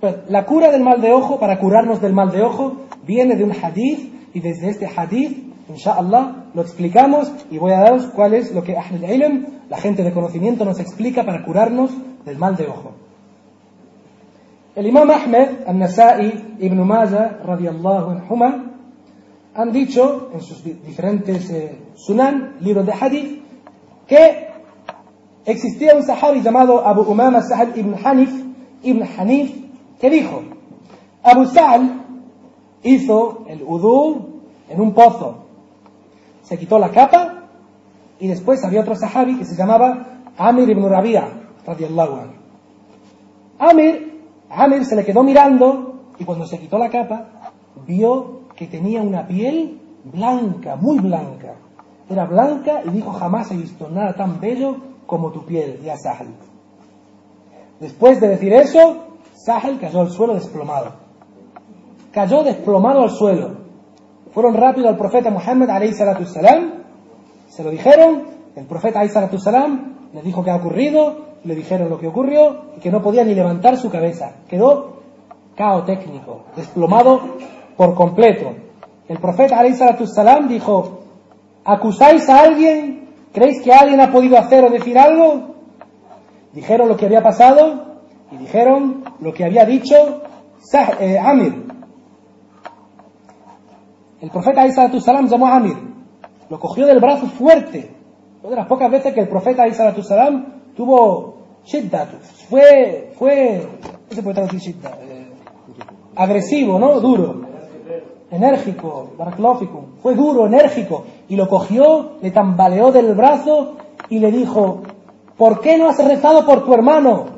[0.00, 3.44] Pues la cura del mal de ojo, para curarnos del mal de ojo, viene de
[3.44, 8.52] un hadith y desde este hadith, inshallah, lo explicamos y voy a daros cuál es
[8.52, 11.90] lo que Ahl ilm la gente de conocimiento, nos explica para curarnos
[12.24, 12.92] del mal de ojo.
[14.74, 18.72] El Imam Ahmed, Al-Nasa'i, Ibn Majah, radiallahu anhuma,
[19.54, 23.42] han dicho en sus diferentes eh, sunan, libros de hadith,
[24.06, 24.48] que
[25.46, 28.30] existía un sahabi llamado Abu Umama Sahal ibn Hanif,
[28.82, 29.56] ibn Hanif,
[29.98, 30.42] que dijo,
[31.22, 32.04] Abu Sa'al
[32.82, 35.45] hizo el udú en un pozo,
[36.46, 37.48] se quitó la capa
[38.20, 41.28] y después había otro sahabi que se llamaba Amir ibn Rabia,
[41.66, 42.34] radiallahu anhu.
[43.58, 47.50] Amir, Amir se le quedó mirando y cuando se quitó la capa
[47.84, 51.56] vio que tenía una piel blanca, muy blanca.
[52.08, 56.28] Era blanca y dijo, jamás he visto nada tan bello como tu piel, ya Sahel.
[57.80, 58.98] Después de decir eso,
[59.34, 60.92] Sahel cayó al suelo desplomado.
[62.12, 63.65] Cayó desplomado al suelo.
[64.36, 65.70] Fueron rápido al profeta Muhammad
[66.26, 66.82] salam,
[67.48, 72.08] se lo dijeron, el profeta salam le dijo qué ha ocurrido, le dijeron lo que
[72.08, 74.32] ocurrió y que no podía ni levantar su cabeza.
[74.46, 75.00] Quedó
[75.56, 77.18] cao técnico, desplomado
[77.78, 78.52] por completo.
[79.08, 79.62] El profeta
[80.04, 81.00] salam dijo,
[81.64, 83.08] ¿acusáis a alguien?
[83.32, 85.54] ¿Creéis que alguien ha podido hacer o decir algo?
[86.52, 90.20] Dijeron lo que había pasado y dijeron lo que había dicho
[91.00, 91.65] eh, Amir.
[94.20, 95.76] El profeta salam llamó a Amir,
[96.48, 97.90] lo cogió del brazo fuerte.
[98.42, 102.06] Una de las pocas veces que el profeta salam tuvo shidda,
[102.48, 103.66] fue, fue,
[104.08, 104.98] ¿qué se puede traducir shidda?
[105.02, 105.30] Eh,
[106.14, 107.00] agresivo, ¿no?
[107.00, 107.46] Duro
[108.30, 109.10] enérgico,
[110.02, 113.76] fue duro, enérgico, y lo cogió, le tambaleó del brazo
[114.08, 114.82] y le dijo,
[115.36, 117.36] ¿por qué no has rezado por tu hermano?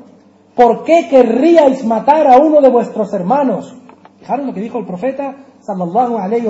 [0.54, 3.76] ¿Por qué querríais matar a uno de vuestros hermanos?
[4.18, 5.36] Fijaros lo que dijo el profeta,
[5.68, 6.48] sallallahu alayhi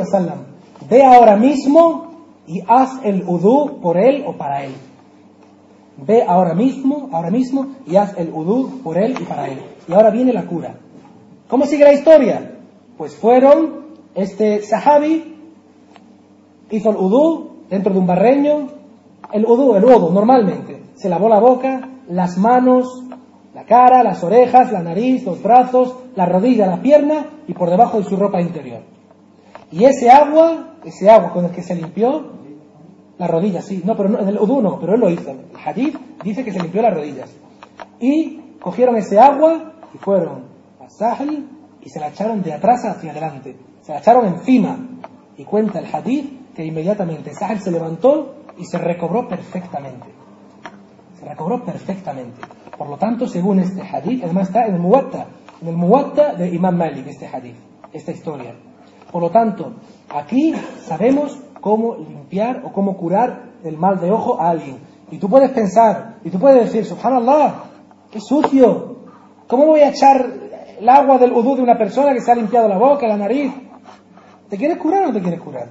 [0.88, 2.08] ve ahora mismo
[2.46, 4.74] y haz el udú por él o para él.
[5.96, 9.58] Ve ahora mismo, ahora mismo, y haz el udú por él y para él.
[9.88, 10.76] Y ahora viene la cura.
[11.48, 12.58] ¿Cómo sigue la historia?
[12.96, 15.34] Pues fueron este sahabi
[16.70, 18.68] hizo el udú dentro de un barreño,
[19.32, 20.82] el udú, el udú, normalmente.
[20.94, 23.02] Se lavó la boca, las manos,
[23.54, 27.98] la cara, las orejas, la nariz, los brazos, la rodilla, la pierna y por debajo
[27.98, 28.97] de su ropa interior.
[29.70, 32.38] Y ese agua, ese agua con el que se limpió,
[33.18, 35.30] las rodillas, sí, no, pero no, en el no, pero él lo hizo.
[35.30, 37.30] El hadith dice que se limpió las rodillas.
[38.00, 40.44] Y cogieron ese agua y fueron
[40.80, 41.48] a Sahel
[41.82, 43.56] y se la echaron de atrás hacia adelante.
[43.82, 44.78] Se la echaron encima.
[45.36, 50.06] Y cuenta el hadith que inmediatamente Sahel se levantó y se recobró perfectamente.
[51.18, 52.40] Se recobró perfectamente.
[52.76, 55.26] Por lo tanto, según este hadith, además está en el Muwatta,
[55.60, 57.56] en el Muwatta de Imam Malik, este hadith,
[57.92, 58.54] esta historia.
[59.10, 59.72] Por lo tanto,
[60.10, 64.78] aquí sabemos cómo limpiar o cómo curar el mal de ojo a alguien.
[65.10, 67.54] Y tú puedes pensar, y tú puedes decir, subhanallah,
[68.10, 68.96] qué sucio,
[69.46, 70.26] ¿cómo voy a echar
[70.78, 73.52] el agua del udú de una persona que se ha limpiado la boca, la nariz?
[74.48, 75.68] ¿Te quieres curar o no te quieres curar?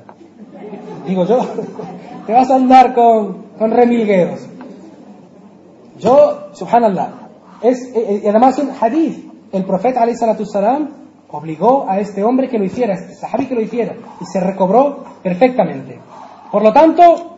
[1.06, 1.40] Digo yo,
[2.26, 4.48] te vas a andar con, con remilgueros.
[6.00, 7.30] Yo, subhanallah,
[7.62, 10.06] es, eh, eh, y además un hadith, el profeta
[10.46, 14.26] salam obligó a este hombre que lo hiciera, a este sahabi que lo hiciera, y
[14.26, 16.00] se recobró perfectamente.
[16.52, 17.38] Por lo tanto,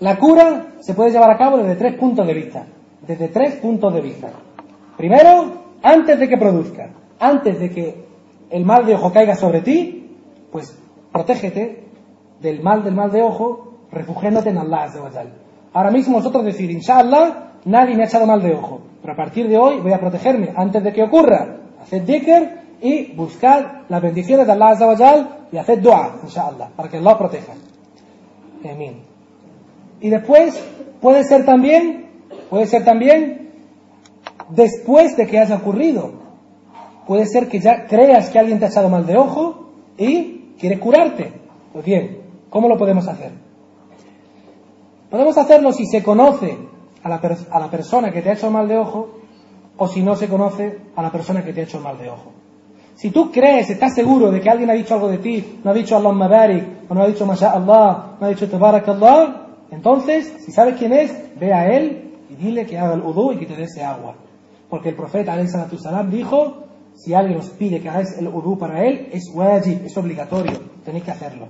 [0.00, 2.66] la cura se puede llevar a cabo desde tres puntos de vista.
[3.06, 4.30] Desde tres puntos de vista.
[4.96, 6.90] Primero, antes de que produzca,
[7.20, 8.04] antes de que
[8.50, 10.16] el mal de ojo caiga sobre ti,
[10.50, 10.78] pues
[11.12, 11.84] protégete
[12.40, 14.90] del mal del mal de ojo, refugiándote en Allah
[15.72, 19.48] Ahora mismo nosotros decir, inshallah, nadie me ha echado mal de ojo, pero a partir
[19.48, 21.56] de hoy voy a protegerme antes de que ocurra.
[21.82, 27.16] Haced dhikr y buscar las bendiciones de Allah y haced dua, inshallah, para que Allah
[27.16, 27.54] proteja.
[30.02, 30.62] Y después
[31.00, 32.10] puede ser también,
[32.50, 33.52] puede ser también
[34.50, 36.12] después de que haya ocurrido.
[37.06, 40.78] Puede ser que ya creas que alguien te ha echado mal de ojo y quieres
[40.78, 41.32] curarte.
[41.72, 42.20] Pues bien,
[42.50, 43.32] ¿cómo lo podemos hacer?
[45.08, 46.58] Podemos hacerlo si se conoce
[47.02, 49.20] a la persona que te ha hecho mal de ojo
[49.78, 52.43] o si no se conoce a la persona que te ha hecho mal de ojo.
[52.94, 55.74] Si tú crees, estás seguro de que alguien ha dicho algo de ti, no ha
[55.74, 60.52] dicho Allah Mabarik, o no ha dicho Allah, no ha dicho Tabarak Allah, entonces, si
[60.52, 63.56] sabes quién es, ve a él y dile que haga el udú y que te
[63.56, 64.14] dé ese agua.
[64.70, 66.64] Porque el profeta salam dijo,
[66.94, 71.04] si alguien os pide que hagáis el udú para él, es wajib, es obligatorio, tenéis
[71.04, 71.48] que hacerlo.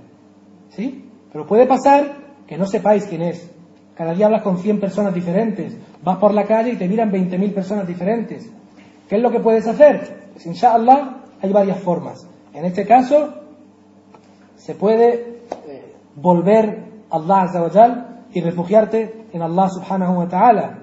[0.69, 1.05] ¿Sí?
[1.31, 2.17] Pero puede pasar
[2.47, 3.51] que no sepáis quién es.
[3.95, 7.53] Cada día hablas con 100 personas diferentes, vas por la calle y te miran 20.000
[7.53, 8.49] personas diferentes.
[9.07, 10.31] ¿Qué es lo que puedes hacer?
[10.33, 12.27] Pues inshallah hay varias formas.
[12.53, 13.33] En este caso,
[14.55, 20.79] se puede eh, volver a Allah Azza y refugiarte en Allah subhanahu wa ta'ala.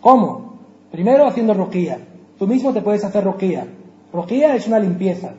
[0.00, 0.58] ¿Cómo?
[0.90, 1.98] Primero haciendo ruqiyya.
[2.38, 3.66] Tú mismo te puedes hacer ruqiyya.
[4.12, 5.34] Ruqiyya es una limpieza.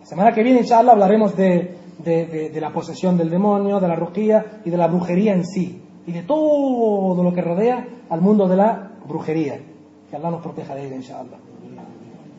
[0.00, 4.62] La semana que viene, inshallah, hablaremos de, de, la posesión del demonio, de la ruqiyya
[4.64, 5.82] y de la brujería en sí.
[6.06, 9.60] Y de todo lo que rodea al mundo de la brujería.
[10.08, 11.38] Que Allah nos proteja de ella, inshallah.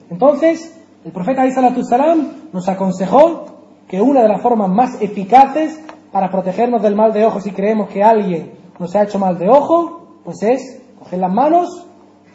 [0.09, 3.45] Entonces, el profeta salam nos aconsejó
[3.87, 5.79] que una de las formas más eficaces
[6.11, 9.49] para protegernos del mal de ojo si creemos que alguien nos ha hecho mal de
[9.49, 11.87] ojo, pues es coger las manos,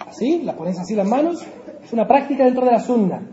[0.06, 1.44] así, la ponéis así las manos,
[1.82, 3.28] es una práctica dentro de la sunna,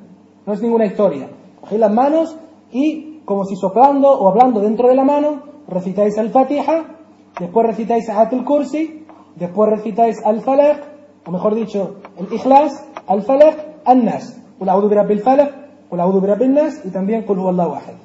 [0.45, 1.29] no es ninguna historia.
[1.61, 2.37] Cogéis las manos
[2.71, 6.97] y como si soplando o hablando dentro de la mano, recitáis al Fatiha,
[7.39, 9.05] después recitáis Atul Kursi,
[9.35, 10.83] después recitáis al Falaq,
[11.25, 14.40] o mejor dicho, el Ikhlas, al Falaq, al.
[14.61, 15.49] Qul a'udhu bi rabbil falaq,
[15.89, 17.95] qul a'udhu bi rabbin nas y también qul huwallahu ahad.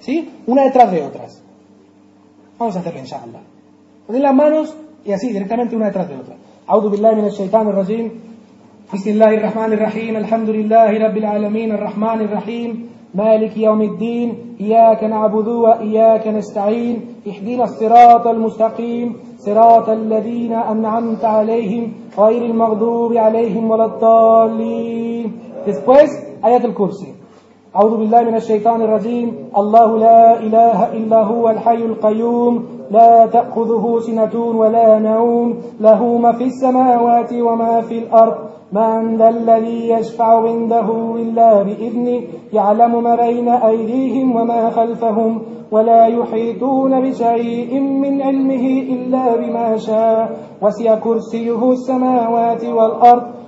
[0.00, 0.30] ¿Sí?
[0.46, 1.42] Una detrás de otras.
[2.58, 3.40] Vamos a hacerlo inshallah.
[4.06, 4.76] Ponen las manos
[5.06, 6.36] y así directamente una detrás de otra.
[6.68, 8.10] أعوذ بالله من الشيطان الرجيم
[8.94, 15.48] بسم الله الرحمن الرحيم الحمد لله رب العالمين الرحمن الرحيم مالك يوم الدين إياك نعبد
[15.48, 25.32] وإياك نستعين اهدنا الصراط المستقيم صراط الذين أنعمت عليهم غير المغضوب عليهم ولا الضالين
[25.66, 26.10] Después,
[26.42, 27.22] ayat al-kursi.
[27.72, 34.34] أعوذ بالله من الشيطان الرجيم الله لا إله إلا هو الحي القيوم لا تأخذه سنة
[34.36, 38.36] ولا نوم له ما في السماوات وما في الأرض
[38.72, 42.20] من ذا الذي يشفع عنده إلا بإذنه
[42.52, 50.94] يعلم ما بين أيديهم وما خلفهم ولا يحيطون بشيء من علمه إلا بما شاء وسع
[50.94, 53.22] كرسيه السماوات والأرض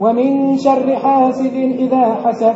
[0.00, 2.54] ومن شر حاسد إذا حسد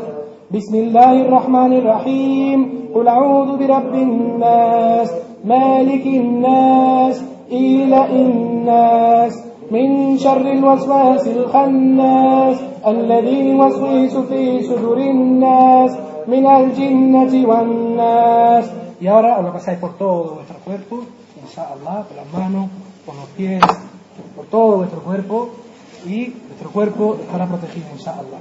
[0.50, 5.12] بسم الله الرحمن الرحيم قل أعوذ برب الناس
[5.44, 12.56] مالك الناس إيلاء الناس من شر الوسواس الخناس
[12.86, 15.92] الذي يوسوس في صدور الناس
[16.28, 21.04] من الجنة والناس Y ahora os lo pasáis por todo vuestro cuerpo,
[21.40, 22.68] inshallah, con las manos,
[23.06, 23.62] con los pies,
[24.34, 25.50] por todo vuestro cuerpo,
[26.05, 28.39] y nuestro cuerpo estará protegido, inshallah.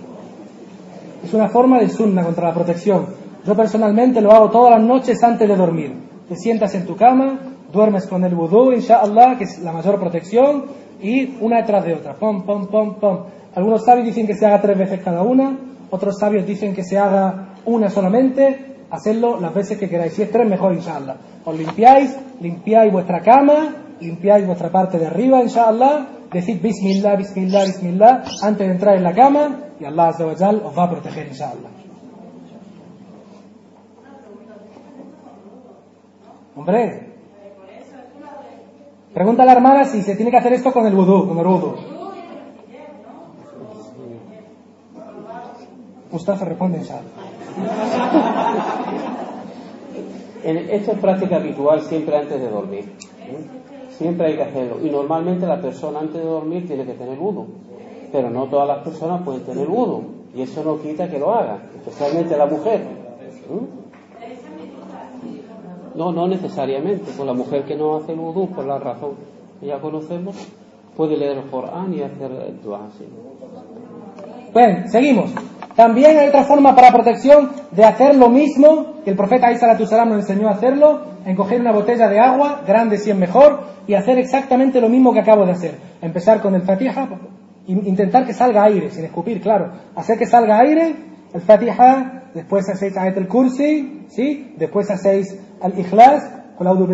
[1.25, 3.07] Es una forma de sunna contra la protección.
[3.47, 5.95] Yo personalmente lo hago todas las noches antes de dormir.
[6.29, 7.39] Te sientas en tu cama,
[7.73, 10.65] duermes con el vudú, inshallah, que es la mayor protección,
[11.01, 12.15] y una detrás de otra.
[12.15, 13.19] Pom, pom, pom, pom.
[13.55, 15.59] Algunos sabios dicen que se haga tres veces cada una,
[15.91, 18.71] otros sabios dicen que se haga una solamente.
[18.91, 20.13] Hacedlo las veces que queráis.
[20.13, 21.17] Si es tres, mejor, inshallah.
[21.45, 28.25] Os limpiáis, limpiáis vuestra cama, limpiáis vuestra parte de arriba, inshallah, decid Bismillah, Bismillah, Bismillah
[28.43, 31.71] antes de entrar en la cama y Allah Azza wa os va a proteger, inshallah.
[36.55, 37.09] Hombre,
[39.15, 41.47] pregunta a la hermana si se tiene que hacer esto con el vudú, con el
[41.47, 41.77] vudú.
[46.11, 47.03] Mustafa responde, inshallah.
[50.45, 52.93] Esto es práctica habitual siempre antes de dormir.
[53.99, 54.79] Siempre hay que hacerlo.
[54.85, 57.47] Y normalmente la persona antes de dormir tiene que tener budo.
[58.11, 60.03] Pero no todas las personas pueden tener budo.
[60.35, 62.81] Y eso no quita que lo haga, especialmente la mujer.
[63.49, 63.83] ¿Mm?
[65.95, 67.13] No, no necesariamente.
[67.17, 69.13] Con la mujer que no hace vudú, por la razón
[69.61, 70.37] que ya conocemos,
[70.97, 72.89] puede leer el Corán y hacer el dua.
[74.53, 75.31] Bueno, seguimos.
[75.77, 79.75] También hay otra forma para protección de hacer lo mismo que el profeta Isa
[80.05, 83.95] nos enseñó a hacerlo, en coger una botella de agua, grande si es mejor, y
[83.95, 85.79] hacer exactamente lo mismo que acabo de hacer.
[86.01, 87.09] Empezar con el Fatiha,
[87.67, 89.73] intentar que salga aire, sin escupir, claro.
[89.95, 90.95] Hacer que salga aire,
[91.33, 94.55] el Fatiha, después hacéis el Kursi, ¿sí?
[94.59, 96.87] Después hacéis al Ikhlas, Qul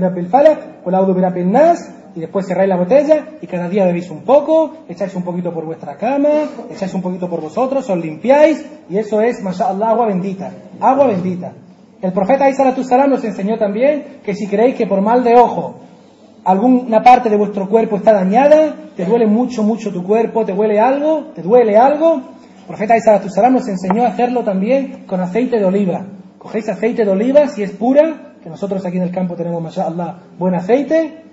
[1.34, 5.22] bi nas, y después cerráis la botella y cada día bebéis un poco, echáis un
[5.22, 6.28] poquito por vuestra cama,
[6.68, 10.50] echáis un poquito por vosotros, os limpiáis y eso es, mashallah, agua bendita,
[10.80, 11.52] agua bendita.
[12.02, 12.64] El profeta Isa
[13.06, 15.76] nos enseñó también que si creéis que por mal de ojo
[16.44, 20.80] alguna parte de vuestro cuerpo está dañada, te duele mucho, mucho tu cuerpo, te duele
[20.80, 25.64] algo, te duele algo, el profeta Isa nos enseñó a hacerlo también con aceite de
[25.64, 26.04] oliva.
[26.38, 30.18] Cogéis aceite de oliva si es pura, que nosotros aquí en el campo tenemos, mashallah,
[30.36, 31.27] buen aceite,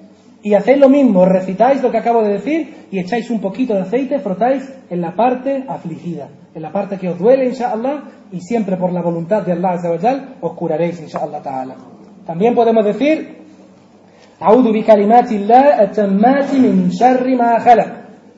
[0.46, 3.82] y hacéis lo mismo, recitáis lo que acabo de decir y echáis un poquito de
[3.82, 8.78] aceite, frotáis en la parte afligida, en la parte que os duele, inshallah, y siempre
[8.78, 9.74] por la voluntad de Allah
[10.42, 11.76] os curaréis, inshallah ta'ala.
[12.28, 13.38] También podemos decir,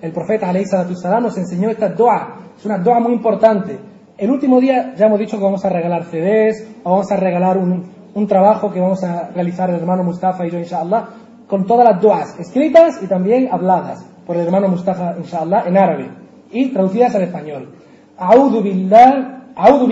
[0.02, 0.54] El profeta
[1.20, 3.78] nos enseñó esta dua, es una dua muy importante.
[4.18, 7.58] El último día ya hemos dicho que vamos a regalar CDs, o vamos a regalar
[7.58, 11.90] un, un trabajo que vamos a realizar el hermano Mustafa y yo, inshallah, con todas
[11.90, 16.10] las duas escritas y también habladas por el hermano Mustafa, inshallah, en árabe
[16.52, 17.74] y traducidas al español.
[18.18, 19.88] A'udhu billah, a'udhu.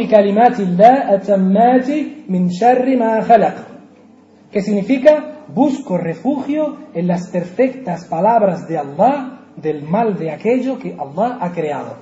[4.52, 10.94] Que significa busco refugio en las perfectas palabras de Allah del mal de aquello que
[10.94, 11.96] Allah ha creado.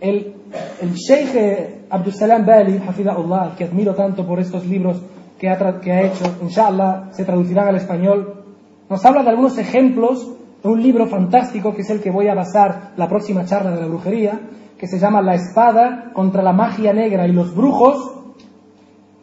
[0.00, 0.34] El,
[0.82, 2.78] el Sheikh Abdul Salam Bali,
[3.08, 5.00] Allah, que admiro tanto por estos libros
[5.38, 8.44] que ha, que ha hecho, inshallah, se traducirán al español,
[8.88, 10.30] nos habla de algunos ejemplos
[10.62, 13.80] de un libro fantástico que es el que voy a basar la próxima charla de
[13.80, 14.40] la brujería,
[14.78, 18.12] que se llama La espada contra la magia negra y los brujos,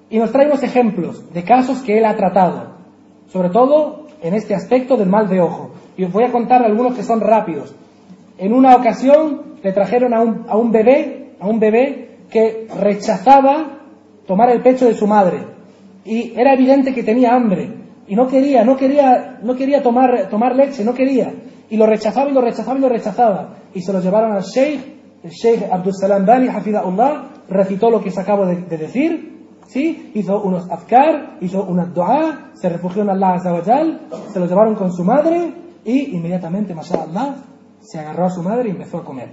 [0.09, 2.73] y nos trae unos ejemplos de casos que él ha tratado,
[3.27, 5.71] sobre todo en este aspecto del mal de ojo.
[5.95, 7.73] Y os voy a contar algunos que son rápidos.
[8.37, 13.79] En una ocasión le trajeron a un, a un bebé, a un bebé que rechazaba
[14.25, 15.50] tomar el pecho de su madre
[16.03, 20.55] y era evidente que tenía hambre y no quería, no quería, no quería tomar, tomar
[20.55, 21.33] leche, no quería.
[21.69, 23.53] Y lo rechazaba y lo rechazaba y lo rechazaba.
[23.73, 24.81] Y se lo llevaron al Sheikh,
[25.23, 30.11] el Sheikh Abdul Salam Bani, Hafidahullah, recitó lo que se acabo de, decir, ¿sí?
[30.15, 34.01] hizo unos afkar, hizo una dua, se refugió en Allah Azawajal,
[34.33, 35.53] se lo llevaron con su madre
[35.85, 37.35] y inmediatamente, mashallah,
[37.79, 39.29] se agarró a su madre y empezó a comer.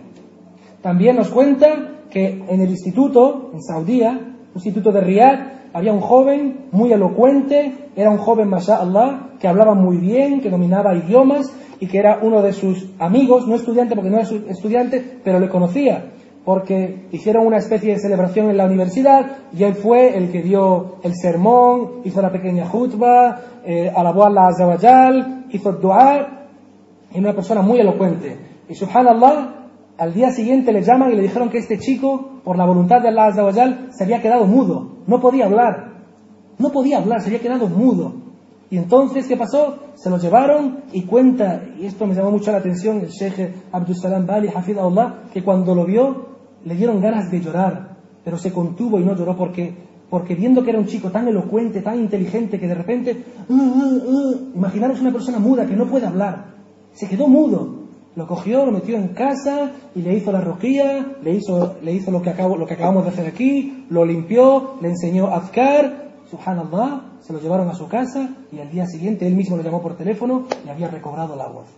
[0.83, 6.67] También nos cuenta que en el instituto, en Saudía, instituto de Riyadh, había un joven
[6.73, 11.99] muy elocuente, era un joven, Allah, que hablaba muy bien, que dominaba idiomas y que
[11.99, 16.13] era uno de sus amigos, no estudiante porque no era estudiante, pero le conocía,
[16.45, 19.27] porque hicieron una especie de celebración en la universidad
[19.57, 24.29] y él fue el que dio el sermón, hizo la pequeña jutba, eh, alabó a
[24.29, 26.47] Allah Azawajal, hizo dua,
[27.15, 28.37] y una persona muy elocuente.
[28.69, 29.55] Y subhanallah,
[29.99, 33.09] al día siguiente le llaman y le dijeron que este chico, por la voluntad de
[33.09, 35.99] Allah Azawajal, se había quedado mudo, no podía hablar,
[36.57, 38.15] no podía hablar, se había quedado mudo.
[38.71, 39.81] Y entonces, ¿qué pasó?
[39.97, 43.97] Se lo llevaron y cuenta, y esto me llamó mucho la atención, el Sheikh Abdul
[43.97, 46.29] Salam Bali, Allah, que cuando lo vio,
[46.65, 49.77] le dieron ganas de llorar, pero se contuvo y no lloró porque,
[50.09, 53.59] porque viendo que era un chico tan elocuente, tan inteligente, que de repente, uh, uh,
[53.59, 56.47] uh, imaginaros una persona muda que no puede hablar,
[56.95, 57.78] se quedó mudo,
[58.19, 62.11] lo cogió, lo metió en casa y le hizo la roquía, le hizo, le hizo
[62.11, 67.21] lo, que acabo, lo que acabamos de hacer aquí, lo limpió, le enseñó Azkar, subhanallah,
[67.21, 69.97] se lo llevaron a su casa y al día siguiente él mismo lo llamó por
[69.97, 71.69] teléfono y había recobrado la voz.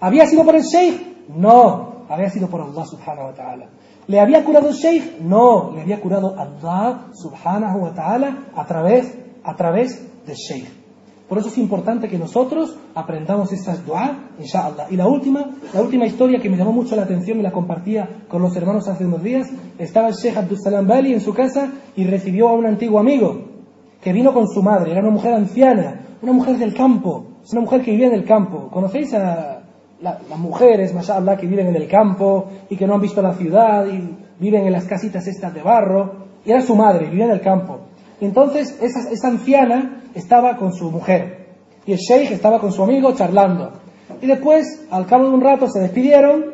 [0.00, 1.28] ¿Había sido por el Sheikh?
[1.28, 3.66] No, había sido por Allah subhanahu wa ta'ala.
[4.08, 5.20] ¿Le había curado el Sheikh?
[5.20, 10.83] No, le había curado Allah subhanahu wa ta'ala a través, a través del Sheikh.
[11.28, 14.88] Por eso es importante que nosotros aprendamos estas dua, inshallah.
[14.90, 18.24] Y la última, la última historia que me llamó mucho la atención y la compartía
[18.28, 19.48] con los hermanos hace unos días,
[19.78, 23.54] estaba el Sheikh Abdul Salam Bali en su casa y recibió a un antiguo amigo
[24.02, 27.62] que vino con su madre, era una mujer anciana, una mujer del campo, es una
[27.62, 28.68] mujer que vivía en el campo.
[28.70, 29.62] ¿Conocéis a
[30.02, 33.86] las mujeres, mashallah, que viven en el campo y que no han visto la ciudad
[33.86, 36.24] y viven en las casitas estas de barro?
[36.44, 37.80] Y era su madre, vivía en el campo.
[38.20, 41.48] Entonces, esa, esa anciana estaba con su mujer
[41.86, 43.72] y el sheikh estaba con su amigo charlando.
[44.20, 46.44] Y después, al cabo de un rato, se despidieron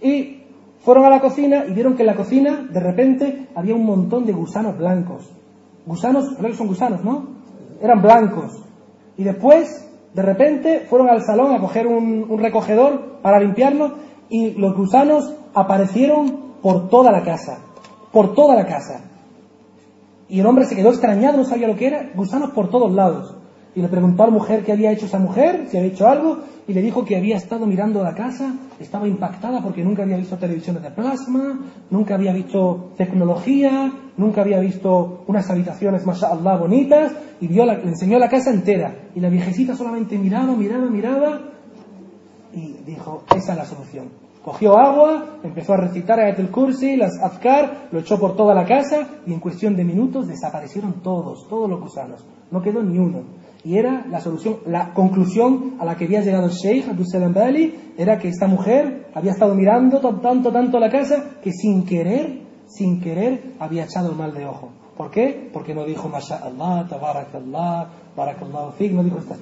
[0.00, 0.42] y
[0.80, 4.26] fueron a la cocina y vieron que en la cocina, de repente, había un montón
[4.26, 5.30] de gusanos blancos.
[5.86, 7.26] Gusanos, creo que son gusanos, ¿no?
[7.80, 8.62] Eran blancos.
[9.16, 9.80] Y después
[10.14, 13.94] De repente fueron al salón a coger un, un recogedor para limpiarlo
[14.28, 17.58] y los gusanos aparecieron por toda la casa,
[18.12, 19.00] por toda la casa.
[20.34, 23.36] Y el hombre se quedó extrañado, no sabía lo que era, gusanos por todos lados.
[23.76, 26.40] Y le preguntó a la mujer qué había hecho esa mujer, si había hecho algo,
[26.66, 30.36] y le dijo que había estado mirando la casa, estaba impactada porque nunca había visto
[30.36, 37.46] televisiones de plasma, nunca había visto tecnología, nunca había visto unas habitaciones, mashallah, bonitas, y
[37.46, 39.10] vio le enseñó la casa entera.
[39.14, 41.42] Y la viejecita solamente miraba, miraba, miraba,
[42.52, 44.23] y dijo, esa es la solución.
[44.44, 48.66] Cogió agua, empezó a recitar Ayat el Kursi, las Afkar, lo echó por toda la
[48.66, 52.22] casa y en cuestión de minutos desaparecieron todos, todos los gusanos.
[52.50, 53.22] No quedó ni uno.
[53.64, 57.32] Y era la solución, la conclusión a la que había llegado el Sheikh Abdul Salam
[57.32, 62.42] Bali, era que esta mujer había estado mirando tanto, tanto la casa que sin querer,
[62.66, 64.68] sin querer había echado el mal de ojo.
[64.94, 65.48] ¿Por qué?
[65.54, 69.38] Porque no dijo Masha'Allah, Tabarakallah, Barakallahu Fik, no dijo estas,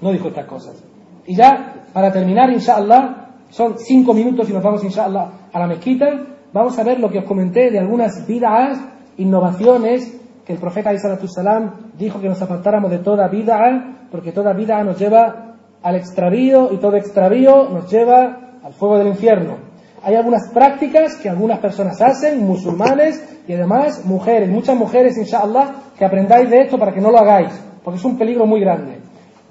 [0.00, 0.82] no dijo estas cosas.
[1.28, 3.21] Y ya, para terminar, inshallah,
[3.52, 6.06] son cinco minutos y nos vamos, inshallah, a la mezquita.
[6.54, 8.78] Vamos a ver lo que os comenté de algunas bid'as,
[9.18, 14.82] innovaciones, que el profeta salam dijo que nos apartáramos de toda bid'a, porque toda bid'a
[14.82, 19.58] nos lleva al extravío y todo extravío nos lleva al fuego del infierno.
[20.02, 26.06] Hay algunas prácticas que algunas personas hacen, musulmanes y además mujeres, muchas mujeres, inshallah, que
[26.06, 27.52] aprendáis de esto para que no lo hagáis,
[27.84, 28.98] porque es un peligro muy grande.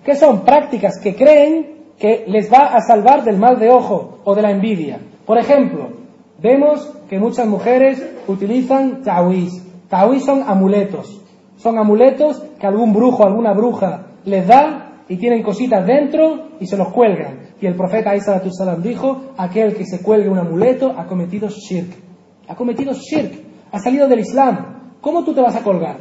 [0.04, 1.71] ¿Qué son prácticas que creen
[2.02, 5.00] que les va a salvar del mal de ojo o de la envidia?
[5.24, 5.90] Por ejemplo,
[6.42, 9.52] vemos que muchas mujeres utilizan ta'wiz.
[9.88, 11.22] Ta'wiz son amuletos.
[11.58, 16.76] Son amuletos que algún brujo, alguna bruja les da y tienen cositas dentro y se
[16.76, 17.52] los cuelgan.
[17.62, 21.92] Y el profeta Salam dijo, aquel que se cuelgue un amuleto ha cometido shirk.
[22.48, 23.32] Ha cometido shirk.
[23.72, 24.96] Ha salido del Islam.
[25.02, 25.98] ¿Cómo tú te vas a colgar?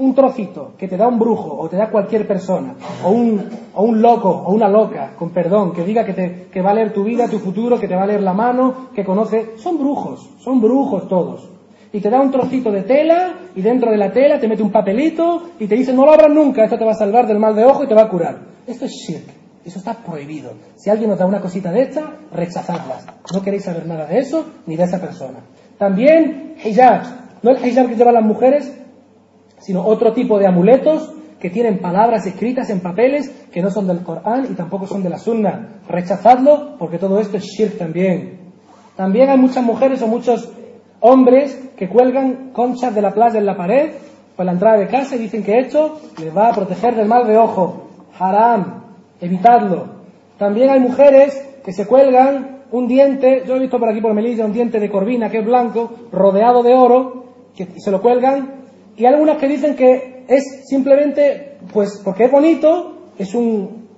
[0.00, 2.74] Un trocito que te da un brujo o te da cualquier persona,
[3.04, 6.62] o un, o un loco o una loca, con perdón, que diga que, te, que
[6.62, 9.04] va a leer tu vida, tu futuro, que te va a leer la mano, que
[9.04, 11.50] conoce, son brujos, son brujos todos.
[11.92, 14.72] Y te da un trocito de tela y dentro de la tela te mete un
[14.72, 17.54] papelito y te dice no lo abras nunca, esto te va a salvar del mal
[17.54, 18.38] de ojo y te va a curar.
[18.66, 19.26] Esto es shirk,
[19.66, 20.52] eso está prohibido.
[20.76, 23.06] Si alguien nos da una cosita de esta, rechazadlas.
[23.34, 25.40] No queréis saber nada de eso ni de esa persona.
[25.76, 27.02] También hijab,
[27.42, 28.80] no el hijab que llevan las mujeres,
[29.60, 34.02] sino otro tipo de amuletos que tienen palabras escritas en papeles que no son del
[34.02, 35.80] Corán y tampoco son de la Sunna.
[35.88, 38.38] Rechazadlo porque todo esto es shirk también.
[38.94, 40.52] También hay muchas mujeres o muchos
[41.00, 43.92] hombres que cuelgan conchas de la playa en la pared
[44.36, 47.26] por la entrada de casa y dicen que esto les va a proteger del mal
[47.26, 47.88] de ojo.
[48.18, 48.84] Haram,
[49.20, 50.00] evitadlo.
[50.36, 54.44] También hay mujeres que se cuelgan un diente, yo he visto por aquí por Melilla
[54.44, 57.24] un diente de corvina que es blanco, rodeado de oro,
[57.56, 58.59] que se lo cuelgan
[59.00, 63.88] y algunas que dicen que es simplemente, pues, porque es bonito, es un,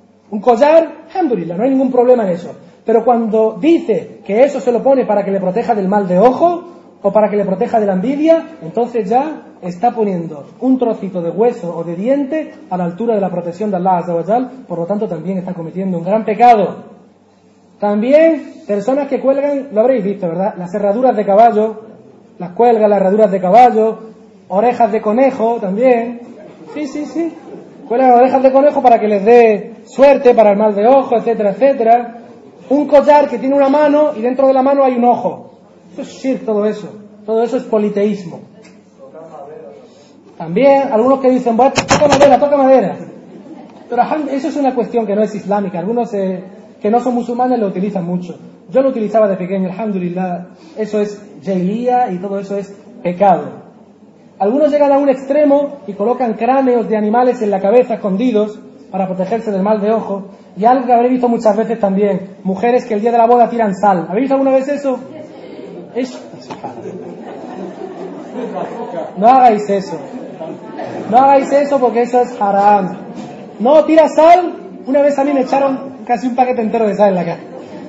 [0.41, 2.55] collar, alhamdulillah, no hay ningún problema en eso.
[2.85, 6.21] Pero cuando dice que eso se lo pone para que le proteja del mal de
[6.21, 6.63] ojo
[7.03, 11.31] o para que le proteja de la envidia, entonces ya está poniendo un trocito de
[11.31, 14.87] hueso o de diente a la altura de la protección de Allah Azza por lo
[14.87, 16.77] tanto también está cometiendo un gran pecado.
[17.81, 20.55] También personas que cuelgan, lo habréis visto, ¿verdad?
[20.57, 21.81] Las herraduras de caballo,
[22.39, 24.12] las cuelgan, las herraduras de caballo,
[24.53, 26.21] orejas de conejo también.
[26.75, 27.33] Sí, sí, sí.
[27.89, 32.19] Orejas de conejo para que les dé suerte, para el mal de ojo, etcétera, etcétera.
[32.69, 35.53] Un collar que tiene una mano y dentro de la mano hay un ojo.
[35.93, 36.89] Eso es shirk, todo eso.
[37.25, 38.41] Todo eso es politeísmo.
[40.37, 42.97] También algunos que dicen, bueno, toca madera, toca madera.
[43.89, 45.79] Pero eso es una cuestión que no es islámica.
[45.79, 46.45] Algunos eh,
[46.81, 48.39] que no son musulmanes lo utilizan mucho.
[48.71, 50.49] Yo lo utilizaba de pequeño, alhamdulillah.
[50.77, 53.62] Eso es jailía y todo eso es pecado.
[54.43, 58.59] Algunos llegan a un extremo y colocan cráneos de animales en la cabeza escondidos
[58.91, 60.25] para protegerse del mal de ojo.
[60.57, 63.49] Y algo que habré visto muchas veces también, mujeres que el día de la boda
[63.49, 64.07] tiran sal.
[64.09, 64.99] ¿Habéis visto alguna vez eso?
[69.17, 69.97] No hagáis eso.
[71.09, 72.97] No hagáis eso porque eso es haram.
[73.61, 74.55] No, tira sal.
[74.89, 77.41] Una vez a mí me echaron casi un paquete entero de sal en la cara.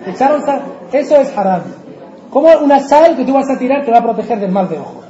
[0.06, 0.62] echaron sal.
[0.92, 1.64] Eso es haram.
[2.30, 4.78] ¿Cómo una sal que tú vas a tirar te va a proteger del mal de
[4.78, 5.03] ojo?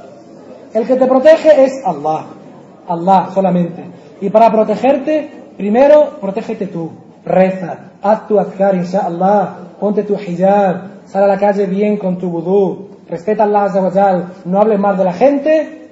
[0.74, 2.26] El que te protege es Allah.
[2.88, 3.84] Allah solamente.
[4.20, 6.90] Y para protegerte, primero, protégete tú.
[7.24, 9.56] Reza, haz tu adhkar, inshallah.
[9.80, 12.88] Ponte tu hijab, sal a la calle bien con tu vudú.
[13.08, 14.28] Respeta a Allah.
[14.44, 15.83] No hables mal de la gente.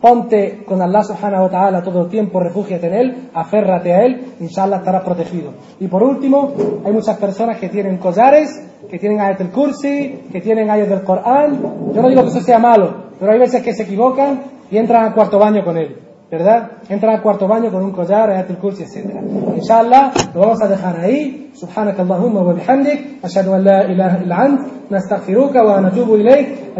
[0.00, 4.34] Ponte con Allah subhanahu wa ta'ala todo el tiempo, refúgiate en Él, aférrate a Él,
[4.40, 5.52] inshallah estarás protegido.
[5.78, 6.52] Y por último,
[6.84, 11.04] hay muchas personas que tienen collares, que tienen ayat del kursi, que tienen ayat del
[11.04, 11.60] Corán.
[11.94, 15.04] Yo no digo que eso sea malo, pero hay veces que se equivocan y entran
[15.04, 15.96] al cuarto baño con él.
[16.30, 16.70] ¿verdad?
[16.88, 19.20] Entra al cuarto baño con un collar, ayatul kursi, etc.
[19.56, 21.50] Inshallah, lo vamos a dejar ahí.
[21.54, 23.24] Subhanakallahumma wa bihamdik.
[23.24, 24.90] Ashhadu an la ilaha ant.
[24.90, 26.76] Nastaghfiruka wa natubu ilayk.